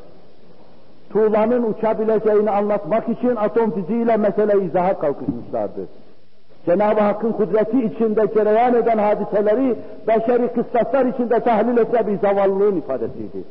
Tuğlanın 1.09 1.73
uçabileceğini 1.73 2.51
anlatmak 2.51 3.09
için 3.09 3.35
atom 3.35 3.71
fiziğiyle 3.71 4.17
mesele 4.17 4.65
izaha 4.65 4.99
kalkışmışlardı. 4.99 5.81
Cenab-ı 6.65 7.01
Hakk'ın 7.01 7.31
kudreti 7.31 7.85
içinde 7.85 8.33
cereyan 8.33 8.75
eden 8.75 8.97
hadiseleri 8.97 9.75
beşeri 10.07 10.47
kıstaslar 10.47 11.05
içinde 11.05 11.39
tahlil 11.39 11.77
etse 11.77 12.07
bir 12.07 12.19
zavallılığın 12.19 12.77
ifadesiydi. 12.77 13.43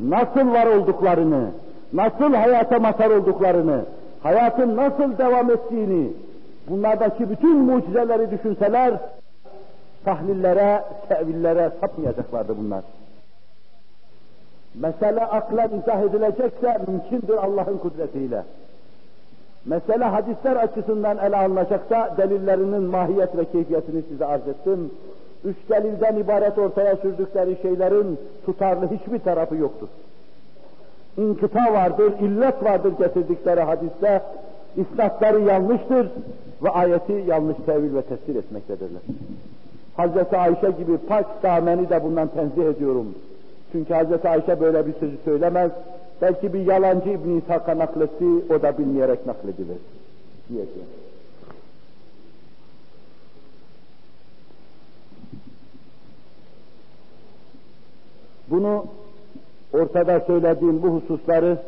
Nasıl 0.00 0.52
var 0.52 0.66
olduklarını, 0.66 1.46
nasıl 1.92 2.34
hayata 2.34 2.78
mazhar 2.78 3.10
olduklarını, 3.10 3.80
hayatın 4.22 4.76
nasıl 4.76 5.18
devam 5.18 5.50
ettiğini, 5.50 6.08
bunlardaki 6.68 7.30
bütün 7.30 7.58
mucizeleri 7.58 8.30
düşünseler, 8.30 8.94
tahlillere, 10.04 10.84
tevillere 11.08 11.70
sapmayacaklardı 11.80 12.56
bunlar. 12.58 12.82
Mesele 14.74 15.24
akla 15.24 15.64
izah 15.64 16.02
edilecekse 16.02 16.78
mümkündür 16.86 17.36
Allah'ın 17.36 17.78
kudretiyle. 17.78 18.42
Mesele 19.66 20.04
hadisler 20.04 20.56
açısından 20.56 21.18
ele 21.18 21.36
alınacaksa 21.36 22.14
delillerinin 22.16 22.82
mahiyet 22.82 23.36
ve 23.36 23.44
keyfiyetini 23.44 24.02
size 24.02 24.26
arz 24.26 24.48
ettim. 24.48 24.90
Üç 25.44 25.56
delilden 25.70 26.16
ibaret 26.16 26.58
ortaya 26.58 26.96
sürdükleri 26.96 27.58
şeylerin 27.62 28.18
tutarlı 28.46 28.90
hiçbir 28.90 29.18
tarafı 29.18 29.56
yoktur. 29.56 29.88
İnkıta 31.16 31.72
vardır, 31.72 32.12
illet 32.20 32.64
vardır 32.64 32.92
getirdikleri 32.98 33.60
hadiste, 33.60 34.22
isnatları 34.76 35.40
yanlıştır 35.40 36.08
ve 36.62 36.70
ayeti 36.70 37.24
yanlış 37.26 37.56
tevil 37.66 37.94
ve 37.94 38.02
tefsir 38.02 38.36
etmektedirler. 38.36 39.02
Hazreti 39.96 40.36
Ayşe 40.36 40.70
gibi 40.70 40.98
pak 40.98 41.42
dameni 41.42 41.90
de 41.90 42.04
bundan 42.04 42.28
tenzih 42.28 42.76
ediyorum. 42.76 43.14
Çünkü 43.72 43.94
Hazreti 43.94 44.28
Ayşe 44.28 44.60
böyle 44.60 44.86
bir 44.86 44.92
sözü 44.92 45.16
söylemez. 45.24 45.70
Belki 46.22 46.52
bir 46.52 46.66
yalancı 46.66 47.08
İbn-i 47.08 47.38
İshak'a 47.38 47.78
nakletti, 47.78 48.24
o 48.50 48.62
da 48.62 48.78
bilmeyerek 48.78 49.26
nakledilir. 49.26 49.78
Diyeceğim. 50.48 50.88
Bunu 58.50 58.84
ortada 59.72 60.20
söylediğim 60.20 60.82
bu 60.82 60.88
hususları 60.88 61.58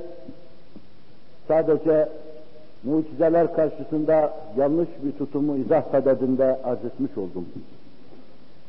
sadece 1.48 2.08
mucizeler 2.84 3.54
karşısında 3.54 4.32
yanlış 4.56 4.88
bir 5.04 5.12
tutumu 5.12 5.56
izah 5.56 5.82
sadedinde 5.92 6.58
arz 6.64 6.84
etmiş 6.84 7.18
oldum. 7.18 7.46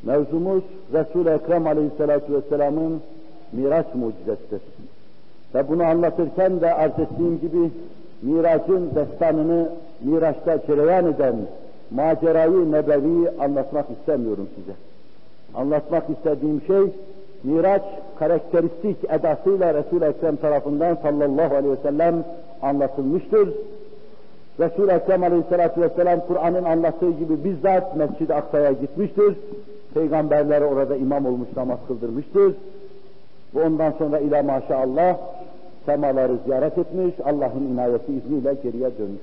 Mevzumuz 0.02 0.62
Resul-i 0.92 1.28
Ekrem 1.28 1.66
Aleyhisselatü 1.66 2.32
Vesselam'ın 2.32 3.00
Miraç 3.52 3.86
mucizesidir. 3.94 4.60
Ve 5.54 5.68
bunu 5.68 5.82
anlatırken 5.82 6.60
de 6.60 6.74
arz 6.74 6.98
ettiğim 6.98 7.40
gibi 7.40 7.70
Miraç'ın 8.22 8.90
destanını 8.94 9.68
Miraç'ta 10.02 10.66
cereyan 10.66 11.06
eden 11.06 11.36
macerayı 11.90 12.72
nebevi 12.72 13.30
anlatmak 13.40 13.86
istemiyorum 13.90 14.48
size. 14.56 14.72
Anlatmak 15.54 16.10
istediğim 16.10 16.62
şey 16.66 16.92
Miraç 17.44 17.82
karakteristik 18.18 18.96
edasıyla 19.10 19.74
Resul-i 19.74 20.04
Ekrem 20.04 20.36
tarafından 20.36 20.94
sallallahu 21.02 21.54
aleyhi 21.54 21.72
ve 21.72 21.82
sellem 21.82 22.24
anlatılmıştır. 22.62 23.48
Resul-i 24.60 24.90
Ekrem 24.90 25.22
aleyhissalatü 25.22 25.80
vesselam 25.80 26.20
Kur'an'ın 26.20 26.64
anlattığı 26.64 27.10
gibi 27.10 27.44
bizzat 27.44 27.96
Mescid-i 27.96 28.34
Aksa'ya 28.34 28.72
gitmiştir. 28.72 29.36
Peygamberler 29.94 30.62
orada 30.62 30.96
imam 30.96 31.26
olmuş 31.26 31.48
namaz 31.56 31.78
kıldırmıştır. 31.88 32.54
Ve 33.54 33.66
ondan 33.66 33.92
sonra 33.98 34.18
ila 34.18 34.42
maşallah 34.42 35.16
semaları 35.86 36.38
ziyaret 36.46 36.78
etmiş, 36.78 37.14
Allah'ın 37.24 37.72
inayeti 37.72 38.12
izniyle 38.12 38.54
geriye 38.62 38.98
dönmüş. 38.98 39.22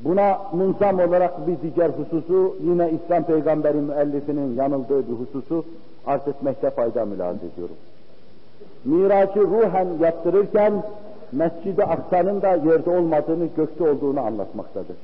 Buna 0.00 0.38
munzam 0.52 0.98
olarak 0.98 1.46
bir 1.46 1.74
diğer 1.74 1.88
hususu, 1.88 2.56
yine 2.62 2.90
İslam 2.90 3.22
peygamberi 3.22 3.76
müellifinin 3.76 4.56
yanıldığı 4.56 5.08
bir 5.08 5.12
hususu 5.12 5.64
arz 6.06 6.28
etmekte 6.28 6.70
fayda 6.70 7.04
mülaz 7.04 7.36
ediyorum. 7.36 7.76
Miracı 8.84 9.40
ruhen 9.40 9.88
yaptırırken 10.00 10.72
Mescid-i 11.32 11.84
Aksa'nın 11.84 12.42
da 12.42 12.48
yerde 12.48 12.90
olmadığını, 12.90 13.48
gökte 13.56 13.90
olduğunu 13.90 14.20
anlatmaktadır. 14.20 14.96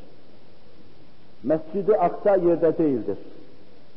Mescid-i 1.42 1.96
Aksa 1.98 2.36
yerde 2.36 2.78
değildir. 2.78 3.18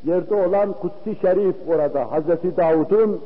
Yerde 0.06 0.36
olan 0.36 0.74
Kutsi 0.74 1.22
Şerif 1.22 1.56
orada, 1.68 2.12
Hazreti 2.12 2.58
Davud'un 2.58 3.22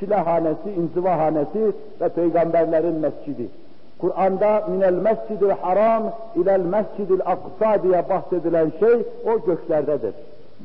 çilehanesi, 0.00 0.70
inzivahanesi 0.76 1.72
ve 2.00 2.08
peygamberlerin 2.08 2.94
mescidi. 2.94 3.48
Kur'an'da 3.98 4.66
minel 4.68 4.92
mescidil 4.92 5.50
haram 5.50 6.02
ilel 6.36 6.60
mescidil 6.60 7.20
aksa 7.24 7.82
diye 7.82 8.08
bahsedilen 8.08 8.72
şey 8.80 9.02
o 9.26 9.46
göklerdedir. 9.46 10.14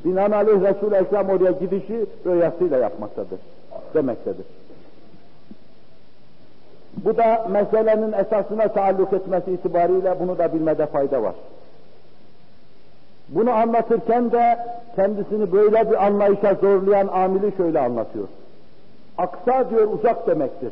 Binaenaleyh 0.06 0.62
Resul-i 0.62 0.96
Ekrem 0.96 1.30
oraya 1.30 1.52
gidişi 1.52 2.06
rüyasıyla 2.26 2.78
yapmaktadır, 2.78 3.40
demektedir. 3.94 4.46
Bu 6.98 7.18
da 7.18 7.48
meselenin 7.52 8.14
esasına 8.14 8.68
taalluk 8.68 9.14
etmesi 9.14 9.52
itibariyle 9.52 10.20
bunu 10.20 10.38
da 10.38 10.54
bilmede 10.54 10.86
fayda 10.86 11.24
var. 11.24 11.34
Bunu 13.30 13.52
anlatırken 13.52 14.32
de 14.32 14.58
kendisini 14.96 15.52
böyle 15.52 15.92
bir 15.92 16.06
anlayışa 16.06 16.54
zorlayan 16.54 17.08
amili 17.08 17.54
şöyle 17.58 17.80
anlatıyor. 17.80 18.28
Aksa 19.18 19.70
diyor 19.70 19.88
uzak 19.92 20.28
demektir. 20.28 20.72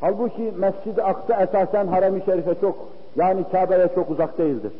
Halbuki 0.00 0.52
Mescid-i 0.56 1.02
Aksa 1.02 1.42
esasen 1.42 1.86
Harem-i 1.86 2.22
Şerif'e 2.24 2.54
çok, 2.60 2.88
yani 3.16 3.44
Kabe'ye 3.52 3.88
çok 3.94 4.10
uzak 4.10 4.38
değildir. 4.38 4.72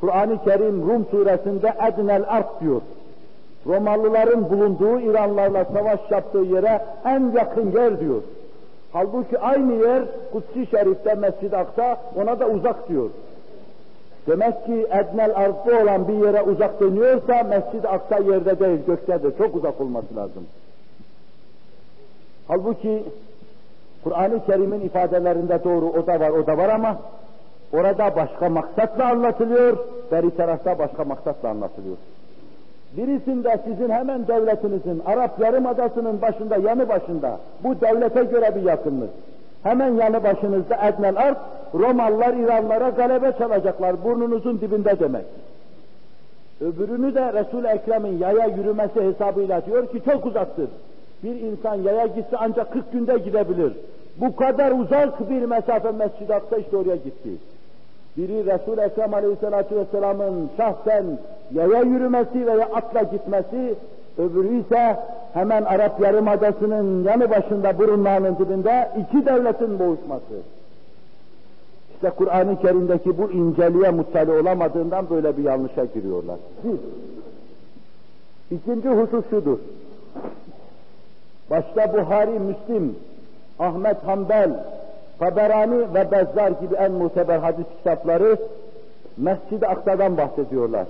Kur'an-ı 0.00 0.44
Kerim 0.44 0.88
Rum 0.88 1.06
suresinde 1.10 1.74
Ednel 1.88 2.24
Ark 2.28 2.60
diyor. 2.60 2.80
Romalıların 3.66 4.50
bulunduğu 4.50 5.00
İranlarla 5.00 5.64
savaş 5.64 6.00
yaptığı 6.10 6.38
yere 6.38 6.82
en 7.04 7.32
yakın 7.32 7.70
yer 7.72 8.00
diyor. 8.00 8.22
Halbuki 8.96 9.38
aynı 9.38 9.72
yer 9.72 10.02
Kutsi 10.32 10.66
Şerif'te 10.66 11.14
Mescid-i 11.14 11.56
Aksa 11.56 12.00
ona 12.16 12.40
da 12.40 12.48
uzak 12.48 12.88
diyor. 12.88 13.10
Demek 14.26 14.66
ki 14.66 14.86
Ednel 14.90 15.32
Ark'ta 15.36 15.82
olan 15.82 16.08
bir 16.08 16.26
yere 16.26 16.42
uzak 16.42 16.80
deniyorsa 16.80 17.42
Mescid-i 17.42 17.88
Aksa 17.88 18.18
yerde 18.18 18.60
değil 18.60 18.78
göktedir. 18.86 19.38
Çok 19.38 19.56
uzak 19.56 19.80
olması 19.80 20.16
lazım. 20.16 20.46
Halbuki 22.48 23.04
Kur'an-ı 24.04 24.46
Kerim'in 24.46 24.80
ifadelerinde 24.80 25.64
doğru 25.64 25.86
o 25.86 26.06
da 26.06 26.20
var 26.20 26.30
o 26.30 26.46
da 26.46 26.58
var 26.58 26.68
ama 26.68 26.98
orada 27.72 28.16
başka 28.16 28.48
maksatla 28.48 29.04
anlatılıyor, 29.04 29.76
beri 30.12 30.36
tarafta 30.36 30.78
başka 30.78 31.04
maksatla 31.04 31.48
anlatılıyor. 31.48 31.96
Birisinde 32.96 33.58
sizin 33.64 33.90
hemen 33.90 34.28
devletinizin, 34.28 35.02
Arap 35.06 35.40
Yarımadası'nın 35.40 36.22
başında, 36.22 36.56
yanı 36.56 36.88
başında, 36.88 37.38
bu 37.64 37.80
devlete 37.80 38.24
göre 38.24 38.54
bir 38.56 38.62
yakınlık. 38.62 39.10
Hemen 39.62 39.94
yanı 39.94 40.24
başınızda 40.24 40.76
Ednel 40.88 41.16
Arp, 41.16 41.38
Romalılar 41.74 42.34
İranlara 42.34 42.88
galebe 42.88 43.32
çalacaklar, 43.38 44.04
burnunuzun 44.04 44.60
dibinde 44.60 45.00
demek. 45.00 45.24
Öbürünü 46.60 47.14
de 47.14 47.32
Resul-i 47.32 47.66
Ekrem'in 47.66 48.18
yaya 48.18 48.46
yürümesi 48.46 49.00
hesabıyla 49.00 49.66
diyor 49.66 49.86
ki 49.86 50.02
çok 50.04 50.26
uzaktır. 50.26 50.68
Bir 51.22 51.40
insan 51.40 51.74
yaya 51.74 52.06
gitse 52.06 52.36
ancak 52.38 52.72
40 52.72 52.92
günde 52.92 53.18
gidebilir. 53.18 53.72
Bu 54.16 54.36
kadar 54.36 54.72
uzak 54.72 55.30
bir 55.30 55.42
mesafe 55.42 55.90
Mescid-i 55.90 56.60
işte 56.60 56.76
oraya 56.76 56.96
gitti. 56.96 57.30
Biri 58.16 58.46
Resul-i 58.46 58.80
Ekrem 58.80 59.14
Aleyhisselatü 59.14 59.76
Vesselam'ın 59.76 60.50
şahsen 60.56 61.04
yaya 61.54 61.82
yürümesi 61.82 62.46
veya 62.46 62.66
atla 62.66 63.02
gitmesi, 63.02 63.74
öbürü 64.18 64.60
ise 64.60 64.96
hemen 65.32 65.62
Arap 65.62 66.00
Yarımadası'nın 66.00 67.04
yanı 67.04 67.30
başında 67.30 67.78
burunlarının 67.78 68.38
dibinde 68.38 68.90
iki 68.98 69.26
devletin 69.26 69.78
boğuşması. 69.78 70.34
İşte 71.94 72.10
Kur'an-ı 72.10 72.60
Kerim'deki 72.60 73.18
bu 73.18 73.30
inceliğe 73.30 73.90
muttali 73.90 74.32
olamadığından 74.32 75.10
böyle 75.10 75.36
bir 75.36 75.44
yanlışa 75.44 75.84
giriyorlar. 75.84 76.36
Bir. 76.64 76.78
İkinci 78.56 78.88
husus 78.88 79.30
şudur. 79.30 79.58
Başta 81.50 81.92
Buhari, 81.92 82.38
Müslim, 82.38 82.96
Ahmet 83.58 84.04
Hanbel, 84.04 84.50
Taberani 85.18 85.94
ve 85.94 86.10
Bezzar 86.10 86.50
gibi 86.50 86.74
en 86.74 86.92
muteber 86.92 87.38
hadis 87.38 87.66
kitapları 87.78 88.36
Mescid-i 89.16 89.66
Aksa'dan 89.66 90.16
bahsediyorlar. 90.16 90.86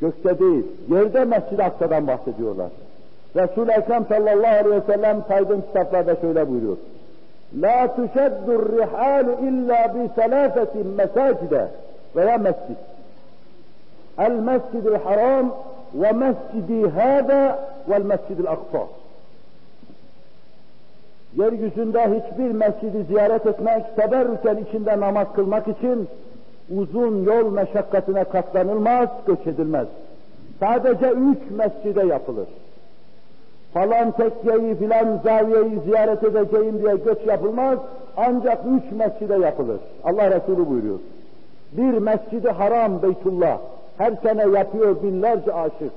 Gökte 0.00 0.38
değil, 0.38 0.66
yerde 0.88 1.24
Mescid-i 1.24 1.62
Aksa'dan 1.62 2.06
bahsediyorlar. 2.06 2.68
Resul-i 3.36 3.70
Ekrem 3.70 4.06
sallallahu 4.06 4.46
aleyhi 4.46 4.70
ve 4.70 4.92
sellem 4.92 5.22
saydığım 5.28 5.60
kitaplarda 5.60 6.16
şöyle 6.16 6.50
buyuruyor. 6.50 6.76
La 7.60 7.96
tuşeddu 7.96 8.78
rihalu 8.78 9.32
illa 9.32 9.94
bi 9.94 10.10
selafetin 10.14 10.86
mesacide 10.86 11.68
veya 12.16 12.38
mescid. 12.38 12.76
El 14.18 14.32
mescidil 14.32 14.94
haram 15.04 15.54
ve 15.94 16.12
mescidi 16.12 16.90
hâda 16.90 17.58
vel 17.88 18.02
mescidil 18.02 18.50
aksa. 18.50 18.86
Yeryüzünde 21.36 22.02
hiçbir 22.02 22.50
mescidi 22.50 23.04
ziyaret 23.04 23.46
etmek, 23.46 23.96
teberrüken 23.96 24.56
içinde 24.56 25.00
namaz 25.00 25.26
kılmak 25.34 25.68
için 25.68 26.08
uzun 26.76 27.24
yol 27.24 27.52
meşakkatine 27.52 28.24
katlanılmaz, 28.24 29.08
göç 29.26 29.46
edilmez. 29.46 29.86
Sadece 30.60 31.10
üç 31.10 31.38
mescide 31.50 32.06
yapılır. 32.06 32.48
Falan 33.74 34.10
tekkeyi 34.10 34.74
filan 34.74 35.20
zaviyeyi 35.24 35.80
ziyaret 35.84 36.24
edeceğim 36.24 36.82
diye 36.82 36.96
göç 36.96 37.18
yapılmaz, 37.26 37.78
ancak 38.16 38.58
üç 38.76 38.92
mescide 38.92 39.38
yapılır. 39.38 39.80
Allah 40.04 40.30
Resulü 40.30 40.70
buyuruyor. 40.70 40.98
Bir 41.72 41.98
mescidi 41.98 42.48
haram 42.48 43.02
Beytullah, 43.02 43.58
her 43.98 44.12
sene 44.22 44.58
yapıyor 44.58 45.02
binlerce 45.02 45.52
aşık. 45.52 45.92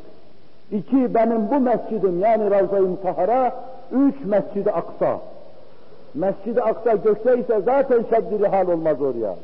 İki 0.72 1.14
benim 1.14 1.50
bu 1.52 1.60
mescidim 1.60 2.20
yani 2.20 2.52
Ravza-i 2.52 2.82
Mutahara, 2.82 3.52
üç 3.92 4.16
mescidi 4.26 4.72
Aksa. 4.72 5.20
Mescid-i 6.14 6.62
Aksa 6.62 6.94
gökte 6.94 7.38
ise 7.38 7.62
zaten 7.66 8.06
şeddili 8.10 8.48
hal 8.48 8.68
olmaz 8.68 9.02
oraya. 9.02 9.36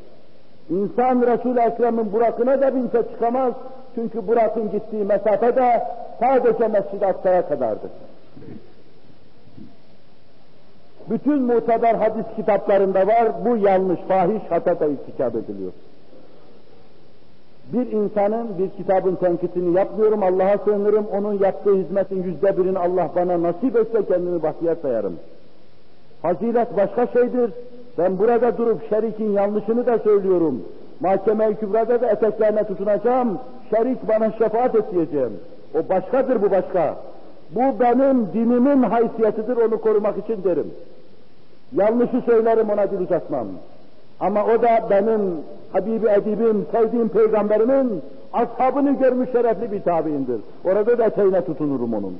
İnsan 0.70 1.22
Resul-i 1.22 1.60
Ekrem'in 1.60 2.12
Burak'ına 2.12 2.60
da 2.60 2.74
binse 2.74 3.02
çıkamaz. 3.12 3.52
Çünkü 3.94 4.26
Burak'ın 4.26 4.70
gittiği 4.70 5.04
mesafe 5.04 5.56
de 5.56 5.82
sadece 6.20 6.68
Mescid-i 6.68 7.06
Aksa'ya 7.06 7.48
kadardır. 7.48 7.90
Bütün 11.10 11.42
muteber 11.42 11.94
hadis 11.94 12.24
kitaplarında 12.36 13.06
var, 13.06 13.44
bu 13.44 13.56
yanlış, 13.56 14.00
fahiş, 14.00 14.42
hata 14.48 14.80
da 14.80 14.86
irtikap 14.86 15.34
ediliyor. 15.34 15.72
Bir 17.72 17.92
insanın 17.92 18.48
bir 18.58 18.70
kitabın 18.70 19.14
tenkitini 19.14 19.76
yapmıyorum, 19.76 20.22
Allah'a 20.22 20.58
sığınırım, 20.58 21.06
onun 21.06 21.38
yaptığı 21.38 21.74
hizmetin 21.74 22.22
yüzde 22.22 22.56
birini 22.56 22.78
Allah 22.78 23.10
bana 23.16 23.42
nasip 23.42 23.76
etse 23.76 24.06
kendimi 24.06 24.42
bahtiyar 24.42 24.76
sayarım. 24.82 25.16
Fazilet 26.22 26.76
başka 26.76 27.06
şeydir. 27.06 27.50
Ben 27.98 28.18
burada 28.18 28.58
durup 28.58 28.88
şerikin 28.88 29.32
yanlışını 29.32 29.86
da 29.86 29.98
söylüyorum. 29.98 30.62
Mahkeme-i 31.00 31.54
Kübra'da 31.54 32.00
da 32.00 32.10
eteklerine 32.10 32.64
tutunacağım. 32.64 33.38
Şerik 33.70 34.08
bana 34.08 34.32
şefaat 34.32 34.74
et 34.74 34.92
diyeceğim. 34.92 35.32
O 35.74 35.88
başkadır 35.88 36.42
bu 36.42 36.50
başka. 36.50 36.96
Bu 37.50 37.80
benim 37.80 38.26
dinimin 38.32 38.82
haysiyetidir 38.82 39.56
onu 39.56 39.80
korumak 39.80 40.18
için 40.18 40.44
derim. 40.44 40.70
Yanlışı 41.72 42.22
söylerim 42.26 42.70
ona 42.70 42.90
dil 42.90 43.00
uzatmam. 43.00 43.46
Ama 44.20 44.44
o 44.44 44.62
da 44.62 44.90
benim 44.90 45.20
Habibi 45.72 46.08
Edibim, 46.08 46.66
sevdiğim 46.72 47.08
peygamberimin 47.08 48.02
ashabını 48.32 48.98
görmüş 48.98 49.32
şerefli 49.32 49.72
bir 49.72 49.82
tabiindir. 49.82 50.40
Orada 50.64 50.98
da 50.98 51.04
eteğine 51.04 51.44
tutunurum 51.44 51.94
onun. 51.94 52.18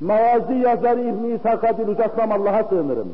Mavazi 0.00 0.54
yazarı 0.54 1.00
İbn-i 1.00 1.34
İshak'a 1.34 1.78
dil 1.78 1.88
uzatmam 1.88 2.32
Allah'a 2.32 2.64
sığınırım. 2.64 3.08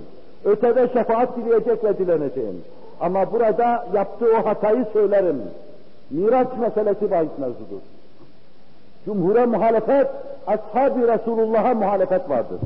Ötede 0.44 0.88
şefaat 0.92 1.36
dileyecek 1.36 1.84
ve 1.84 1.98
dileneceğim. 1.98 2.62
Ama 3.00 3.32
burada 3.32 3.86
yaptığı 3.94 4.36
o 4.40 4.46
hatayı 4.46 4.86
söylerim. 4.92 5.42
Miraç 6.10 6.48
meselesi 6.60 7.10
bahis 7.10 7.38
mevzudur. 7.38 7.80
Cumhur'a 9.04 9.46
muhalefet, 9.46 10.06
ashab-ı 10.46 11.08
Resulullah'a 11.08 11.74
muhalefet 11.74 12.30
vardır. 12.30 12.58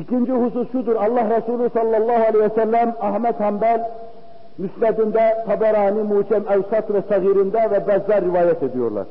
İkinci 0.00 0.32
husus 0.32 0.72
şudur, 0.72 0.96
Allah 0.96 1.36
Resulü 1.36 1.70
sallallahu 1.70 2.22
aleyhi 2.22 2.44
ve 2.44 2.54
sellem 2.54 2.94
Ahmet 3.00 3.40
Hanbel, 3.40 3.90
Müsned'inde 4.58 5.44
Taberani, 5.46 6.02
Mucem, 6.02 6.44
Evsat 6.50 6.90
ve 6.90 7.02
Sagir'inde 7.08 7.70
ve 7.70 7.88
Bezzar 7.88 8.24
rivayet 8.24 8.62
ediyorlar. 8.62 9.06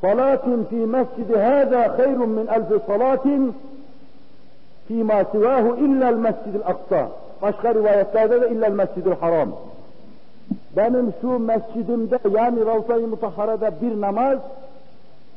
Salatin 0.00 0.64
fi 0.64 0.76
mescidi 0.76 1.38
hâzâ 1.38 1.98
hayrun 1.98 2.28
min 2.28 2.46
elfi 2.46 2.86
salatin 2.86 3.54
fi 4.88 4.94
fîmâ 4.94 5.24
sivâhu 5.24 5.76
illel 5.76 6.14
mescidil 6.14 6.60
aksa. 6.66 7.08
Başka 7.42 7.74
rivayetlerde 7.74 8.40
de 8.40 8.50
illel 8.50 8.72
mescidil 8.72 9.12
haram. 9.20 9.48
Benim 10.76 11.12
şu 11.20 11.38
mescidimde 11.38 12.18
yani 12.38 12.66
Ravza-i 12.66 13.06
Mutahhara'da 13.06 13.72
bir 13.82 14.00
namaz 14.00 14.38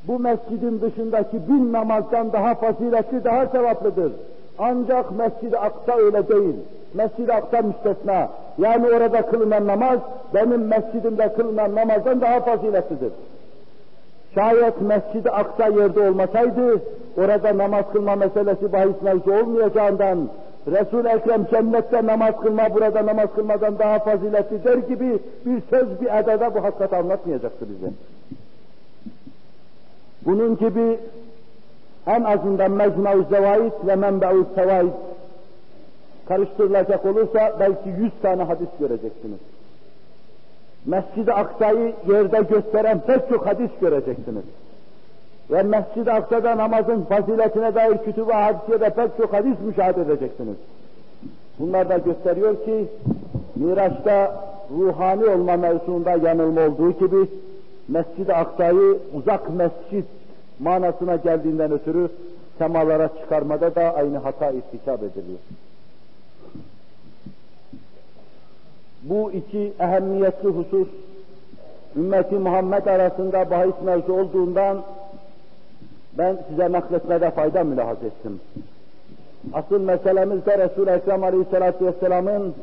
bu 0.07 0.19
mescidin 0.19 0.81
dışındaki 0.81 1.47
bin 1.49 1.73
namazdan 1.73 2.33
daha 2.33 2.55
faziletli, 2.55 3.23
daha 3.23 3.45
sevaplıdır. 3.45 4.11
Ancak 4.59 5.11
Mescid-i 5.11 5.57
Aksa 5.57 5.97
öyle 5.97 6.27
değil. 6.27 6.55
Mescid-i 6.93 7.33
Aksa 7.33 7.61
müstesna. 7.61 8.29
Yani 8.57 8.87
orada 8.87 9.21
kılınan 9.21 9.67
namaz, 9.67 9.99
benim 10.33 10.67
mescidimde 10.67 11.33
kılınan 11.33 11.75
namazdan 11.75 12.21
daha 12.21 12.39
faziletlidir. 12.39 13.11
Şayet 14.35 14.81
Mescid-i 14.81 15.29
Aksa 15.29 15.67
yerde 15.67 16.09
olmasaydı, 16.09 16.81
orada 17.17 17.57
namaz 17.57 17.85
kılma 17.93 18.15
meselesi 18.15 18.73
bahis 18.73 19.01
mevzu 19.01 19.31
olmayacağından, 19.31 20.17
Resul-i 20.67 21.07
Ekrem 21.07 21.45
cennette 21.45 22.05
namaz 22.05 22.33
kılma, 22.41 22.73
burada 22.73 23.05
namaz 23.05 23.27
kılmadan 23.35 23.79
daha 23.79 23.99
faziletli 23.99 24.63
der 24.63 24.77
gibi 24.77 25.19
bir 25.45 25.61
söz, 25.69 26.01
bir 26.01 26.05
edada 26.05 26.55
bu 26.55 26.63
hakikati 26.63 26.95
anlatmayacaktı 26.95 27.65
bize. 27.69 27.91
Bunun 30.25 30.57
gibi 30.57 30.99
en 32.07 32.23
azından 32.23 32.71
Mecmu 32.71 33.23
Zevaid 33.29 33.71
ve 33.87 33.95
Menbe'u 33.95 34.45
Sevaid 34.55 34.91
karıştırılacak 36.27 37.05
olursa 37.05 37.55
belki 37.59 37.89
yüz 37.89 38.11
tane 38.21 38.43
hadis 38.43 38.67
göreceksiniz. 38.79 39.39
Mescid-i 40.85 41.33
Aksa'yı 41.33 41.93
yerde 42.07 42.41
gösteren 42.41 42.99
pek 42.99 43.29
çok 43.29 43.47
hadis 43.47 43.69
göreceksiniz. 43.81 44.43
Ve 45.51 45.63
Mescid-i 45.63 46.11
Aksa'da 46.11 46.57
namazın 46.57 47.01
faziletine 47.01 47.75
dair 47.75 47.97
kütüb-i 47.97 48.33
hadisiyede 48.33 48.89
pek 48.89 49.17
çok 49.17 49.33
hadis 49.33 49.59
müşahede 49.59 50.01
edeceksiniz. 50.01 50.55
Bunlar 51.59 51.89
da 51.89 51.97
gösteriyor 51.97 52.65
ki 52.65 52.87
Miraç'ta 53.55 54.45
ruhani 54.77 55.25
olma 55.25 55.57
mevzuunda 55.57 56.11
yanılma 56.11 56.61
olduğu 56.61 56.91
gibi 56.91 57.29
Mescid-i 57.87 58.33
Aksa'yı 58.33 58.99
uzak 59.13 59.49
mescid 59.49 60.05
manasına 60.59 61.15
geldiğinden 61.15 61.71
ötürü 61.71 62.09
semalara 62.57 63.09
çıkarmada 63.21 63.75
da 63.75 63.95
aynı 63.95 64.17
hata 64.17 64.51
irtikap 64.51 65.03
ediliyor. 65.03 65.39
Bu 69.03 69.31
iki 69.31 69.73
ehemmiyetli 69.79 70.49
husus 70.49 70.87
ümmeti 71.95 72.35
Muhammed 72.35 72.85
arasında 72.85 73.49
bahis 73.51 73.81
mevzu 73.85 74.13
olduğundan 74.13 74.81
ben 76.17 76.37
size 76.49 76.71
nakletmede 76.71 77.31
fayda 77.31 77.63
mülahaz 77.63 78.03
ettim. 78.03 78.39
Asıl 79.53 79.81
meselemiz 79.81 80.45
de 80.45 80.57
Resul-i 80.57 80.89
Ekrem 80.89 81.23
Aleyhisselatü 81.23 81.85
Vesselam'ın 81.85 82.55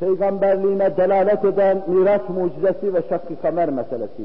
peygamberliğine 0.00 0.96
delalet 0.96 1.44
eden 1.44 1.82
Miraç 1.86 2.28
mucizesi 2.28 2.94
ve 2.94 3.02
şak-ı 3.08 3.40
kamer 3.42 3.68
meselesi. 3.68 4.22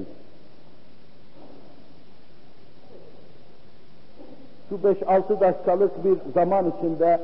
Şu 4.69 4.75
5-6 4.75 5.39
dakikalık 5.39 6.05
bir 6.05 6.17
zaman 6.33 6.73
içinde 6.77 7.19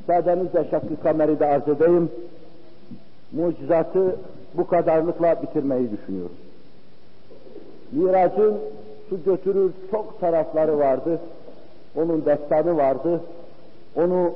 müsaadenizle 0.00 0.64
şak-ı 0.70 1.02
kameri 1.02 1.40
de 1.40 1.46
arz 1.46 1.68
edeyim 1.68 2.10
mucizatı 3.32 4.16
bu 4.54 4.66
kadarlıkla 4.66 5.42
bitirmeyi 5.42 5.90
düşünüyorum. 5.90 6.36
Miracın 7.92 8.58
su 9.08 9.24
götürür 9.24 9.72
çok 9.90 10.20
tarafları 10.20 10.78
vardı. 10.78 11.20
Onun 11.96 12.24
destanı 12.24 12.76
vardı. 12.76 13.20
Onu 13.96 14.32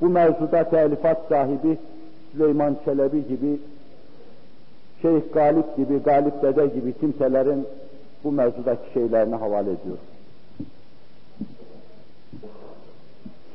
bu 0.00 0.08
mevzuda 0.08 0.64
telifat 0.64 1.28
sahibi 1.28 1.78
Süleyman 2.36 2.76
Çelebi 2.84 3.28
gibi, 3.28 3.58
Şeyh 5.02 5.22
Galip 5.34 5.76
gibi, 5.76 5.98
Galip 5.98 6.42
Dede 6.42 6.66
gibi 6.66 6.92
kimselerin 6.92 7.66
bu 8.24 8.32
mevzudaki 8.32 8.92
şeylerini 8.94 9.34
havale 9.34 9.70
ediyor. 9.70 9.96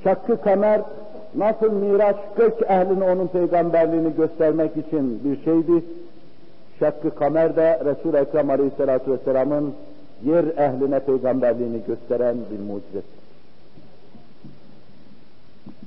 Şakkı 0.03 0.41
Kamer 0.41 0.81
nasıl 1.35 1.71
Miraç 1.71 2.15
gök 2.37 2.61
ehline 2.61 3.03
onun 3.03 3.27
peygamberliğini 3.27 4.15
göstermek 4.15 4.77
için 4.77 5.21
bir 5.23 5.43
şeydi, 5.43 5.83
Şakkı 6.79 7.15
Kamer 7.15 7.55
de 7.55 7.81
Resul-i 7.85 8.17
Ekrem 8.17 8.49
Aleyhisselatü 8.49 9.11
Vesselam'ın 9.11 9.73
yer 10.25 10.43
ehline 10.43 10.99
peygamberliğini 10.99 11.81
gösteren 11.87 12.37
bir 12.51 12.59
mucizedir. 12.59 13.19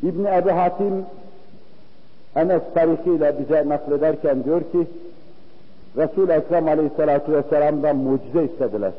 İbni 0.03 0.29
Ebi 0.29 0.51
Hatim 0.51 1.07
Enes 2.37 2.63
tarihiyle 2.75 3.35
bize 3.39 3.69
naklederken 3.69 4.45
diyor 4.45 4.61
ki 4.61 4.87
Resul-i 5.97 6.33
Ekrem 6.33 6.69
Aleyhisselatü 6.69 7.33
Vesselam'dan 7.33 7.97
mucize 7.97 8.45
istediler. 8.45 8.93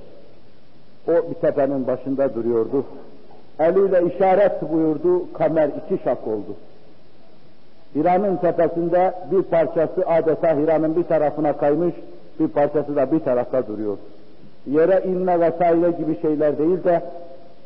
O 1.07 1.11
bir 1.11 1.33
tepenin 1.33 1.87
başında 1.87 2.35
duruyordu. 2.35 2.85
Eliyle 3.59 4.13
işaret 4.15 4.71
buyurdu, 4.71 5.33
kamer 5.33 5.69
iki 5.69 6.03
şak 6.03 6.27
oldu. 6.27 6.55
Hiranın 7.95 8.35
tepesinde 8.35 9.13
bir 9.31 9.41
parçası 9.41 10.07
adeta 10.07 10.57
Hiranın 10.57 10.95
bir 10.95 11.03
tarafına 11.03 11.57
kaymış, 11.57 11.93
bir 12.39 12.47
parçası 12.47 12.95
da 12.95 13.11
bir 13.11 13.19
tarafta 13.19 13.67
duruyor. 13.67 13.97
Yere 14.67 15.03
inme 15.05 15.39
vesaire 15.39 15.91
gibi 15.91 16.21
şeyler 16.21 16.57
değil 16.57 16.83
de 16.83 17.01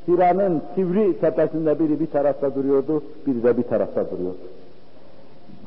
Hiranın 0.08 0.62
sivri 0.76 1.20
tepesinde 1.20 1.80
biri 1.80 2.00
bir 2.00 2.08
tarafta 2.08 2.56
duruyordu, 2.56 3.04
biri 3.28 3.44
de 3.44 3.58
bir 3.58 3.64
tarafta 3.64 4.12
duruyordu. 4.12 4.38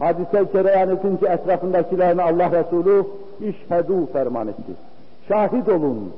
Hadise 0.00 0.44
cereyan 0.52 0.90
edince 0.90 1.26
etrafındakilerine 1.26 2.22
Allah 2.22 2.50
Resulü 2.50 3.04
işhedû 3.40 4.12
ferman 4.12 4.48
etti. 4.48 4.72
Şahit 5.28 5.68
olun, 5.68 6.12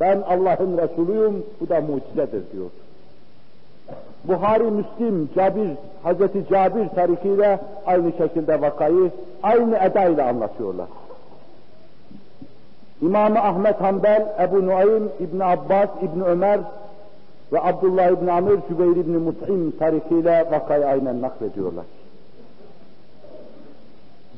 ben 0.00 0.22
Allah'ın 0.28 0.78
Resulüyüm, 0.78 1.44
bu 1.60 1.68
da 1.68 1.80
mucizedir 1.80 2.52
diyor. 2.52 2.70
Buhari, 4.24 4.62
Müslim, 4.62 5.28
Cabir, 5.34 5.68
Hazreti 6.02 6.48
Cabir 6.50 6.88
tarihiyle 6.88 7.58
aynı 7.86 8.12
şekilde 8.12 8.60
vakayı 8.60 9.10
aynı 9.42 9.76
edayla 9.76 10.28
anlatıyorlar. 10.28 10.86
imam 13.02 13.36
Ahmet 13.36 13.80
Hanbel, 13.80 14.26
Ebu 14.40 14.66
Nuaym, 14.66 15.08
İbn 15.20 15.40
Abbas, 15.40 15.88
İbn 16.02 16.20
Ömer 16.20 16.60
ve 17.52 17.60
Abdullah 17.60 18.08
İbn 18.10 18.26
Amir, 18.26 18.58
Cübeyr 18.68 18.96
İbn 18.96 19.10
Mut'im 19.10 19.70
tarihiyle 19.78 20.46
vakayı 20.50 20.86
aynen 20.86 21.22
naklediyorlar. 21.22 21.84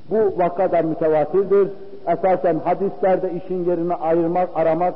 Bu 0.10 0.34
vaka 0.38 0.82
mütevatirdir. 0.82 1.68
Esasen 2.08 2.60
hadislerde 2.60 3.32
işin 3.32 3.66
yerini 3.66 3.94
ayırmak, 3.94 4.50
aramak 4.56 4.94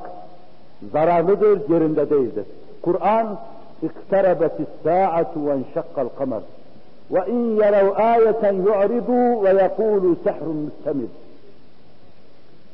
zararlıdır, 0.94 1.70
yerinde 1.70 2.10
değildir. 2.10 2.46
Kur'an 2.82 3.38
اقتربت 3.88 4.56
الساعة 4.68 5.32
وانشق 5.46 5.96
القمر 6.06 6.42
وإن 7.10 7.58
يروا 7.64 8.16
آية 8.16 8.44
يعرضوا 8.68 9.30
ويقولوا 9.44 10.16
سحر 10.26 10.48
مستمر 10.66 11.12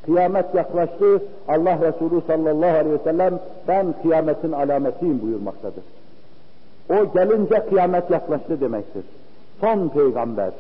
Kıyamet 0.06 0.56
yaklaştı. 0.56 1.22
Allah 1.48 1.80
Resulü 1.82 2.22
sallallahu 2.28 2.78
aleyhi 2.78 2.94
ve 2.94 3.04
sellem 3.04 3.40
ben 3.68 3.94
kıyametin 4.02 4.52
alametiyim 4.52 5.22
buyurmaktadır. 5.22 5.84
O 6.90 7.14
gelince 7.14 7.66
kıyamet 7.70 8.12
yaklaştı 8.12 8.62
demektir. 8.62 9.04
Son 9.62 9.88
peygamber. 9.88 10.52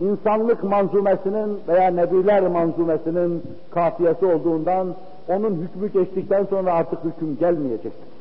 İnsanlık 0.00 0.64
manzumesinin 0.64 1.60
veya 1.68 1.90
nebiler 1.90 2.42
manzumesinin 2.42 3.42
kafiyesi 3.70 4.26
olduğundan 4.26 4.94
onun 5.28 5.54
hükmü 5.54 5.92
geçtikten 5.92 6.44
sonra 6.44 6.72
artık 6.72 6.98
hüküm 7.04 7.36
gelmeyecektir. 7.36 8.14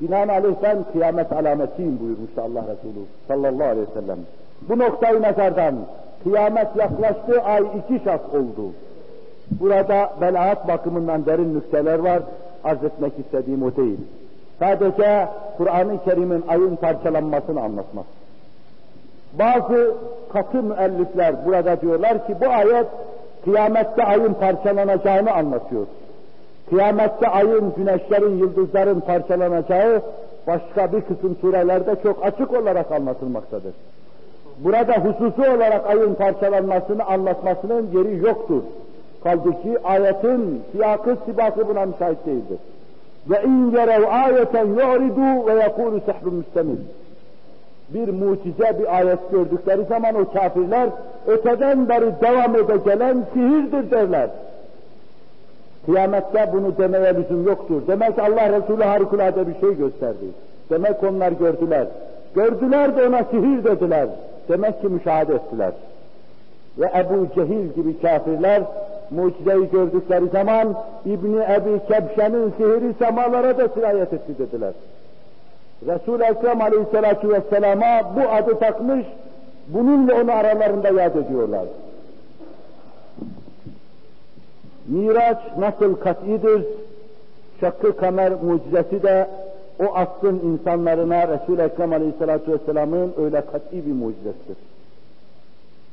Binaenaleyh 0.00 0.54
ben 0.62 0.84
kıyamet 0.92 1.32
alametiyim 1.32 2.00
buyurmuştu 2.00 2.40
Allah 2.40 2.62
Resulü 2.62 3.04
sallallahu 3.28 3.68
aleyhi 3.68 3.86
ve 3.88 4.00
sellem. 4.00 4.18
Bu 4.68 4.78
noktayı 4.78 5.22
nazardan 5.22 5.74
kıyamet 6.22 6.76
yaklaştı, 6.76 7.42
ay 7.44 7.62
iki 7.78 8.04
şak 8.04 8.34
oldu. 8.34 8.72
Burada 9.50 10.12
belaat 10.20 10.68
bakımından 10.68 11.26
derin 11.26 11.54
nükteler 11.54 11.98
var, 11.98 12.22
arz 12.64 12.84
etmek 12.84 13.12
istediğim 13.18 13.62
o 13.62 13.76
değil. 13.76 13.98
Sadece 14.58 15.28
Kur'an-ı 15.56 16.04
Kerim'in 16.04 16.44
ayın 16.48 16.76
parçalanmasını 16.76 17.60
anlatmak. 17.60 18.21
Bazı 19.38 19.94
katı 20.32 20.62
müellifler 20.62 21.46
burada 21.46 21.80
diyorlar 21.80 22.26
ki 22.26 22.36
bu 22.40 22.48
ayet 22.48 22.86
kıyamette 23.44 24.04
ayın 24.04 24.34
parçalanacağını 24.34 25.32
anlatıyor. 25.32 25.86
Kıyamette 26.70 27.28
ayın, 27.28 27.72
güneşlerin, 27.76 28.38
yıldızların 28.38 29.00
parçalanacağı 29.00 30.02
başka 30.46 30.92
bir 30.92 31.00
kısım 31.00 31.36
surelerde 31.40 31.96
çok 32.02 32.26
açık 32.26 32.52
olarak 32.52 32.92
anlatılmaktadır. 32.92 33.74
Burada 34.58 34.92
hususi 34.92 35.50
olarak 35.50 35.86
ayın 35.86 36.14
parçalanmasını 36.14 37.04
anlatmasının 37.04 37.90
yeri 37.92 38.26
yoktur. 38.26 38.62
Kaldı 39.24 39.50
ki 39.62 39.78
ayetin 39.84 40.62
siyakı 40.72 41.16
sibakı 41.26 41.68
buna 41.68 41.86
müsait 41.86 42.26
değildir. 42.26 42.58
Ve 43.30 43.42
in 43.42 43.70
yerev 43.70 44.04
ayeten 44.10 44.66
yu'ridu 44.66 45.46
ve 45.46 45.62
yekulu 45.62 46.00
sehrun 46.00 46.34
müstemil. 46.34 46.76
Bir 47.94 48.08
mucize, 48.08 48.78
bir 48.78 48.96
ayet 48.96 49.30
gördükleri 49.30 49.84
zaman 49.84 50.14
o 50.14 50.32
kafirler 50.32 50.88
öteden 51.26 51.88
beri 51.88 52.12
devam 52.22 52.56
ede 52.56 52.76
gelen 52.76 53.24
sihirdir 53.34 53.90
derler. 53.90 54.30
Kıyamette 55.86 56.50
bunu 56.52 56.78
demeye 56.78 57.14
lüzum 57.14 57.46
yoktur. 57.46 57.82
Demek 57.88 58.18
Allah 58.18 58.52
Resulü 58.52 58.82
harikulade 58.82 59.48
bir 59.48 59.60
şey 59.60 59.76
gösterdi. 59.76 60.26
Demek 60.70 61.02
onlar 61.02 61.32
gördüler. 61.32 61.86
Gördüler 62.34 62.96
de 62.96 63.08
ona 63.08 63.24
sihir 63.24 63.64
dediler. 63.64 64.08
Demek 64.48 64.80
ki 64.80 64.88
müşahede 64.88 65.34
ettiler. 65.34 65.72
Ve 66.78 66.90
Ebu 66.94 67.26
Cehil 67.34 67.72
gibi 67.72 68.00
kafirler 68.00 68.62
mucizeyi 69.10 69.70
gördükleri 69.70 70.28
zaman 70.28 70.74
İbni 71.04 71.42
Ebi 71.42 71.80
Kebşe'nin 71.88 72.52
sihiri 72.56 72.94
semalara 72.98 73.58
da 73.58 73.68
sirayet 73.68 74.12
etti 74.12 74.38
dediler. 74.38 74.72
Resul-i 75.86 76.22
Ekrem 76.22 76.60
Aleyhisselatü 76.60 77.28
Vesselam'a 77.28 78.16
bu 78.16 78.20
adı 78.30 78.58
takmış, 78.58 79.06
bununla 79.68 80.14
onu 80.14 80.32
aralarında 80.32 81.02
yad 81.02 81.14
ediyorlar. 81.14 81.64
Miraç 84.86 85.38
nasıl 85.58 85.94
kat'idir, 85.94 86.64
şakkı 87.60 87.96
kamer 87.96 88.32
mucizesi 88.32 89.02
de 89.02 89.28
o 89.80 89.94
asrın 89.94 90.40
insanlarına 90.44 91.28
Resul-i 91.28 91.62
Ekrem 91.62 91.92
Aleyhisselatü 91.92 92.52
Vesselam'ın 92.52 93.12
öyle 93.18 93.40
kat'i 93.40 93.86
bir 93.86 93.92
mucizesidir. 93.92 94.56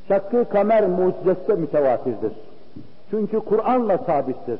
Şakkı 0.08 0.50
kamer 0.50 0.88
mucizesi 0.88 1.48
de 1.48 1.54
mütevatirdir. 1.54 2.32
Çünkü 3.12 3.40
Kur'an'la 3.40 3.98
sabittir. 3.98 4.60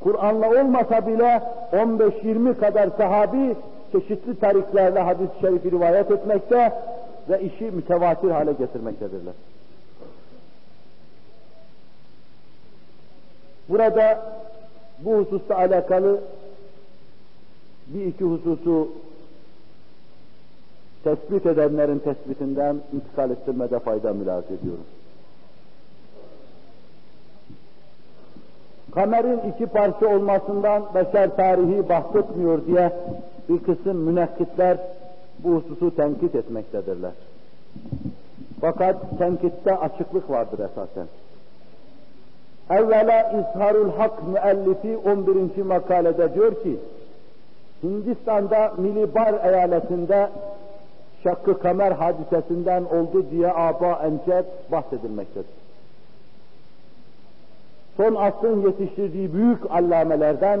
Kur'an'la 0.00 0.50
olmasa 0.50 1.06
bile 1.06 1.42
15-20 1.72 2.54
kadar 2.60 2.88
sahabi 2.98 3.56
çeşitli 3.92 4.40
tariklerle 4.40 5.00
hadis-i 5.00 5.40
şerifi 5.40 5.70
rivayet 5.70 6.10
etmekte 6.10 6.72
ve 7.28 7.40
işi 7.40 7.64
mütevatir 7.64 8.30
hale 8.30 8.52
getirmektedirler. 8.52 9.34
Burada 13.68 14.22
bu 14.98 15.18
hususta 15.18 15.56
alakalı 15.56 16.20
bir 17.86 18.06
iki 18.06 18.24
hususu 18.24 18.88
tespit 21.04 21.46
edenlerin 21.46 21.98
tespitinden 21.98 22.76
intikal 22.92 23.30
ettirmede 23.30 23.78
fayda 23.78 24.12
mülaz 24.12 24.44
ediyorum. 24.44 24.84
Kamerin 28.94 29.52
iki 29.52 29.66
parça 29.66 30.06
olmasından 30.06 30.82
beşer 30.94 31.36
tarihi 31.36 31.88
bahsetmiyor 31.88 32.66
diye 32.66 32.92
bir 33.50 33.58
kısım 33.58 33.96
münekkitler 33.96 34.78
bu 35.38 35.54
hususu 35.54 35.96
tenkit 35.96 36.34
etmektedirler. 36.34 37.10
Fakat 38.60 39.18
tenkitte 39.18 39.76
açıklık 39.76 40.30
vardır 40.30 40.58
esasen. 40.58 41.06
Evvela 42.70 43.30
İzharul 43.30 43.90
Hak 43.92 44.28
müellifi 44.28 44.96
11. 44.96 45.62
makalede 45.62 46.34
diyor 46.34 46.62
ki, 46.62 46.76
Hindistan'da 47.82 48.72
Milibar 48.76 49.44
eyaletinde 49.44 50.28
Şakkı 51.22 51.58
Kamer 51.58 51.92
hadisesinden 51.92 52.84
oldu 52.84 53.26
diye 53.30 53.52
aba 53.52 54.02
encet 54.04 54.72
bahsedilmektedir. 54.72 55.60
son 57.96 58.14
asrın 58.14 58.62
yetiştirdiği 58.62 59.34
büyük 59.34 59.70
allamelerden 59.70 60.60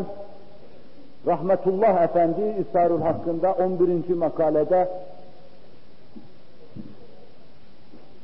Rahmetullah 1.26 2.02
Efendi 2.02 2.56
İsarul 2.60 3.00
hakkında 3.00 3.52
11. 3.52 4.14
makalede 4.14 4.88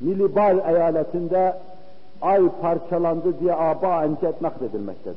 Milibar 0.01 0.75
eyaletinde 0.75 1.57
ay 2.23 2.43
parçalandı 2.61 3.41
diye 3.41 3.55
aba 3.55 4.05
encet 4.05 4.43
nakledilmektedir. 4.43 5.17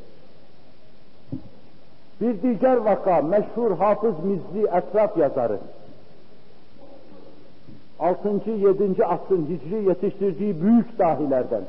Bir 2.21 2.41
diğer 2.41 2.77
vaka 2.77 3.21
meşhur 3.21 3.77
Hafız 3.77 4.15
Mizli 4.23 4.67
etraf 4.67 5.17
yazarı 5.17 5.59
6. 7.99 8.49
7. 8.49 9.05
asrın 9.05 9.45
hicri 9.45 9.83
yetiştirdiği 9.83 10.61
büyük 10.61 10.99
dahilerden 10.99 11.61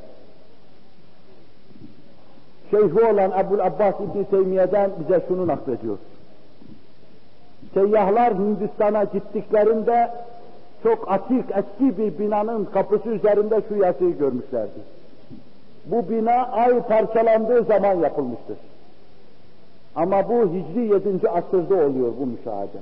şeyhi 2.70 3.00
olan 3.12 3.30
Ebul 3.38 3.58
Abbas 3.58 3.94
İbni 4.00 4.24
Teymiye'den 4.24 4.90
bize 5.00 5.20
şunu 5.28 5.46
naklediyor. 5.46 5.98
Seyyahlar 7.74 8.34
Hindistan'a 8.34 9.04
gittiklerinde 9.04 10.10
çok 10.82 11.12
atik 11.12 11.44
eski 11.50 11.98
bir 11.98 12.18
binanın 12.18 12.64
kapısı 12.64 13.08
üzerinde 13.08 13.60
şu 13.68 13.76
yazıyı 13.76 14.18
görmüşlerdi. 14.18 14.80
Bu 15.86 16.08
bina 16.10 16.32
ay 16.32 16.82
parçalandığı 16.82 17.64
zaman 17.64 17.94
yapılmıştır. 17.94 18.56
Ama 19.96 20.28
bu 20.28 20.52
Hicri 20.52 20.80
7. 20.80 21.28
asırda 21.28 21.74
oluyor 21.74 22.12
bu 22.20 22.26
müşahede. 22.26 22.78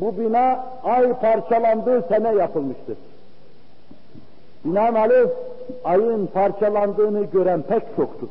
Bu 0.00 0.18
bina 0.18 0.66
ay 0.84 1.12
parçalandığı 1.12 2.02
sene 2.08 2.34
yapılmıştır. 2.34 2.96
Binaenaleyh 4.64 5.28
ayın 5.84 6.26
parçalandığını 6.26 7.24
gören 7.24 7.62
pek 7.62 7.82
çoktur. 7.96 8.28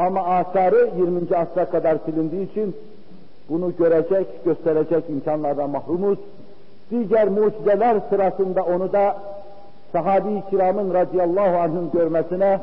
Ama 0.00 0.20
asarı 0.20 0.90
20. 0.96 1.36
asra 1.36 1.64
kadar 1.64 1.98
silindiği 2.04 2.50
için 2.52 2.76
bunu 3.48 3.76
görecek, 3.76 4.44
gösterecek 4.44 5.04
imkanlardan 5.10 5.70
mahrumuz. 5.70 6.18
Diğer 6.90 7.28
mucizeler 7.28 8.00
sırasında 8.10 8.62
onu 8.62 8.92
da 8.92 9.16
sahabi-i 9.92 10.42
kiramın 10.50 10.94
radıyallahu 10.94 11.56
anh'ın 11.56 11.90
görmesine 11.90 12.60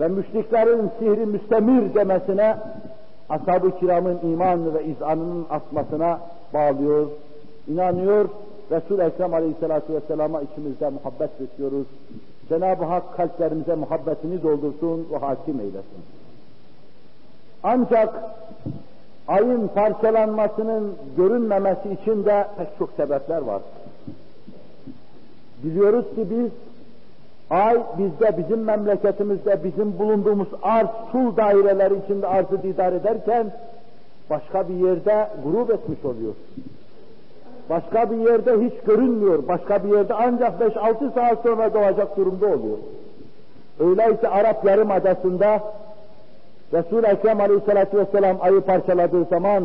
ve 0.00 0.08
müşriklerin 0.08 0.90
sihri 0.98 1.26
müstemir 1.26 1.94
demesine 1.94 2.56
ashab-ı 3.28 3.78
kiramın 3.78 4.18
iman 4.22 4.74
ve 4.74 4.84
izanının 4.84 5.46
artmasına 5.50 6.20
bağlıyor, 6.54 7.06
inanıyor. 7.68 8.28
Resul-i 8.70 9.02
Ekrem 9.02 9.34
Aleyhisselatü 9.34 9.94
Vesselam'a 9.94 10.42
içimizde 10.42 10.88
muhabbet 10.88 11.40
besliyoruz. 11.40 11.86
Cenab-ı 12.48 12.84
Hak 12.84 13.16
kalplerimize 13.16 13.74
muhabbetini 13.74 14.42
doldursun 14.42 15.06
ve 15.12 15.16
hakim 15.16 15.60
eylesin. 15.60 16.04
Ancak 17.68 18.14
ayın 19.28 19.68
parçalanmasının 19.68 20.94
görünmemesi 21.16 21.92
için 22.02 22.24
de 22.24 22.46
pek 22.58 22.68
çok 22.78 22.90
sebepler 22.96 23.42
var. 23.42 23.62
Biliyoruz 25.62 26.04
ki 26.14 26.30
biz 26.30 26.50
ay 27.50 27.82
bizde, 27.98 28.38
bizim 28.38 28.64
memleketimizde, 28.64 29.64
bizim 29.64 29.98
bulunduğumuz 29.98 30.48
arz, 30.62 30.88
sul 31.12 31.36
daireleri 31.36 31.94
içinde 32.04 32.26
arzı 32.26 32.62
didar 32.62 32.92
ederken 32.92 33.52
başka 34.30 34.68
bir 34.68 34.74
yerde 34.74 35.28
grup 35.44 35.70
etmiş 35.70 36.04
oluyor. 36.04 36.34
Başka 37.70 38.10
bir 38.10 38.16
yerde 38.16 38.64
hiç 38.64 38.74
görünmüyor. 38.86 39.48
Başka 39.48 39.84
bir 39.84 39.88
yerde 39.88 40.14
ancak 40.14 40.60
5-6 40.60 41.14
saat 41.14 41.42
sonra 41.42 41.74
doğacak 41.74 42.16
durumda 42.16 42.46
oluyor. 42.46 42.78
Öyleyse 43.80 44.28
Arap 44.28 44.64
Yarımadası'nda 44.64 45.60
Resul-i 46.72 47.06
Ekrem 47.06 47.40
Aleyhisselatü 47.40 47.98
Vesselam 47.98 48.36
ayı 48.40 48.60
parçaladığı 48.60 49.24
zaman 49.24 49.64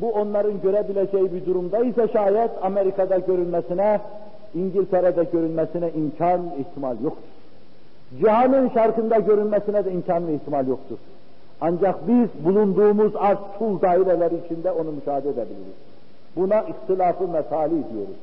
bu 0.00 0.12
onların 0.12 0.60
görebileceği 0.60 1.32
bir 1.32 1.46
durumdaysa 1.46 2.08
şayet 2.08 2.50
Amerika'da 2.62 3.18
görünmesine, 3.18 4.00
İngiltere'de 4.54 5.24
görünmesine 5.24 5.90
imkan, 5.90 6.40
ihtimal 6.58 7.00
yoktur. 7.04 7.28
Cihanın 8.20 8.68
şarkında 8.68 9.18
görünmesine 9.18 9.84
de 9.84 9.92
imkan 9.92 10.26
ve 10.26 10.34
ihtimal 10.34 10.66
yoktur. 10.66 10.96
Ancak 11.60 12.08
biz 12.08 12.44
bulunduğumuz 12.44 13.12
arz 13.16 13.38
sul 13.58 13.80
daireler 13.80 14.30
içinde 14.30 14.70
onu 14.70 14.92
müşahede 14.92 15.28
edebiliriz. 15.28 15.76
Buna 16.36 16.62
ihtilafı 16.62 17.28
metali 17.28 17.70
diyoruz. 17.70 18.16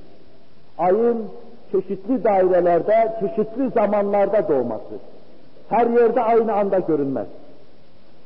Ayın 0.77 1.25
çeşitli 1.71 2.23
dairelerde, 2.23 3.15
çeşitli 3.19 3.69
zamanlarda 3.69 4.49
doğması. 4.49 4.95
Her 5.69 5.87
yerde 5.87 6.21
aynı 6.21 6.53
anda 6.53 6.79
görünmez. 6.79 7.27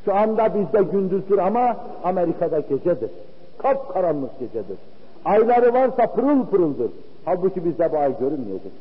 Şu 0.08 0.16
anda 0.16 0.56
bizde 0.56 0.84
gündüzdür 0.92 1.38
ama 1.38 1.78
Amerika'da 2.04 2.60
gecedir. 2.60 3.10
Kap 3.58 3.94
karanlık 3.94 4.40
gecedir. 4.40 4.78
Ayları 5.26 5.74
varsa 5.74 6.08
pırıl 6.08 6.46
pırıldır. 6.46 6.92
Halbuki 7.26 7.66
bizde 7.66 7.92
bu 7.92 7.98
ay 7.98 8.20
görünmeyecek. 8.20 8.72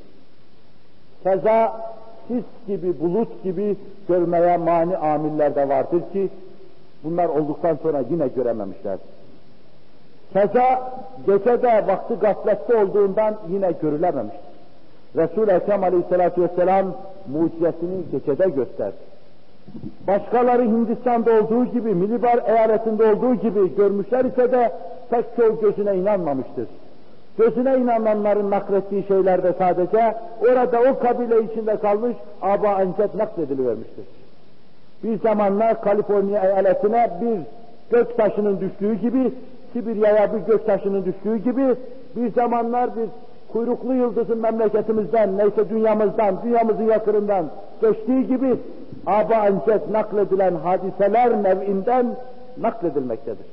Keza 1.22 1.80
sis 2.28 2.44
gibi, 2.66 3.00
bulut 3.00 3.42
gibi 3.44 3.76
görmeye 4.08 4.56
mani 4.56 4.96
amiller 4.96 5.54
de 5.54 5.68
vardır 5.68 6.02
ki 6.12 6.28
bunlar 7.04 7.26
olduktan 7.28 7.78
sonra 7.82 8.02
yine 8.10 8.28
görememişler. 8.28 8.98
Keza 10.32 10.92
gece 11.26 11.62
de 11.62 11.86
vakti 11.86 12.14
gaflette 12.14 12.76
olduğundan 12.76 13.36
yine 13.48 13.72
görülememiştir. 13.82 14.40
Resul-i 15.16 15.50
Ekrem 15.50 15.84
Aleyhisselatü 15.84 16.42
Vesselam 16.42 16.86
mucizesini 17.32 18.02
gecede 18.12 18.48
gösterdi. 18.48 19.15
Başkaları 20.06 20.62
Hindistan'da 20.62 21.32
olduğu 21.32 21.64
gibi, 21.64 21.94
Milibar 21.94 22.38
eyaletinde 22.48 23.04
olduğu 23.12 23.34
gibi 23.34 23.76
görmüşler 23.76 24.24
ise 24.24 24.52
de 24.52 24.72
pek 25.10 25.24
çoğu 25.36 25.60
gözüne 25.60 25.96
inanmamıştır. 25.96 26.66
Gözüne 27.38 27.78
inananların 27.78 28.50
naklettiği 28.50 29.04
şeylerde 29.08 29.52
sadece 29.58 30.14
orada 30.40 30.80
o 30.80 30.98
kabile 30.98 31.42
içinde 31.42 31.76
kalmış 31.76 32.16
aba 32.42 32.68
ancet 32.68 33.14
nakledilivermiştir. 33.14 34.04
Bir 35.04 35.18
zamanlar 35.18 35.80
Kaliforniya 35.80 36.44
eyaletine 36.44 37.10
bir 37.20 37.38
gök 37.90 38.16
taşının 38.16 38.60
düştüğü 38.60 38.94
gibi, 38.94 39.32
Sibirya'ya 39.72 40.34
bir 40.34 40.38
gök 40.38 40.66
taşının 40.66 41.04
düştüğü 41.04 41.36
gibi 41.36 41.74
bir 42.16 42.32
zamanlar 42.32 42.96
bir 42.96 43.08
kuyruklu 43.52 43.94
yıldızın 43.94 44.38
memleketimizden, 44.38 45.38
neyse 45.38 45.68
dünyamızdan, 45.70 46.42
dünyamızın 46.44 46.84
yakınından 46.84 47.46
geçtiği 47.80 48.26
gibi 48.26 48.56
aba 49.06 49.34
ancet 49.34 49.90
nakledilen 49.90 50.54
hadiseler 50.54 51.42
nev'inden 51.42 52.16
nakledilmektedir. 52.58 53.46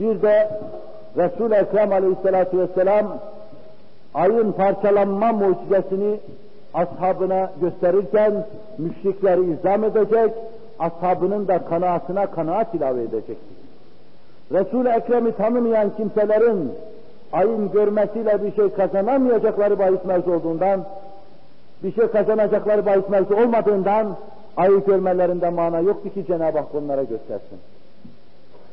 Bir 0.00 0.22
de 0.22 0.50
Resul-i 1.16 1.54
Ekrem 1.54 1.92
Aleyhisselatü 1.92 2.58
Vesselam 2.58 3.18
ayın 4.14 4.52
parçalanma 4.52 5.32
mucizesini 5.32 6.20
ashabına 6.74 7.50
gösterirken 7.60 8.46
müşrikleri 8.78 9.52
izam 9.52 9.84
edecek, 9.84 10.32
ashabının 10.78 11.48
da 11.48 11.64
kanaatına 11.64 12.26
kanaat 12.26 12.74
ilave 12.74 13.02
edecektir. 13.02 13.57
Resul-i 14.52 14.88
Ekrem'i 14.88 15.32
tanımayan 15.32 15.90
kimselerin 15.96 16.72
ayın 17.32 17.70
görmesiyle 17.70 18.42
bir 18.44 18.56
şey 18.56 18.70
kazanamayacakları 18.70 19.78
bahis 19.78 20.04
mevzu 20.04 20.32
olduğundan, 20.32 20.84
bir 21.82 21.94
şey 21.94 22.06
kazanacakları 22.06 22.86
bahis 22.86 23.08
mevzu 23.08 23.34
olmadığından 23.34 24.16
ayı 24.56 24.84
görmelerinde 24.84 25.50
mana 25.50 25.80
yoktu 25.80 26.14
ki 26.14 26.26
Cenab-ı 26.26 26.58
Hak 26.58 26.74
onlara 26.74 27.02
göstersin. 27.02 27.58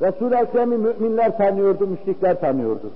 Resul-i 0.02 0.36
Ekrem'i 0.36 0.78
müminler 0.78 1.38
tanıyordu, 1.38 1.88
müşrikler 1.88 2.40
tanıyordu. 2.40 2.92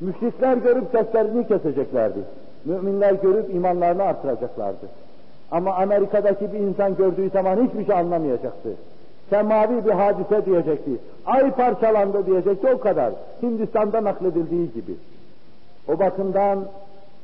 Müşrikler 0.00 0.56
görüp 0.56 0.84
seslerini 0.92 1.48
keseceklerdi. 1.48 2.18
Müminler 2.64 3.12
görüp 3.12 3.54
imanlarını 3.54 4.02
artıracaklardı. 4.02 4.86
Ama 5.50 5.74
Amerika'daki 5.74 6.52
bir 6.52 6.58
insan 6.58 6.96
gördüğü 6.96 7.30
zaman 7.30 7.66
hiçbir 7.66 7.86
şey 7.86 7.94
anlamayacaktı. 7.94 8.68
Semavi 9.30 9.84
bir 9.84 9.90
hadise 9.90 10.46
diyecekti. 10.46 10.90
Ay 11.26 11.50
parçalandı 11.50 12.26
diyecekti 12.26 12.68
o 12.68 12.78
kadar. 12.78 13.12
Hindistan'da 13.42 14.04
nakledildiği 14.04 14.72
gibi. 14.72 14.94
O 15.88 15.98
bakımdan 15.98 16.58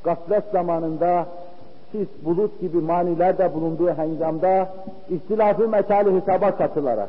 gaflet 0.05 0.45
zamanında 0.53 1.27
sis, 1.93 2.09
bulut 2.25 2.61
gibi 2.61 2.79
manilerde 2.79 3.55
bulunduğu 3.55 3.91
hengamda 3.91 4.69
ihtilafı 5.11 5.69
metali 5.69 6.21
hesaba 6.21 6.57
katılarak 6.57 7.09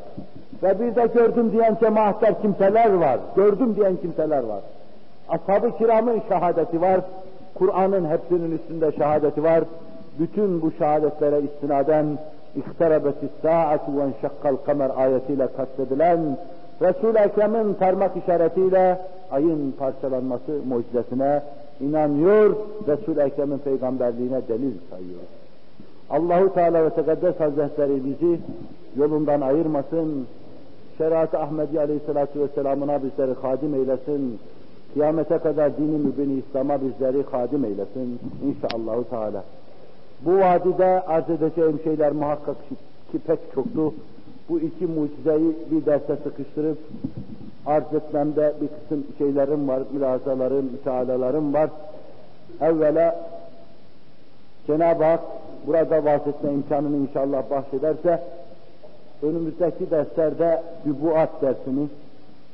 ve 0.63 0.79
bir 0.79 0.95
de 0.95 1.07
gördüm 1.13 1.51
diyen 1.51 1.77
cemaatler 1.79 2.41
kimseler 2.41 2.93
var, 2.93 3.19
gördüm 3.35 3.75
diyen 3.75 3.95
kimseler 3.95 4.43
var. 4.43 4.61
Ashab-ı 5.29 5.77
kiramın 5.77 6.21
şehadeti 6.29 6.81
var, 6.81 7.01
Kur'an'ın 7.55 8.09
hepsinin 8.09 8.51
üstünde 8.51 8.91
şehadeti 8.91 9.43
var. 9.43 9.63
Bütün 10.19 10.61
bu 10.61 10.71
şehadetlere 10.71 11.41
istinaden 11.41 12.05
İktarabeti 12.55 13.29
sa'atu 13.41 13.97
ve 13.97 14.01
enşakkal 14.01 14.55
kamer 14.55 14.91
ayetiyle 14.95 15.47
kastedilen 15.57 16.37
Resul-i 16.81 17.17
Ekrem'in 17.17 17.73
parmak 17.73 18.17
işaretiyle 18.17 18.97
ayın 19.31 19.71
parçalanması 19.71 20.51
mucizesine 20.69 21.41
inanıyor, 21.81 22.55
Resul-i 22.87 23.19
Ekrem'in 23.19 23.57
peygamberliğine 23.57 24.47
delil 24.47 24.73
sayıyor. 24.89 25.21
Allahu 26.09 26.53
Teala 26.53 26.85
ve 26.85 26.89
Tekaddes 26.89 27.39
Hazretleri 27.39 28.05
bizi 28.05 28.39
yolundan 28.97 29.41
ayırmasın, 29.41 30.27
şeriat-ı 30.97 31.39
Ahmedi 31.39 31.79
Aleyhisselatü 31.79 32.39
Vesselam'ına 32.39 33.03
bizleri 33.03 33.33
hadim 33.33 33.73
eylesin, 33.73 34.39
kıyamete 34.93 35.37
kadar 35.37 35.77
dini 35.77 35.97
mübini 35.97 36.33
İslam'a 36.39 36.81
bizleri 36.81 37.23
hadim 37.23 37.65
eylesin. 37.65 38.19
İnşallahü 38.45 39.03
teala. 39.03 39.43
Bu 40.25 40.37
vadide 40.37 40.85
arz 40.85 41.29
edeceğim 41.29 41.79
şeyler 41.83 42.11
muhakkak 42.11 42.55
ki 43.11 43.19
pek 43.27 43.39
çoktu. 43.55 43.93
Bu 44.49 44.59
iki 44.59 44.85
mucizeyi 44.85 45.55
bir 45.71 45.85
derse 45.85 46.17
sıkıştırıp 46.23 46.77
arz 47.65 47.93
etmemde 47.93 48.53
bir 48.61 48.67
kısım 48.67 49.05
şeylerim 49.17 49.67
var, 49.67 49.81
mülazalarım, 49.93 50.65
mütealalarım 50.65 51.53
var. 51.53 51.69
Evvela 52.61 53.15
Cenab-ı 54.67 55.03
Hak 55.03 55.21
burada 55.67 56.05
vaaz 56.05 56.27
etme 56.27 56.53
imkanını 56.53 56.97
inşallah 56.97 57.49
bahşederse 57.49 58.23
önümüzdeki 59.23 59.91
derslerde 59.91 60.63
Bübuat 60.85 61.41
dersini 61.41 61.87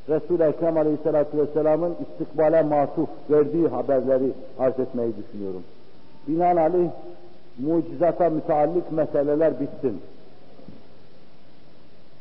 Resul-i 0.09 0.43
Ekrem 0.43 0.77
Aleyhisselatü 0.77 1.37
Vesselam'ın 1.37 1.95
istikbale 2.01 2.61
matuf 2.61 3.09
verdiği 3.29 3.67
haberleri 3.67 4.31
arz 4.59 4.79
etmeyi 4.79 5.13
düşünüyorum. 5.17 5.63
Binaenaleyh 6.27 6.89
mucizata 7.59 8.29
müteallik 8.29 8.91
meseleler 8.91 9.59
bitsin. 9.59 10.01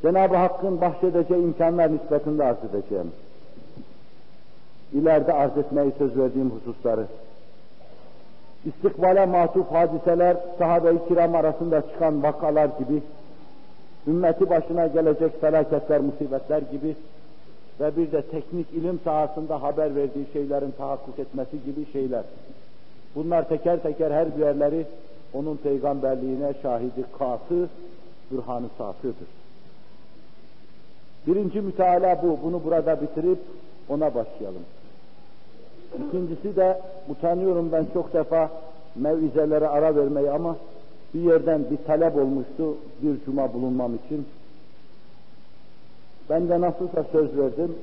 Cenab-ı 0.03 0.37
Hakk'ın 0.37 0.81
bahşedeceği 0.81 1.43
imkanlar 1.43 1.93
nispetinde 1.93 2.45
arz 2.45 2.59
edeceğim. 2.71 3.13
İleride 4.93 5.33
arz 5.33 5.59
etmeyi 5.59 5.93
söz 5.99 6.19
verdiğim 6.19 6.51
hususları. 6.51 7.07
İstikbale 8.65 9.27
matuf 9.27 9.73
hadiseler, 9.73 10.37
sahabe-i 10.59 11.09
kiram 11.09 11.35
arasında 11.35 11.81
çıkan 11.81 12.23
vakalar 12.23 12.69
gibi, 12.79 13.03
ümmeti 14.07 14.51
başına 14.51 14.87
gelecek 14.87 15.41
felaketler, 15.41 16.01
musibetler 16.01 16.63
gibi 16.73 16.97
ve 17.81 17.97
bir 17.97 18.13
de 18.13 18.23
teknik 18.23 18.73
ilim 18.73 19.01
sahasında 19.05 19.63
haber 19.63 19.97
verdiği 19.97 20.27
şeylerin 20.33 20.71
tahakkuk 20.79 21.19
etmesi 21.19 21.65
gibi 21.65 21.93
şeyler. 21.93 22.23
Bunlar 23.15 23.49
teker 23.49 23.83
teker 23.83 24.11
her 24.11 24.37
birerleri 24.37 24.87
onun 25.39 25.57
peygamberliğine 25.57 26.55
şahidi 26.63 27.05
katı, 27.19 27.69
bürhanı 28.31 28.67
satıdır. 28.79 29.29
Birinci 31.27 31.61
müteala 31.61 32.23
bu. 32.23 32.39
Bunu 32.43 32.65
burada 32.65 33.03
bitirip 33.03 33.39
ona 33.89 34.15
başlayalım. 34.15 34.63
İkincisi 36.09 36.57
de 36.57 36.81
utanıyorum 37.09 37.73
ben 37.73 37.87
çok 37.95 38.13
defa 38.13 38.51
mevizelere 38.97 39.69
ara 39.69 39.97
vermeyi 39.97 40.31
ama 40.31 40.57
bir 41.15 41.21
yerden 41.21 41.65
bir 41.71 41.77
talep 41.87 42.17
olmuştu 42.17 42.77
bir 43.03 43.25
cuma 43.25 43.55
bulunmam 43.55 43.95
için. 43.95 44.27
Ben 46.31 46.49
de 46.49 46.61
nasılsa 46.61 47.05
söz 47.13 47.39
verdim. 47.39 47.77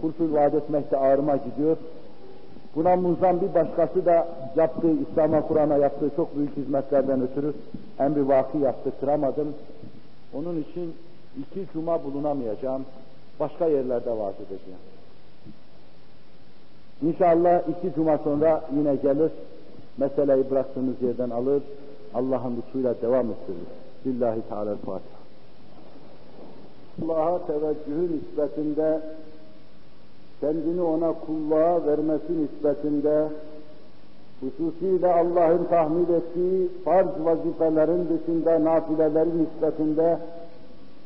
Kursul 0.00 0.34
vaat 0.34 0.54
etmekte 0.54 0.96
ağrıma 0.96 1.36
gidiyor. 1.36 1.76
Buna 2.76 2.96
muzan 2.96 3.40
bir 3.40 3.54
başkası 3.54 4.06
da 4.06 4.28
yaptığı, 4.56 4.90
İslam'a 4.90 5.46
Kur'an'a 5.46 5.76
yaptığı 5.76 6.10
çok 6.16 6.36
büyük 6.36 6.56
hizmetlerden 6.56 7.22
ötürü 7.22 7.54
emri 7.98 8.28
vaki 8.28 8.58
yaptıramadım. 8.58 9.54
Onun 10.34 10.56
için 10.60 10.94
iki 11.38 11.72
cuma 11.72 12.04
bulunamayacağım. 12.04 12.84
Başka 13.40 13.66
yerlerde 13.66 14.10
vaaz 14.10 14.34
edeceğim. 14.34 14.80
İnşallah 17.02 17.62
iki 17.68 17.94
cuma 17.94 18.18
sonra 18.18 18.64
yine 18.76 18.94
gelir, 18.94 19.30
meseleyi 19.98 20.50
bıraktığımız 20.50 21.02
yerden 21.02 21.30
alır, 21.30 21.62
Allah'ın 22.14 22.56
lütfuyla 22.56 22.94
devam 23.02 23.26
ettirir. 23.30 23.66
Billahi 24.04 24.40
Teala-Fatiha. 24.48 25.20
Allah'a 27.04 27.46
teveccühü 27.46 28.16
nispetinde, 28.16 29.00
kendini 30.40 30.82
ona 30.82 31.12
kulluğa 31.12 31.86
vermesi 31.86 32.42
nispetinde, 32.42 33.28
hususiyle 34.40 35.12
Allah'ın 35.12 35.64
tahmil 35.64 36.08
ettiği 36.08 36.68
farz 36.84 37.08
vazifelerin 37.24 38.08
dışında 38.08 38.64
nafilelerin 38.64 39.46
nispetinde 39.46 40.18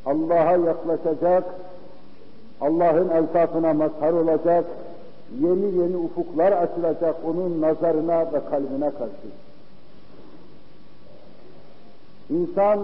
Allah'a 0.06 0.56
yaklaşacak, 0.56 1.44
Allah'ın 2.60 3.08
eltafına 3.08 3.74
mazhar 3.74 4.12
olacak, 4.12 4.64
yeni 5.40 5.82
yeni 5.82 5.96
ufuklar 5.96 6.52
açılacak 6.52 7.16
onun 7.26 7.60
nazarına 7.60 8.32
ve 8.32 8.40
kalbine 8.50 8.90
karşı. 8.90 9.28
İnsan 12.30 12.80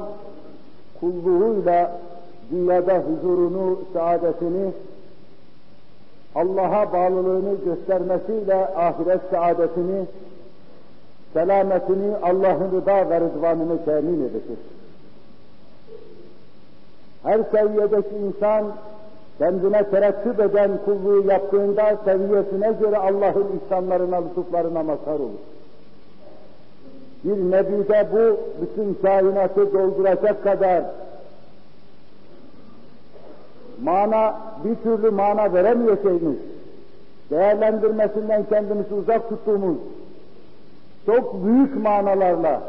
kulluğuyla 1.00 2.00
dünyada 2.50 2.98
huzurunu, 2.98 3.78
saadetini, 3.92 4.72
Allah'a 6.34 6.92
bağlılığını 6.92 7.54
göstermesiyle 7.64 8.54
ahiret 8.54 9.20
saadetini, 9.30 10.04
selametini, 11.32 12.16
Allah'ın 12.22 12.72
rıda 12.72 13.10
ve 13.10 13.20
rızvanını 13.20 13.84
temin 13.84 14.20
edecek. 14.20 14.58
Her 17.22 17.40
seviyedeki 17.52 18.16
insan 18.16 18.64
kendine 19.38 19.84
terettüp 19.84 20.40
eden 20.40 20.70
kulluğu 20.84 21.26
yaptığında 21.26 21.96
seviyesine 22.04 22.72
göre 22.80 22.96
Allah'ın 22.96 23.60
ihsanlarına, 23.64 24.16
lütuflarına 24.16 24.82
mazhar 24.82 25.14
olur. 25.14 25.40
Bir 27.24 27.50
nebide 27.50 28.08
bu 28.12 28.36
bütün 28.60 28.94
kainatı 29.02 29.72
dolduracak 29.72 30.44
kadar 30.44 30.84
mana, 33.82 34.40
bir 34.64 34.74
türlü 34.74 35.10
mana 35.10 35.52
veremeyeceğimiz, 35.52 36.36
değerlendirmesinden 37.30 38.44
kendimizi 38.48 38.94
uzak 38.94 39.28
tuttuğumuz 39.28 39.76
çok 41.06 41.44
büyük 41.44 41.82
manalarla 41.82 42.62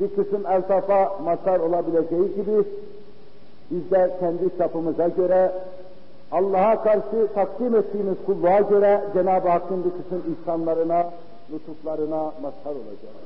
bir 0.00 0.08
kısım 0.08 0.46
eltafa 0.46 1.18
mazhar 1.24 1.60
olabileceği 1.60 2.34
gibi 2.34 2.64
biz 3.70 3.90
de 3.90 4.16
kendi 4.20 4.58
çapımıza 4.58 5.08
göre 5.08 5.52
Allah'a 6.32 6.82
karşı 6.82 7.28
takdim 7.34 7.76
ettiğimiz 7.76 8.16
kulluğa 8.26 8.60
göre 8.60 9.00
Cenab-ı 9.14 9.48
Hakk'ın 9.48 9.84
bir 9.84 9.90
kısım 9.90 10.22
ihsanlarına, 10.32 11.10
lütuflarına 11.52 12.22
mazhar 12.42 12.70
olacağız. 12.70 13.24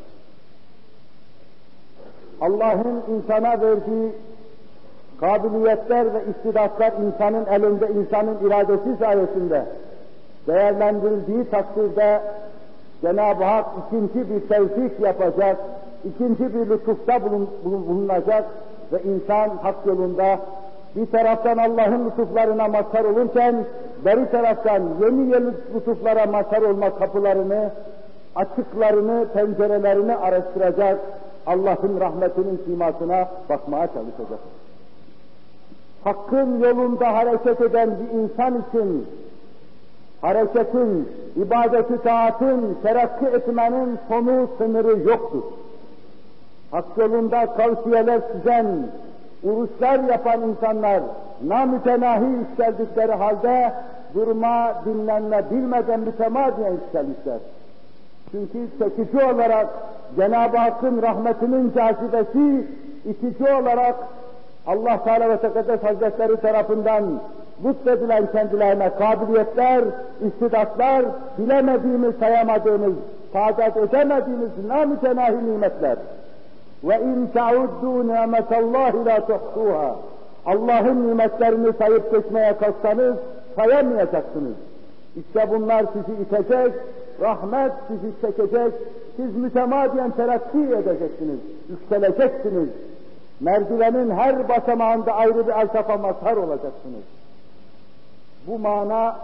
Allah'ın 2.40 3.02
insana 3.14 3.60
verdiği 3.60 4.12
kabiliyetler 5.20 6.14
ve 6.14 6.18
istidatlar 6.30 6.92
insanın 7.06 7.46
elinde, 7.46 7.88
insanın 7.88 8.38
iradesi 8.46 8.96
sayesinde 8.98 9.64
değerlendirildiği 10.46 11.50
takdirde 11.50 12.20
Cenab-ı 13.02 13.44
Hak 13.44 13.66
ikinci 13.86 14.30
bir 14.30 14.48
tevfik 14.48 15.00
yapacak, 15.00 15.56
ikinci 16.04 16.54
bir 16.54 16.70
lütufta 16.70 17.20
bulunacak 17.64 18.44
ve 18.92 19.02
insan 19.02 19.48
hak 19.62 19.74
yolunda 19.86 20.38
bir 20.96 21.06
taraftan 21.06 21.58
Allah'ın 21.58 22.06
lütuflarına 22.06 22.68
mazhar 22.68 23.04
olurken, 23.04 23.64
beri 24.04 24.30
taraftan 24.30 24.82
yeni 25.00 25.34
yeni 25.34 25.50
lütuflara 25.74 26.26
mazhar 26.26 26.62
olma 26.62 26.98
kapılarını, 26.98 27.70
açıklarını, 28.36 29.26
pencerelerini 29.34 30.16
araştıracak, 30.16 30.98
Allah'ın 31.46 32.00
rahmetinin 32.00 32.62
simasına 32.66 33.28
bakmaya 33.48 33.86
çalışacak. 33.86 34.57
Hakkın 36.04 36.60
yolunda 36.60 37.14
hareket 37.14 37.60
eden 37.60 37.90
bir 37.90 38.18
insan 38.18 38.64
için 38.68 39.06
hareketin, 40.20 41.08
ibadeti 41.36 42.02
taatın, 42.02 42.78
terakki 42.82 43.26
etmenin 43.26 43.98
sonu 44.08 44.48
sınırı 44.58 45.08
yoktur. 45.08 45.42
Hak 46.70 46.84
yolunda 46.96 47.46
tavsiyeler 47.56 48.20
çizen, 48.32 48.66
uruslar 49.42 50.00
yapan 50.00 50.40
insanlar 50.42 51.02
namütenahi 51.46 52.24
yükseldikleri 52.24 53.12
halde 53.12 53.72
durma, 54.14 54.74
dinlenme 54.84 55.44
bilmeden 55.50 56.00
mütemadiyen 56.00 56.72
yükselmişler. 56.72 57.38
Çünkü 58.30 58.58
çekici 58.78 59.24
olarak 59.24 59.66
Cenab-ı 60.16 60.56
Hakk'ın 60.56 61.02
rahmetinin 61.02 61.72
cazibesi, 61.74 62.66
itici 63.04 63.52
olarak 63.52 63.94
Allah 64.68 65.04
Teala 65.04 65.28
ve 65.28 65.36
Tekaddes 65.36 65.82
Hazretleri 65.82 66.36
tarafından 66.36 67.04
lütfedilen 67.64 68.32
kendilerine 68.32 68.90
kabiliyetler, 68.98 69.84
istidatlar, 70.26 71.04
bilemediğimiz, 71.38 72.14
sayamadığımız, 72.16 72.94
tadat 73.32 73.76
edemediğimiz 73.76 74.50
namütenahi 74.68 75.52
nimetler. 75.52 75.96
Ve 76.84 77.00
in 77.00 77.30
ta'uddu 77.34 78.08
ni'metallahi 78.08 79.04
la 79.04 79.26
tuhsuha. 79.26 79.96
Allah'ın 80.46 81.08
nimetlerini 81.08 81.72
sayıp 81.72 82.12
geçmeye 82.12 82.56
kalksanız 82.56 83.16
sayamayacaksınız. 83.56 84.54
İşte 85.16 85.50
bunlar 85.50 85.84
sizi 85.92 86.22
itecek, 86.22 86.72
rahmet 87.20 87.72
sizi 87.88 88.12
çekecek, 88.20 88.72
Siz 89.18 89.36
mütemadiyen 89.36 90.10
terakki 90.10 90.58
edeceksiniz, 90.58 91.38
yükseleceksiniz. 91.68 92.68
Merdivenin 93.40 94.10
her 94.10 94.48
basamağında 94.48 95.12
ayrı 95.12 95.46
bir 95.46 95.60
alsafa 95.60 95.96
mazhar 95.96 96.36
olacaksınız. 96.36 97.04
Bu 98.46 98.58
mana 98.58 99.16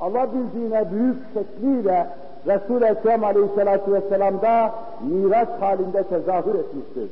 alabildiğine 0.00 0.90
büyük 0.90 1.16
şekliyle 1.34 2.06
Resul-i 2.46 2.84
Ekrem 2.84 3.24
Aleyhisselatü 3.24 3.92
Vesselam'da 3.92 4.74
miras 5.00 5.48
halinde 5.60 6.02
tezahür 6.02 6.54
etmiştir. 6.54 7.10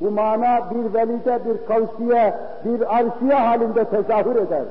Bu 0.00 0.10
mana 0.10 0.70
bir 0.70 0.94
velide, 0.94 1.40
bir 1.44 1.66
kavsiye, 1.66 2.34
bir 2.64 2.96
arşiye 2.96 3.34
halinde 3.34 3.84
tezahür 3.84 4.36
eder. 4.36 4.64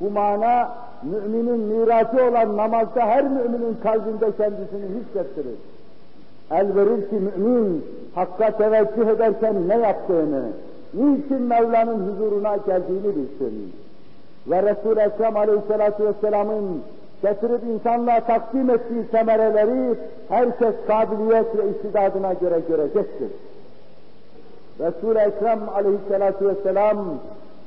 Bu 0.00 0.10
mana 0.10 0.68
müminin 1.02 1.60
mirası 1.60 2.24
olan 2.24 2.56
namazda 2.56 3.00
her 3.00 3.24
müminin 3.24 3.78
kalbinde 3.82 4.36
kendisini 4.36 5.00
hissettirir. 5.00 5.56
El 6.50 6.76
verir 6.76 7.10
ki 7.10 7.16
mümin 7.16 7.84
hakka 8.14 8.50
teveccüh 8.50 9.06
ederken 9.06 9.68
ne 9.68 9.78
yaptığını, 9.78 10.42
niçin 10.94 11.42
Mevla'nın 11.42 12.12
huzuruna 12.12 12.56
geldiğini 12.56 13.16
bilsin. 13.16 13.72
Ve 14.46 14.62
Resul-i 14.62 15.00
Ekrem 15.00 15.36
Aleyhisselatü 15.36 16.04
Vesselam'ın 16.04 16.82
getirip 17.22 17.62
insanlığa 17.64 18.20
takdim 18.20 18.70
ettiği 18.70 19.04
semereleri 19.10 19.94
herkes 20.28 20.74
kabiliyet 20.86 21.56
ve 21.56 21.70
istidadına 21.70 22.32
göre 22.32 22.60
görecektir. 22.68 23.30
Resul-i 24.80 25.18
Ekrem 25.18 25.68
aleyhissalatu 25.74 26.48
vesselam 26.48 26.98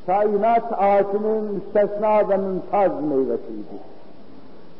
kainat 0.05 0.63
ağacının 0.77 1.53
müstesna 1.53 2.29
ve 2.29 2.37
mümtaz 2.37 2.91
meyvesiydi. 3.09 3.92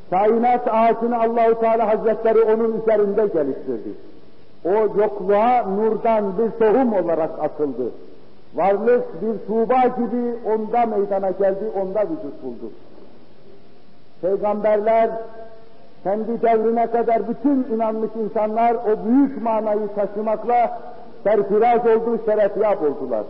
Kainat 0.10 0.68
ağacını 0.68 1.20
Allahu 1.20 1.60
Teala 1.60 1.88
Hazretleri 1.88 2.42
onun 2.42 2.82
üzerinde 2.82 3.28
geliştirdi. 3.28 3.90
O 4.66 4.70
yokluğa 4.72 5.64
nurdan 5.64 6.38
bir 6.38 6.52
tohum 6.66 6.94
olarak 6.94 7.30
atıldı. 7.40 7.92
Varlık 8.56 9.22
bir 9.22 9.48
tuğba 9.48 9.82
gibi 9.88 10.36
onda 10.46 10.86
meydana 10.86 11.32
geldi, 11.32 11.66
onda 11.82 12.02
vücut 12.02 12.44
buldu. 12.44 12.72
Peygamberler 14.22 15.10
kendi 16.04 16.42
devrine 16.42 16.88
kadar 16.88 17.30
bütün 17.30 17.76
inanmış 17.76 18.10
insanlar 18.24 18.76
o 18.76 19.06
büyük 19.06 19.42
manayı 19.42 19.88
taşımakla 19.96 20.80
serfiraz 21.24 21.86
oldu, 21.86 22.20
şerefyap 22.26 22.82
oldular. 22.82 23.24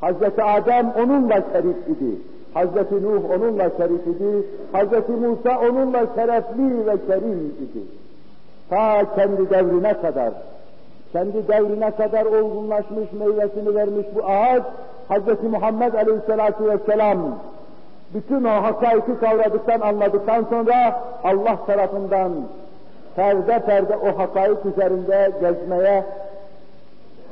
Hazreti 0.00 0.42
Adem 0.42 0.92
onunla 0.98 1.42
şerif 1.52 1.88
idi. 1.88 2.16
Hazreti 2.54 3.02
Nuh 3.02 3.30
onunla 3.30 3.70
şerif 3.76 4.06
idi. 4.06 4.46
Hazreti 4.72 5.12
Musa 5.12 5.58
onunla 5.60 6.06
şerefli 6.14 6.86
ve 6.86 7.06
kerim 7.06 7.54
idi. 7.60 7.82
Ta 8.70 9.14
kendi 9.14 9.50
devrine 9.50 10.00
kadar, 10.00 10.32
kendi 11.12 11.48
devrine 11.48 11.90
kadar 11.90 12.24
olgunlaşmış, 12.24 13.12
meyvesini 13.12 13.74
vermiş 13.74 14.06
bu 14.14 14.24
ağaç, 14.24 14.62
Hazreti 15.08 15.46
Muhammed 15.46 15.94
Aleyhisselatü 15.94 16.64
Vesselam 16.64 17.18
bütün 18.14 18.44
o 18.44 18.50
hakaiki 18.50 19.18
kavradıktan, 19.20 19.80
anladıktan 19.80 20.46
sonra 20.50 21.02
Allah 21.24 21.58
tarafından 21.66 22.32
perde 23.16 23.58
perde 23.58 23.96
o 23.96 24.18
hakaik 24.18 24.66
üzerinde 24.66 25.32
gezmeye, 25.40 26.04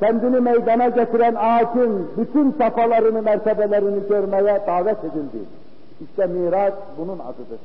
kendini 0.01 0.39
meydana 0.39 0.89
getiren 0.89 1.35
ağacın 1.35 2.07
bütün 2.17 2.51
safhalarını, 2.51 3.21
mertebelerini 3.21 4.07
görmeye 4.09 4.61
davet 4.67 4.97
edildi. 4.99 5.37
İşte 6.01 6.27
Miraç 6.27 6.73
bunun 6.97 7.19
adıdır. 7.19 7.59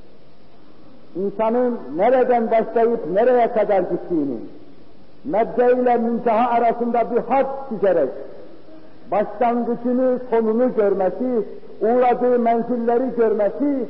İnsanın 1.17 1.79
nereden 1.97 2.51
başlayıp 2.51 3.11
nereye 3.13 3.53
kadar 3.53 3.81
gittiğini, 3.81 4.39
mebde 5.25 5.83
ile 5.83 5.97
münteha 5.97 6.51
arasında 6.51 7.11
bir 7.11 7.21
hat 7.21 7.47
çizerek, 7.69 8.09
başlangıcını, 9.11 10.19
sonunu 10.31 10.75
görmesi, 10.75 11.43
uğradığı 11.81 12.39
menzilleri 12.39 13.17
görmesi, 13.17 13.87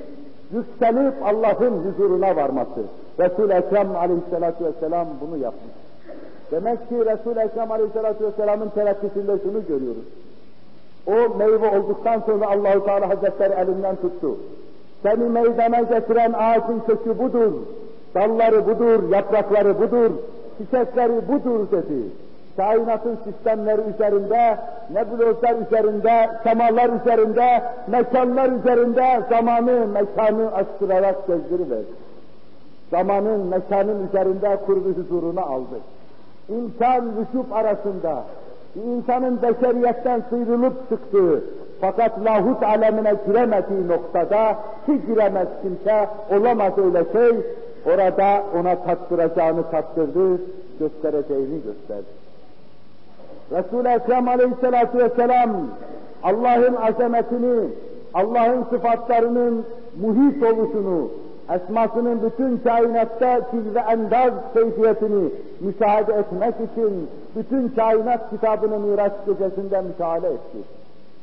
yükselip 0.52 1.14
Allah'ın 1.24 1.84
huzuruna 1.84 2.36
varması. 2.36 2.80
Resul-i 3.18 3.52
Ekrem 3.52 3.96
aleyhissalatü 3.96 4.64
vesselam 4.64 5.06
bunu 5.20 5.36
yapmış. 5.36 5.85
Demek 6.50 6.88
ki 6.88 6.94
Resul-i 6.94 7.40
Ekrem 7.40 7.72
aleyhissalatü 7.72 8.24
vesselamın 8.24 8.68
terakkisinde 8.68 9.32
şunu 9.42 9.66
görüyoruz. 9.68 10.04
O 11.06 11.36
meyve 11.38 11.78
olduktan 11.78 12.22
sonra 12.26 12.46
Allahu 12.46 12.84
Teala 12.84 13.08
Hazretleri 13.08 13.52
elinden 13.52 13.96
tuttu. 13.96 14.36
Seni 15.02 15.24
meydana 15.28 15.80
getiren 15.80 16.32
ağacın 16.32 16.80
kökü 16.86 17.18
budur, 17.18 17.52
dalları 18.14 18.66
budur, 18.66 19.10
yaprakları 19.10 19.80
budur, 19.80 20.10
çiçekleri 20.58 21.28
budur 21.28 21.70
dedi 21.70 22.02
kainatın 22.56 23.18
sistemleri 23.24 23.80
üzerinde, 23.94 24.58
nebulozlar 24.92 25.54
üzerinde, 25.66 26.30
semalar 26.42 26.90
üzerinde, 27.00 27.62
mekanlar 27.86 28.48
üzerinde 28.48 29.22
zamanı, 29.30 29.86
mekanı 29.86 30.52
açtırarak 30.52 31.26
gezdiriverdi. 31.26 32.06
Zamanın, 32.90 33.46
mekanın 33.46 34.08
üzerinde 34.08 34.56
kurdu 34.66 34.94
huzuruna 34.96 35.42
aldı. 35.42 35.80
İnsan 36.48 37.04
vücut 37.16 37.52
arasında, 37.52 38.24
insanın 38.84 39.42
beşeriyetten 39.42 40.22
sıyrılıp 40.30 40.88
çıktığı, 40.88 41.44
fakat 41.80 42.24
lahut 42.24 42.62
alemine 42.62 43.14
giremediği 43.26 43.88
noktada 43.88 44.58
ki 44.86 45.00
giremez 45.06 45.48
kimse, 45.62 46.08
olamaz 46.30 46.72
öyle 46.78 47.04
şey, 47.12 47.40
orada 47.86 48.42
ona 48.60 48.74
tattıracağını 48.74 49.70
tattırdı, 49.70 50.40
göstereceğini 50.80 51.62
gösterdi. 51.62 52.26
Resul-i 53.52 53.88
Ekrem 53.88 54.28
aleyhissalatu 54.28 54.98
vesselam 54.98 55.50
Allah'ın 56.22 56.74
azametini, 56.74 57.68
Allah'ın 58.14 58.64
sıfatlarının 58.70 59.64
muhit 60.00 60.42
oluşunu, 60.42 61.10
esmasının 61.55 62.21
bütün 62.21 62.57
kainatta 62.57 63.41
çiz 63.51 63.75
ve 63.75 63.79
endaz 63.79 64.33
keyfiyetini 64.53 65.29
müşahede 65.59 66.13
etmek 66.13 66.55
için 66.55 67.09
bütün 67.35 67.69
kainat 67.69 68.29
kitabını 68.29 68.79
Miraç 68.79 69.11
gecesinde 69.25 69.81
müşahede 69.81 70.27
etti. 70.27 70.57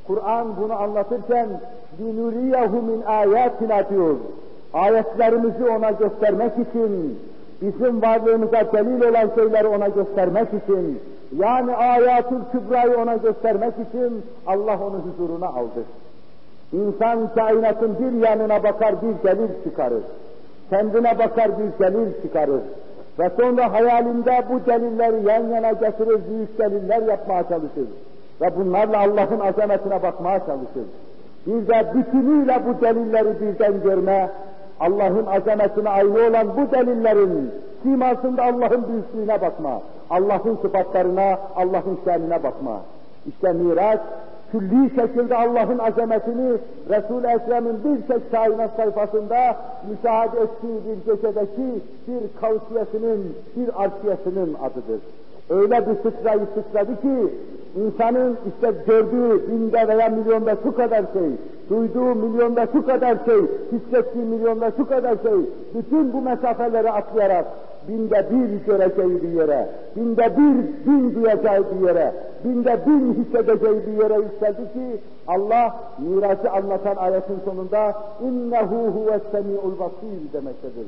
Kur'an 0.07 0.47
bunu 0.61 0.73
anlatırken 0.73 1.49
لِنُرِيَهُ 2.03 2.71
مِنْ 2.71 3.03
آيَاتِنَا 3.05 3.91
diyor. 3.91 4.17
Ayetlerimizi 4.75 5.65
ona 5.65 5.91
göstermek 5.91 6.53
için, 6.53 7.19
bizim 7.63 8.03
varlığımıza 8.03 8.73
delil 8.73 9.01
olan 9.01 9.31
şeyleri 9.35 9.67
ona 9.67 9.89
göstermek 9.89 10.49
için, 10.49 11.01
yani 11.39 11.75
ayatül 11.77 12.41
kübrayı 12.53 12.99
ona 12.99 13.17
göstermek 13.17 13.75
için 13.91 14.23
Allah 14.47 14.79
onu 14.83 14.97
huzuruna 14.99 15.47
aldı. 15.47 15.85
İnsan 16.74 17.34
kainatın 17.36 17.98
bir 18.00 18.28
yanına 18.28 18.64
bakar 18.64 18.96
bir 19.02 19.30
delil 19.30 19.64
çıkarır. 19.64 20.04
Kendine 20.70 21.20
bakar 21.20 21.52
bir 21.60 21.86
delil 21.86 22.22
çıkarır. 22.22 22.62
Ve 23.20 23.30
sonra 23.40 23.74
hayalinde 23.74 24.44
bu 24.50 24.66
delilleri 24.66 25.28
yan 25.28 25.48
yana 25.48 25.72
getirir, 25.72 26.20
büyük 26.30 26.60
deliller 26.60 27.02
yapmaya 27.02 27.44
çalışır. 27.44 27.88
Ve 28.42 28.58
bunlarla 28.58 29.00
Allah'ın 29.00 29.40
azametine 29.40 30.04
bakmaya 30.04 30.40
çalışır. 30.40 30.86
Bir 31.48 31.68
de 31.68 31.94
bütünüyle 31.94 32.62
bu 32.68 32.82
delilleri 32.86 33.42
birden 33.42 33.84
görme, 33.84 34.30
Allah'ın 34.80 35.26
azametine 35.26 35.90
aynı 35.90 36.14
olan 36.14 36.48
bu 36.58 36.72
delillerin 36.72 37.52
simasında 37.84 38.44
Allah'ın 38.44 38.88
büyüklüğüne 38.88 39.42
bakma, 39.42 39.82
Allah'ın 40.10 40.58
sıfatlarına, 40.62 41.38
Allah'ın 41.56 42.00
şenine 42.06 42.44
bakma. 42.44 42.82
İşte 43.28 43.54
Miraç, 43.54 44.00
külli 44.54 44.90
şekilde 44.96 45.36
Allah'ın 45.36 45.78
azametini 45.78 46.52
Resul-i 46.90 47.28
Ekrem'in 47.28 47.78
bir 47.84 48.08
tek 48.08 48.32
kainat 48.32 48.76
sayfasında 48.76 49.56
müşahede 49.90 50.40
ettiği 50.42 50.78
bir 50.86 51.12
gecedeki 51.12 51.82
bir 52.08 52.42
kavsiyesinin, 52.42 53.36
bir 53.56 53.84
arşiyesinin 53.84 54.54
adıdır. 54.54 55.02
Öyle 55.50 55.88
bir 55.88 55.96
sıçrayı 55.96 56.48
sıçradı 56.56 57.02
ki 57.02 57.34
insanın 57.76 58.38
işte 58.48 58.74
gördüğü 58.88 59.52
binde 59.52 59.88
veya 59.88 60.10
milyonda 60.10 60.56
şu 60.64 60.76
kadar 60.76 61.04
şey, 61.14 61.30
duyduğu 61.70 62.16
milyonda 62.16 62.68
şu 62.74 62.86
kadar 62.86 63.18
şey, 63.26 63.42
hissettiği 63.72 64.26
milyonda 64.26 64.72
şu 64.78 64.88
kadar 64.88 65.16
şey, 65.24 65.40
bütün 65.76 66.14
bu 66.14 66.22
mesafeleri 66.22 66.92
atlayarak 66.92 67.46
binde 67.88 68.26
bir 68.32 68.66
göreceği 68.66 69.24
bir 69.24 69.40
yere, 69.40 69.68
binde 69.96 70.32
bir 70.38 70.86
bin 70.92 71.16
duyacağı 71.16 71.64
bir 71.64 71.88
yere, 71.88 72.14
binde 72.44 72.80
bin 72.88 73.24
hissedeceği 73.24 73.88
bir 73.88 74.04
yere 74.04 74.16
yükseldi 74.16 74.74
ki 74.74 75.02
Allah 75.28 75.76
mirası 76.00 76.52
anlatan 76.52 76.96
ayetin 76.96 77.40
sonunda 77.46 77.94
innehu 78.22 78.76
huves 78.76 79.22
semi'ul 79.32 79.80
basir 79.80 80.34
demektedir. 80.34 80.88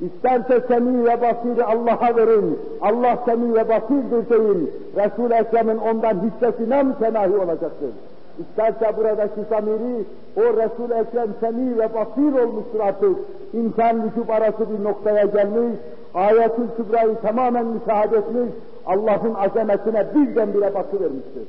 İsterse 0.00 0.60
semi 0.68 1.04
ve 1.04 1.22
basiri 1.22 1.64
Allah'a 1.64 2.16
verin, 2.16 2.58
Allah 2.80 3.18
semi 3.24 3.54
ve 3.54 3.68
basirdir 3.68 4.30
deyin, 4.30 4.70
Resul-i 4.96 5.34
Ekrem'in 5.34 5.78
ondan 5.78 6.14
hissesine 6.22 6.82
mütenahi 6.82 7.36
olacaktır. 7.36 7.90
İsterse 8.38 8.96
buradaki 8.96 9.40
zamiri, 9.50 10.04
o 10.36 10.40
Resul-i 10.40 10.94
Ekrem 10.94 11.28
semi 11.40 11.78
ve 11.78 11.94
basir 11.94 12.44
olmuştur 12.44 12.80
artık. 12.80 13.16
İmkan 13.52 14.04
vücub 14.04 14.28
arası 14.28 14.70
bir 14.70 14.84
noktaya 14.84 15.24
gelmiş, 15.24 15.76
ayetül 16.14 16.68
kübrayı 16.76 17.16
tamamen 17.22 17.66
müşahede 17.66 18.16
etmiş, 18.16 18.50
Allah'ın 18.86 19.34
azametine 19.34 20.06
birdenbire 20.14 20.74
bakıvermiştir. 20.74 21.48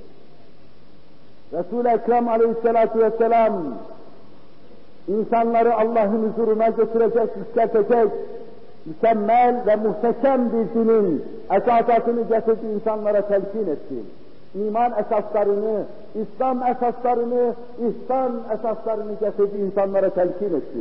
Resul-i 1.54 1.88
Ekrem 1.88 2.28
aleyhissalatu 2.28 3.00
vesselam 3.00 3.54
insanları 5.08 5.76
Allah'ın 5.76 6.30
huzuruna 6.30 6.68
götürecek, 6.68 7.30
yükseltecek, 7.38 8.12
mükemmel 8.86 9.64
ve 9.68 9.76
muhteşem 9.76 10.52
bir 10.52 10.80
dinin 10.80 11.24
esasatını 11.52 12.22
getirdi 12.22 12.66
insanlara 12.76 13.22
telkin 13.22 13.68
etti. 13.68 13.96
İman 14.56 14.92
esaslarını, 15.00 15.84
İslam 16.16 16.64
esaslarını, 16.64 17.54
ihsan 17.80 18.32
esaslarını 18.54 19.14
getirdi 19.20 19.58
insanlara 19.58 20.10
telkin 20.10 20.46
etti. 20.46 20.80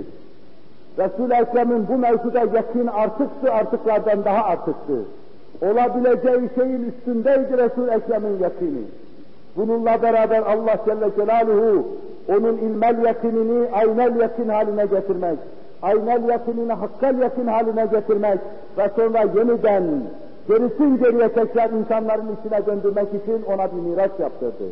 Resul-i 0.99 1.35
Ekrem'in 1.35 1.89
bu 1.89 1.99
mevzuda 1.99 2.41
yakın 2.41 2.87
artıktı, 2.87 3.53
artıklardan 3.53 4.25
daha 4.25 4.45
artıktı. 4.45 4.95
Olabileceği 5.63 6.51
şeyin 6.55 6.93
üstündeydi 6.93 7.59
Resul-i 7.59 7.91
Ekrem'in 7.91 8.39
yakini. 8.41 8.83
Bununla 9.57 10.03
beraber 10.03 10.43
Allah 10.43 10.77
Celle 10.87 11.11
Celaluhu 11.17 11.87
onun 12.29 12.57
ilmel 12.57 13.05
yakinini 13.05 13.69
aynel 13.73 14.17
yakin 14.21 14.49
haline 14.49 14.87
getirmek, 14.87 15.39
aynel 15.83 16.29
yakinini 16.29 16.73
hakkal 16.73 17.19
yakin 17.19 17.47
haline 17.47 17.87
getirmek 17.87 18.39
ve 18.79 18.91
sonra 18.97 19.21
yeniden 19.21 19.85
gerisin 20.49 20.99
geriye 20.99 21.29
tekrar 21.29 21.71
insanların 21.71 22.37
içine 22.41 22.67
döndürmek 22.67 23.09
için 23.09 23.43
ona 23.53 23.67
bir 23.73 23.91
miras 23.91 24.11
yaptırdı. 24.21 24.65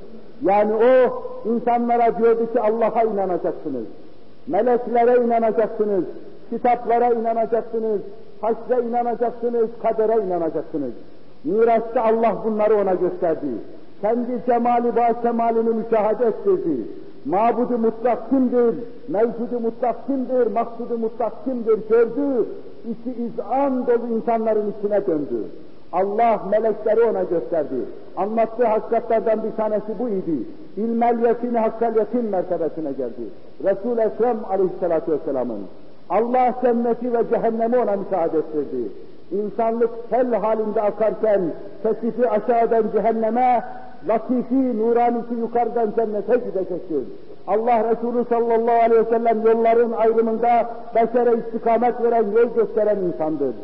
Yani 0.43 0.73
o 0.75 1.23
insanlara 1.49 2.19
diyordu 2.19 2.53
ki 2.53 2.61
Allah'a 2.61 3.03
inanacaksınız, 3.03 3.87
meleklere 4.47 5.25
inanacaksınız, 5.25 6.05
kitaplara 6.51 7.13
inanacaksınız, 7.13 8.01
haşre 8.41 8.89
inanacaksınız, 8.89 9.69
kadere 9.83 10.27
inanacaksınız. 10.27 10.93
Mirasta 11.45 12.03
Allah 12.03 12.37
bunları 12.45 12.77
ona 12.77 12.95
gösterdi. 12.95 13.47
Kendi 14.01 14.45
cemali 14.47 14.97
ve 14.97 15.15
kemalini 15.23 15.71
müşahede 15.71 16.27
ettirdi. 16.27 16.77
Mabudu 17.25 17.79
mutlak 17.79 18.31
kimdir? 18.31 18.75
Mevcudu 19.09 19.61
mutlak 19.61 20.07
kimdir? 20.07 20.47
Maksudu 20.47 20.99
mutlak 20.99 21.45
kimdir? 21.45 21.79
Gördü. 21.89 22.47
İçi 22.91 23.23
izan 23.23 23.87
dolu 23.87 24.15
insanların 24.15 24.75
içine 24.79 25.07
döndü. 25.07 25.45
Allah 25.93 26.41
melekleri 26.51 27.03
ona 27.03 27.23
gösterdi. 27.23 27.75
Anlattığı 28.17 28.67
hakikatlerden 28.67 29.43
bir 29.43 29.57
tanesi 29.57 29.99
bu 29.99 30.09
idi. 30.09 30.39
İlmel 30.77 31.25
yakini 31.25 31.59
hakkal 31.59 31.97
yakin 31.97 32.25
mertebesine 32.25 32.93
geldi. 32.93 33.23
Resul-i 33.65 34.01
Ekrem 34.01 34.37
aleyhissalatü 34.51 35.13
vesselamın. 35.13 35.61
Allah 36.11 36.55
cenneti 36.63 37.13
ve 37.13 37.29
cehennemi 37.31 37.79
ona 37.79 37.97
müşahede 37.97 38.39
ettirdi. 38.39 38.89
İnsanlık 39.33 39.91
sel 40.11 40.35
halinde 40.35 40.83
akarken 40.83 41.41
kesifi 41.83 42.31
aşağıdan 42.31 42.85
cehenneme, 42.93 43.65
latifi, 44.09 44.79
nuranisi 44.79 45.35
yukarıdan 45.35 45.93
cennete 45.97 46.37
gidecektir. 46.37 47.05
Allah 47.47 47.91
Resulü 47.91 48.25
sallallahu 48.29 48.83
aleyhi 48.83 49.07
ve 49.07 49.11
sellem 49.11 49.47
yolların 49.47 49.93
ayrımında 49.93 50.71
beşere 50.95 51.37
istikamet 51.37 52.03
veren, 52.03 52.25
yol 52.37 52.55
gösteren 52.55 52.97
insandır. 52.97 53.55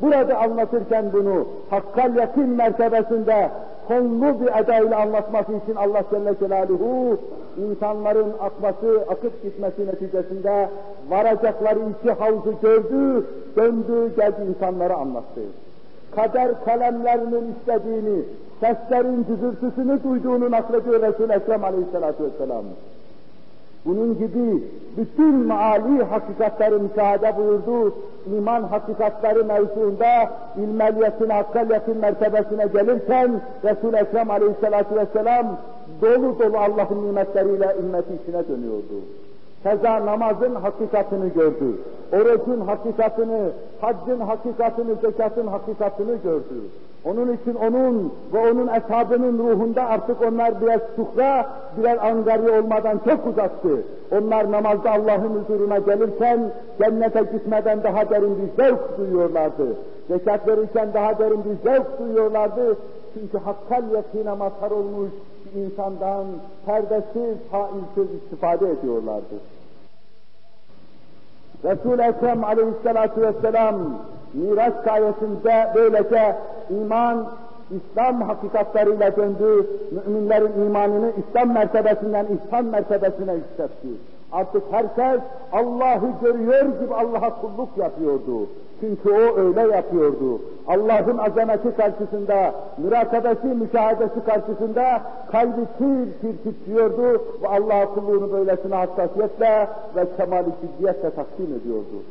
Burada 0.00 0.38
anlatırken 0.38 1.04
bunu 1.12 1.46
hakkal 1.70 2.16
yakin 2.16 2.48
mertebesinde 2.48 3.50
konulu 3.88 4.40
bir 4.40 4.62
edayla 4.62 5.00
anlatması 5.00 5.52
için 5.52 5.74
Allah 5.76 6.02
Celle 6.10 6.34
Celaluhu 6.38 7.18
insanların 7.56 8.32
akması, 8.40 9.00
akıp 9.10 9.42
gitmesi 9.42 9.86
neticesinde 9.86 10.68
varacakları 11.08 11.78
iki 11.98 12.12
havuzu 12.12 12.54
gördü, 12.62 13.26
döndü, 13.56 14.16
geldi 14.16 14.36
insanlara 14.48 14.94
anlattı. 14.94 15.40
Kader 16.16 16.64
kalemlerinin 16.64 17.54
istediğini, 17.58 18.22
seslerin 18.60 19.26
cızırtısını 19.28 20.02
duyduğunu 20.04 20.50
naklediyor 20.50 21.02
Resul-i 21.02 21.32
Ekrem 21.32 21.64
Aleyhisselatü 21.64 22.24
Vesselam. 22.24 22.64
Bunun 23.84 24.18
gibi 24.18 24.62
bütün 24.96 25.34
maali 25.34 26.04
hakikatleri 26.04 26.74
müşahede 26.74 27.36
buyurdu, 27.36 27.94
iman 28.36 28.62
hakikatleri 28.62 29.42
mevzuunda 29.44 30.30
ilmeliyetin, 30.56 31.28
hakkaliyetin 31.28 31.96
mertebesine 31.96 32.66
gelirken 32.66 33.40
Resul-i 33.64 33.96
Ekrem 33.96 34.30
aleyhissalatu 34.30 34.96
vesselam 34.96 35.46
dolu 36.02 36.38
dolu 36.38 36.58
Allah'ın 36.58 37.06
nimetleriyle 37.06 37.76
ümmeti 37.80 38.14
içine 38.22 38.48
dönüyordu. 38.48 38.98
Keza 39.62 40.06
namazın 40.06 40.54
hakikatini 40.54 41.32
gördü. 41.32 41.80
Orucun 42.12 42.60
hakikatini, 42.60 43.40
haccın 43.80 44.20
hakikatini, 44.20 44.94
zekatın 45.02 45.46
hakikatini 45.46 46.22
gördü. 46.24 46.54
Onun 47.10 47.32
için 47.32 47.54
onun 47.54 48.12
ve 48.32 48.50
onun 48.50 48.68
eshabının 48.68 49.38
ruhunda 49.38 49.82
artık 49.82 50.22
onlar 50.22 50.60
birer 50.60 50.80
sukra, 50.96 51.46
birer 51.76 52.06
angarya 52.06 52.60
olmadan 52.62 53.00
çok 53.04 53.26
uzaktı. 53.26 53.68
Onlar 54.10 54.52
namazda 54.52 54.90
Allah'ın 54.90 55.42
huzuruna 55.42 55.78
gelirken 55.78 56.52
cennete 56.82 57.20
gitmeden 57.20 57.82
daha 57.82 58.10
derin 58.10 58.38
bir 58.38 58.62
zevk 58.62 58.98
duyuyorlardı. 58.98 59.76
Zekat 60.08 60.48
verirken 60.48 60.88
daha 60.94 61.18
derin 61.18 61.44
bir 61.44 61.70
zevk 61.70 61.98
duyuyorlardı. 61.98 62.76
Çünkü 63.14 63.38
hakkal 63.38 63.82
yakine 63.94 64.34
mazhar 64.34 64.70
olmuş 64.70 65.10
insandan 65.54 66.26
perdesiz, 66.66 67.36
hailsiz 67.50 68.22
istifade 68.22 68.70
ediyorlardı. 68.70 69.34
Resul-i 71.64 72.02
Ekrem 72.02 72.44
aleyhissalatu 72.44 73.20
vesselam 73.20 73.76
Miraç 74.34 74.74
gayesinde 74.84 75.72
böylece 75.74 76.36
iman, 76.70 77.26
İslam 77.70 78.22
hakikatleriyle 78.22 79.16
döndü, 79.16 79.66
müminlerin 79.90 80.66
imanını 80.66 81.12
İslam 81.18 81.52
mertebesinden 81.52 82.26
İslam 82.26 82.66
mertebesine 82.66 83.34
yükseltti. 83.34 83.88
Artık 84.32 84.62
herkes 84.70 85.20
Allah'ı 85.52 86.10
görüyor 86.22 86.64
gibi 86.80 86.94
Allah'a 86.94 87.40
kulluk 87.40 87.68
yapıyordu. 87.76 88.46
Çünkü 88.80 89.10
o 89.10 89.38
öyle 89.38 89.60
yapıyordu. 89.60 90.40
Allah'ın 90.68 91.18
azameti 91.18 91.76
karşısında, 91.76 92.54
mürakabesi, 92.78 93.46
müşahedesi 93.46 94.24
karşısında 94.26 95.02
kalbi 95.32 95.60
tir 95.78 96.20
tir 96.20 96.36
titriyordu 96.44 97.22
ve 97.42 97.48
Allah'a 97.48 97.94
kulluğunu 97.94 98.32
böylesine 98.32 98.74
hassasiyetle 98.74 99.68
ve 99.96 100.06
kemal-i 100.16 100.50
ciddiyetle 100.62 101.10
takdim 101.10 101.60
ediyordu. 101.62 102.02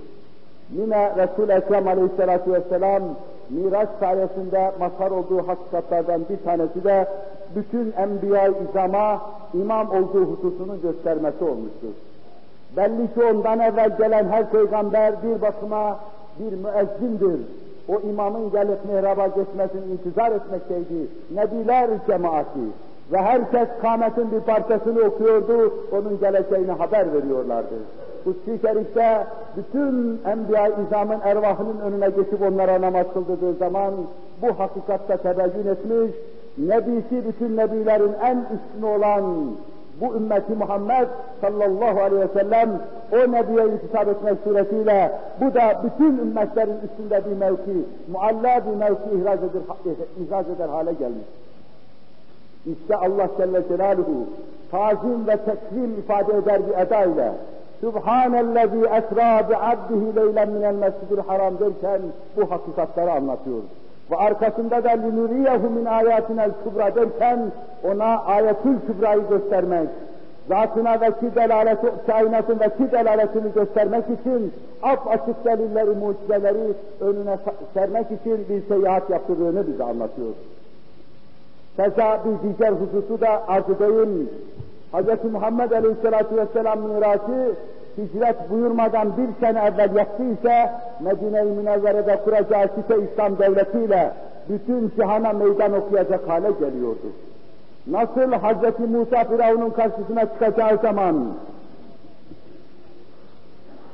Yine 0.71 1.13
Resul-i 1.17 1.51
Ekrem 1.51 1.88
Aleyhisselatü 1.88 2.53
Vesselam 2.53 3.03
Miraç 3.49 3.89
sayesinde 3.99 4.71
mazhar 4.79 5.11
olduğu 5.11 5.47
hakikatlerden 5.47 6.21
bir 6.29 6.37
tanesi 6.37 6.83
de 6.83 7.07
bütün 7.55 7.93
enbiya-i 7.97 8.53
izama 8.69 9.21
imam 9.53 9.89
olduğu 9.89 10.25
hususunu 10.25 10.81
göstermesi 10.81 11.43
olmuştur. 11.43 11.93
Belli 12.77 13.13
ki 13.13 13.23
ondan 13.23 13.59
evvel 13.59 13.97
gelen 13.97 14.27
her 14.29 14.49
peygamber 14.49 15.23
bir 15.23 15.41
bakıma 15.41 15.99
bir 16.39 16.53
müezzindir. 16.53 17.39
O 17.87 17.99
imamın 17.99 18.51
gelip 18.51 18.85
mihraba 18.85 19.27
geçmesini 19.27 19.91
intizar 19.93 20.31
etmekteydi. 20.31 21.07
Nebiler 21.31 21.89
cemaati 22.07 22.59
ve 23.11 23.17
herkes 23.17 23.67
kâmetin 23.81 24.31
bir 24.31 24.39
parçasını 24.39 24.99
okuyordu, 24.99 25.73
onun 25.91 26.19
geleceğini 26.19 26.71
haber 26.71 27.13
veriyorlardı. 27.13 27.75
Kutsi 28.27 28.61
Şerif'te 28.61 29.27
bütün 29.57 30.21
Enbiya-i 30.25 30.71
İzam'ın 30.87 31.19
ervahının 31.23 31.79
önüne 31.79 32.09
geçip 32.09 32.41
onlara 32.41 32.81
namaz 32.81 33.05
kıldırdığı 33.13 33.53
zaman 33.53 33.93
bu 34.41 34.59
hakikatte 34.59 35.17
tebeyyün 35.17 35.67
etmiş, 35.67 36.11
Nebisi 36.57 37.27
bütün 37.27 37.57
nebilerin 37.57 38.13
en 38.23 38.37
üstünü 38.37 38.85
olan 38.85 39.23
bu 40.01 40.15
ümmeti 40.15 40.53
Muhammed 40.53 41.07
sallallahu 41.41 42.01
aleyhi 42.01 42.21
ve 42.21 42.39
sellem 42.39 42.69
o 43.11 43.31
nebiye 43.31 43.67
intisap 43.67 44.07
etmek 44.07 44.37
suretiyle 44.43 45.11
bu 45.41 45.53
da 45.53 45.81
bütün 45.83 46.17
ümmetlerin 46.17 46.77
üstünde 46.85 47.21
bir 47.25 47.37
mevki, 47.37 47.85
mualla 48.11 48.61
bir 48.65 48.75
mevki 48.77 49.21
ihraz 49.21 49.39
eder, 49.39 49.61
ihraz 50.25 50.49
eder 50.49 50.69
hale 50.69 50.93
gelmiş. 50.93 51.27
İşte 52.65 52.95
Allah 52.95 53.27
Celle 53.37 53.67
Celaluhu 53.67 54.25
tazim 54.71 55.27
ve 55.27 55.37
tekrim 55.37 55.99
ifade 55.99 56.37
eder 56.37 56.61
bir 56.67 56.77
eda 56.77 57.03
ile 57.03 57.31
Sübhanellezî 57.81 58.85
esrâ 58.85 59.49
bi'abdihi 59.49 60.15
leylen 60.15 60.49
minel 60.49 60.75
mescidil 60.75 61.21
haram 61.27 61.59
derken 61.59 62.01
bu 62.37 62.51
hakikatleri 62.51 63.11
anlatıyor. 63.11 63.61
Ve 64.11 64.15
arkasında 64.15 64.83
da 64.83 64.89
linuriyehu 64.89 65.69
min 65.69 65.85
ayatinel 65.85 66.51
kübra 66.63 66.95
derken 66.95 67.39
ona 67.83 68.23
ayetül 68.25 68.75
kübrayı 68.87 69.21
göstermek, 69.29 69.89
zatına 70.47 71.01
ve 71.01 71.07
ki 71.07 71.35
delaleti, 71.35 71.87
kainatın 72.07 72.59
ve 72.59 72.69
ki 72.69 72.91
delaletini 72.91 73.53
göstermek 73.55 74.03
için 74.19 74.53
ap 74.83 75.07
açık 75.07 75.45
delilleri, 75.45 75.89
mucizeleri 75.89 76.73
önüne 76.99 77.37
sermek 77.73 78.05
için 78.05 78.45
bir 78.49 78.67
seyahat 78.67 79.09
yaptığını 79.09 79.67
bize 79.67 79.83
anlatıyor. 79.83 80.33
Keza 81.77 82.19
bir 82.25 82.57
diğer 82.57 82.71
hususu 82.71 83.21
da 83.21 83.43
arz 83.47 83.69
edeyim. 83.69 84.29
Hz. 84.96 85.32
Muhammed 85.32 85.70
Aleyhisselatü 85.70 86.36
Vesselam 86.36 86.80
mirası 86.80 87.54
hicret 87.98 88.50
buyurmadan 88.50 89.12
bir 89.16 89.46
sene 89.46 89.59
evvel 89.59 89.96
yaptıysa 89.96 90.82
Medine-i 91.00 91.44
Münevvere'de 91.44 92.20
kuracağı 92.24 92.68
site 92.68 93.02
İslam 93.02 93.38
devletiyle 93.38 94.12
bütün 94.48 94.92
cihana 94.96 95.32
meydan 95.32 95.72
okuyacak 95.72 96.28
hale 96.28 96.50
geliyordu. 96.50 97.12
Nasıl 97.86 98.32
Hz. 98.32 98.90
Musa 98.90 99.24
Firavun'un 99.24 99.70
karşısına 99.70 100.26
çıkacağı 100.26 100.78
zaman 100.82 101.26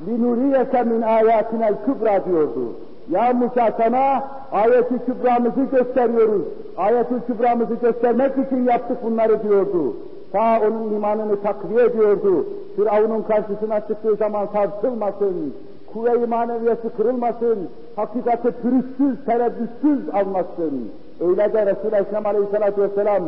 لِنُرِيَكَ 0.06 0.73
مِنْ 0.90 1.02
آيَاتِنَا 1.19 1.69
الْكُبْرَى 1.74 2.24
diyordu. 2.24 2.73
Ya 3.10 3.32
Musa 3.32 3.73
sana 3.78 4.24
ayeti 4.52 4.94
kübramızı 5.06 5.60
gösteriyoruz. 5.73 6.43
Ayeti 6.77 7.15
kübramızı 7.27 7.74
göstermek 7.74 8.32
için 8.47 8.65
yaptık 8.65 9.05
bunları 9.05 9.43
diyordu. 9.43 9.97
Ta 10.34 10.60
onun 10.68 10.93
imanını 10.93 11.41
takviye 11.41 11.85
ediyordu. 11.85 12.45
Firavun'un 12.76 13.22
karşısına 13.22 13.80
çıktığı 13.80 14.15
zaman 14.15 14.47
sarsılmasın, 14.53 15.53
kuvve-i 15.93 16.27
maneviyesi 16.27 16.89
kırılmasın, 16.97 17.69
hakikati 17.95 18.51
pürüzsüz, 18.51 19.26
tereddütsüz 19.26 20.10
almasın. 20.14 20.91
Öyle 21.22 21.53
de 21.53 21.65
Resul-i 21.65 21.95
Ekrem 21.95 22.26
Aleyhisselatü 22.26 22.81
Vesselam 22.81 23.23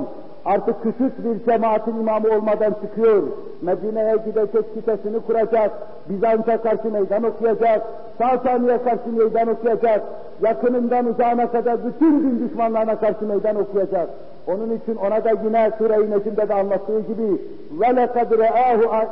artık 0.45 0.83
küçük 0.83 1.25
bir 1.25 1.45
cemaatin 1.51 1.99
imamı 1.99 2.27
olmadan 2.27 2.73
çıkıyor. 2.81 3.23
Medine'ye 3.61 4.15
gidecek 4.25 4.65
sitesini 4.73 5.19
kuracak, 5.19 5.71
Bizans'a 6.09 6.57
karşı 6.57 6.91
meydan 6.91 7.23
okuyacak, 7.23 7.81
Sasani'ye 8.17 8.83
karşı 8.83 9.09
meydan 9.17 9.47
okuyacak, 9.47 10.01
yakınından 10.41 11.05
uzağına 11.05 11.51
kadar 11.51 11.77
bütün 11.85 12.23
din 12.23 12.49
düşmanlarına 12.49 12.99
karşı 12.99 13.25
meydan 13.25 13.55
okuyacak. 13.55 14.09
Onun 14.46 14.76
için 14.76 14.96
ona 14.96 15.24
da 15.24 15.30
yine 15.44 15.70
Sure-i 15.78 16.10
Necm'de 16.10 16.48
de 16.48 16.54
anlattığı 16.54 17.00
gibi 17.00 17.42
وَلَقَدْ 17.78 18.34
رَآهُ 18.34 19.06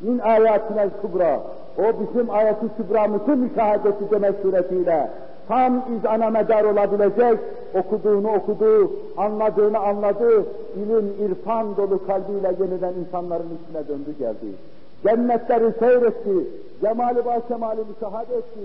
min 0.00 0.18
ayatinel 0.18 0.90
kubra. 1.02 1.40
O 1.78 1.82
bizim 1.82 2.30
ayeti 2.30 2.66
kübramızı 2.76 3.36
müşahadesi 3.36 4.10
demek 4.10 4.34
suretiyle 4.42 5.10
tam 5.48 5.84
izana 5.96 6.30
medar 6.30 6.64
olabilecek, 6.64 7.38
okuduğunu 7.74 8.32
okudu, 8.32 8.92
anladığını 9.16 9.78
anladı, 9.78 10.44
ilim, 10.76 11.12
irfan 11.20 11.76
dolu 11.76 12.06
kalbiyle 12.06 12.52
yeniden 12.60 12.92
insanların 12.94 13.58
içine 13.62 13.88
döndü 13.88 14.18
geldi. 14.18 14.46
Cennetleri 15.02 15.72
seyretti, 15.78 16.48
cemali 16.80 17.24
bahşemali 17.24 17.80
müşahede 17.88 18.36
etti, 18.36 18.60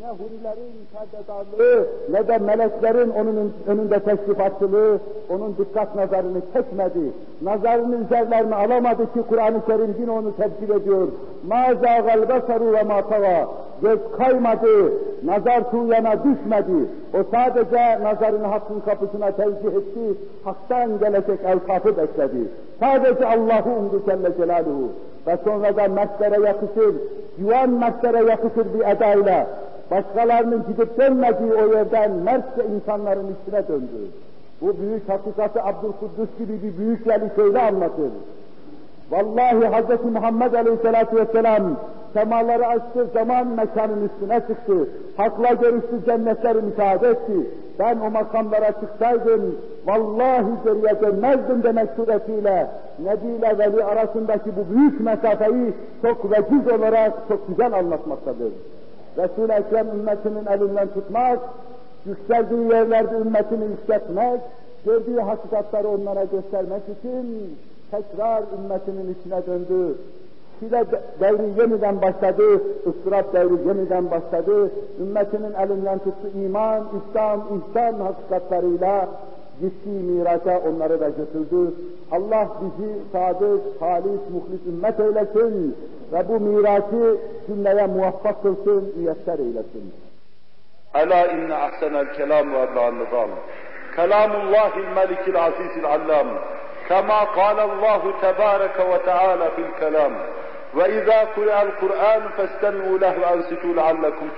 ne 0.00 0.08
hurilerin 0.08 0.72
perdedarlığı 0.92 1.86
ne 2.12 2.28
de 2.28 2.38
meleklerin 2.38 3.10
onun 3.10 3.52
önünde 3.66 4.00
teşrifatçılığı 4.00 4.98
onun 5.30 5.56
dikkat 5.58 5.94
nazarını 5.96 6.40
çekmedi. 6.52 7.12
Nazarının 7.42 8.04
üzerlerini 8.04 8.54
alamadı 8.54 9.12
ki 9.12 9.22
Kur'an-ı 9.28 9.66
Kerim 9.66 9.96
yine 10.00 10.10
onu 10.10 10.36
tebdil 10.36 10.70
ediyor. 10.70 11.08
مَا 11.48 11.72
زَاغَ 11.72 12.06
الْبَصَرُ 12.18 12.60
وَمَا 12.74 13.00
طَغَى 13.00 13.46
Göz 13.83 13.99
kaymadı, 14.17 14.93
nazar 15.23 15.71
tuğyana 15.71 16.13
düşmedi. 16.17 16.87
O 17.13 17.17
sadece 17.31 18.03
nazarını 18.03 18.47
hakkın 18.47 18.79
kapısına 18.79 19.31
tevcih 19.31 19.77
etti, 19.77 20.17
haktan 20.43 20.99
gelecek 20.99 21.39
elkafı 21.45 21.97
bekledi. 21.97 22.47
Sadece 22.79 23.25
Allah'ı 23.25 23.77
umdu 23.79 24.01
Celle 24.05 24.37
Celaluhu. 24.37 24.89
Ve 25.27 25.37
sonra 25.43 25.75
da 25.77 25.87
mestere 25.87 26.45
yakışır, 26.45 26.95
yuvan 27.39 27.69
mestere 27.69 28.23
yakışır 28.29 28.73
bir 28.73 28.85
edayla, 28.85 29.47
başkalarının 29.91 30.63
gidip 30.67 30.99
dönmediği 30.99 31.53
o 31.53 31.73
yerden 31.73 32.11
mertçe 32.11 32.61
insanların 32.75 33.27
üstüne 33.27 33.67
döndü. 33.67 34.07
Bu 34.61 34.77
büyük 34.79 35.09
hakikati 35.09 35.61
Abdülkuddus 35.61 36.29
gibi 36.39 36.53
bir 36.63 36.77
büyük 36.77 37.07
veli 37.07 37.29
şöyle 37.35 37.61
anlatır. 37.61 38.11
Vallahi 39.13 39.65
Hz. 39.73 40.05
Muhammed 40.13 40.53
Aleyhisselatü 40.53 41.15
Vesselam 41.15 41.75
semaları 42.13 42.67
açtı, 42.67 43.07
zaman 43.13 43.47
mekanın 43.47 44.09
üstüne 44.09 44.39
çıktı. 44.39 44.89
Hakla 45.17 45.53
görüştü, 45.53 46.05
cennetleri 46.05 46.61
müşahede 46.61 47.09
etti. 47.09 47.47
Ben 47.79 47.99
o 47.99 48.09
makamlara 48.09 48.71
çıksaydım, 48.71 49.55
vallahi 49.85 50.45
geriye 50.65 51.01
dönmezdim 51.01 51.63
demek 51.63 51.89
suretiyle, 51.95 52.67
Nebi 52.99 53.27
ile 53.27 53.57
Veli 53.57 53.83
arasındaki 53.83 54.49
bu 54.55 54.75
büyük 54.75 55.01
mesafeyi 55.01 55.73
çok 56.01 56.31
veciz 56.31 56.79
olarak 56.79 57.13
çok 57.27 57.47
güzel 57.47 57.73
anlatmaktadır. 57.73 58.51
Resul-i 59.17 59.51
Ekrem 59.51 59.87
ümmetinin 59.87 60.45
elinden 60.45 60.87
tutmak, 60.87 61.39
yükseldiği 62.05 62.69
yerlerde 62.69 63.15
ümmetini 63.15 63.65
yükseltmek, 63.65 64.41
gördüğü 64.85 65.19
hakikatları 65.19 65.87
onlara 65.87 66.23
göstermek 66.23 66.83
için 66.99 67.57
tekrar 67.93 68.43
ümmetinin 68.57 69.15
içine 69.19 69.45
döndü. 69.45 69.95
Şile 70.59 70.85
devri 71.19 71.61
yeniden 71.61 72.01
başladı, 72.01 72.61
ıstırap 72.87 73.33
devri 73.33 73.67
yeniden 73.67 74.11
başladı. 74.11 74.71
Ümmetinin 75.01 75.53
elinden 75.53 75.99
tuttu 75.99 76.27
iman, 76.35 76.83
İslam, 76.99 77.39
ihsan 77.39 77.93
hakikatlarıyla 77.93 79.09
ciddi 79.61 79.89
miraca 79.89 80.59
onları 80.59 80.99
da 80.99 81.09
götürdü. 81.09 81.73
Allah 82.11 82.47
bizi 82.61 82.93
sadık, 83.11 83.81
halis, 83.81 84.21
muhlis 84.33 84.67
ümmet 84.67 84.99
eylesin 84.99 85.77
ve 86.13 86.27
bu 86.29 86.39
miracı 86.39 87.17
cümleye 87.47 87.87
muvaffak 87.87 88.43
kılsın, 88.43 88.93
müyesser 88.97 89.39
eylesin. 89.39 89.93
Ela 90.95 91.27
inne 91.27 91.55
ahsenel 91.55 92.13
kelam 92.13 92.53
ve 92.53 92.65
nizam. 92.65 93.29
Kelamullahil 93.95 94.95
melikil 94.95 95.43
azizil 95.43 95.85
allam. 95.85 96.27
كما 96.89 97.19
قال 97.23 97.59
الله 97.59 98.13
تبارك 98.21 98.79
وتعالى 98.79 99.51
في 99.55 99.61
الكلام. 99.61 100.15
وإذا 100.73 101.19
قرأ 101.19 101.61
القرآن 101.61 102.29
فاستمعوا 102.37 102.97
له 102.97 103.19
وأنصتوا 103.19 103.73
لعلكم 103.73 104.29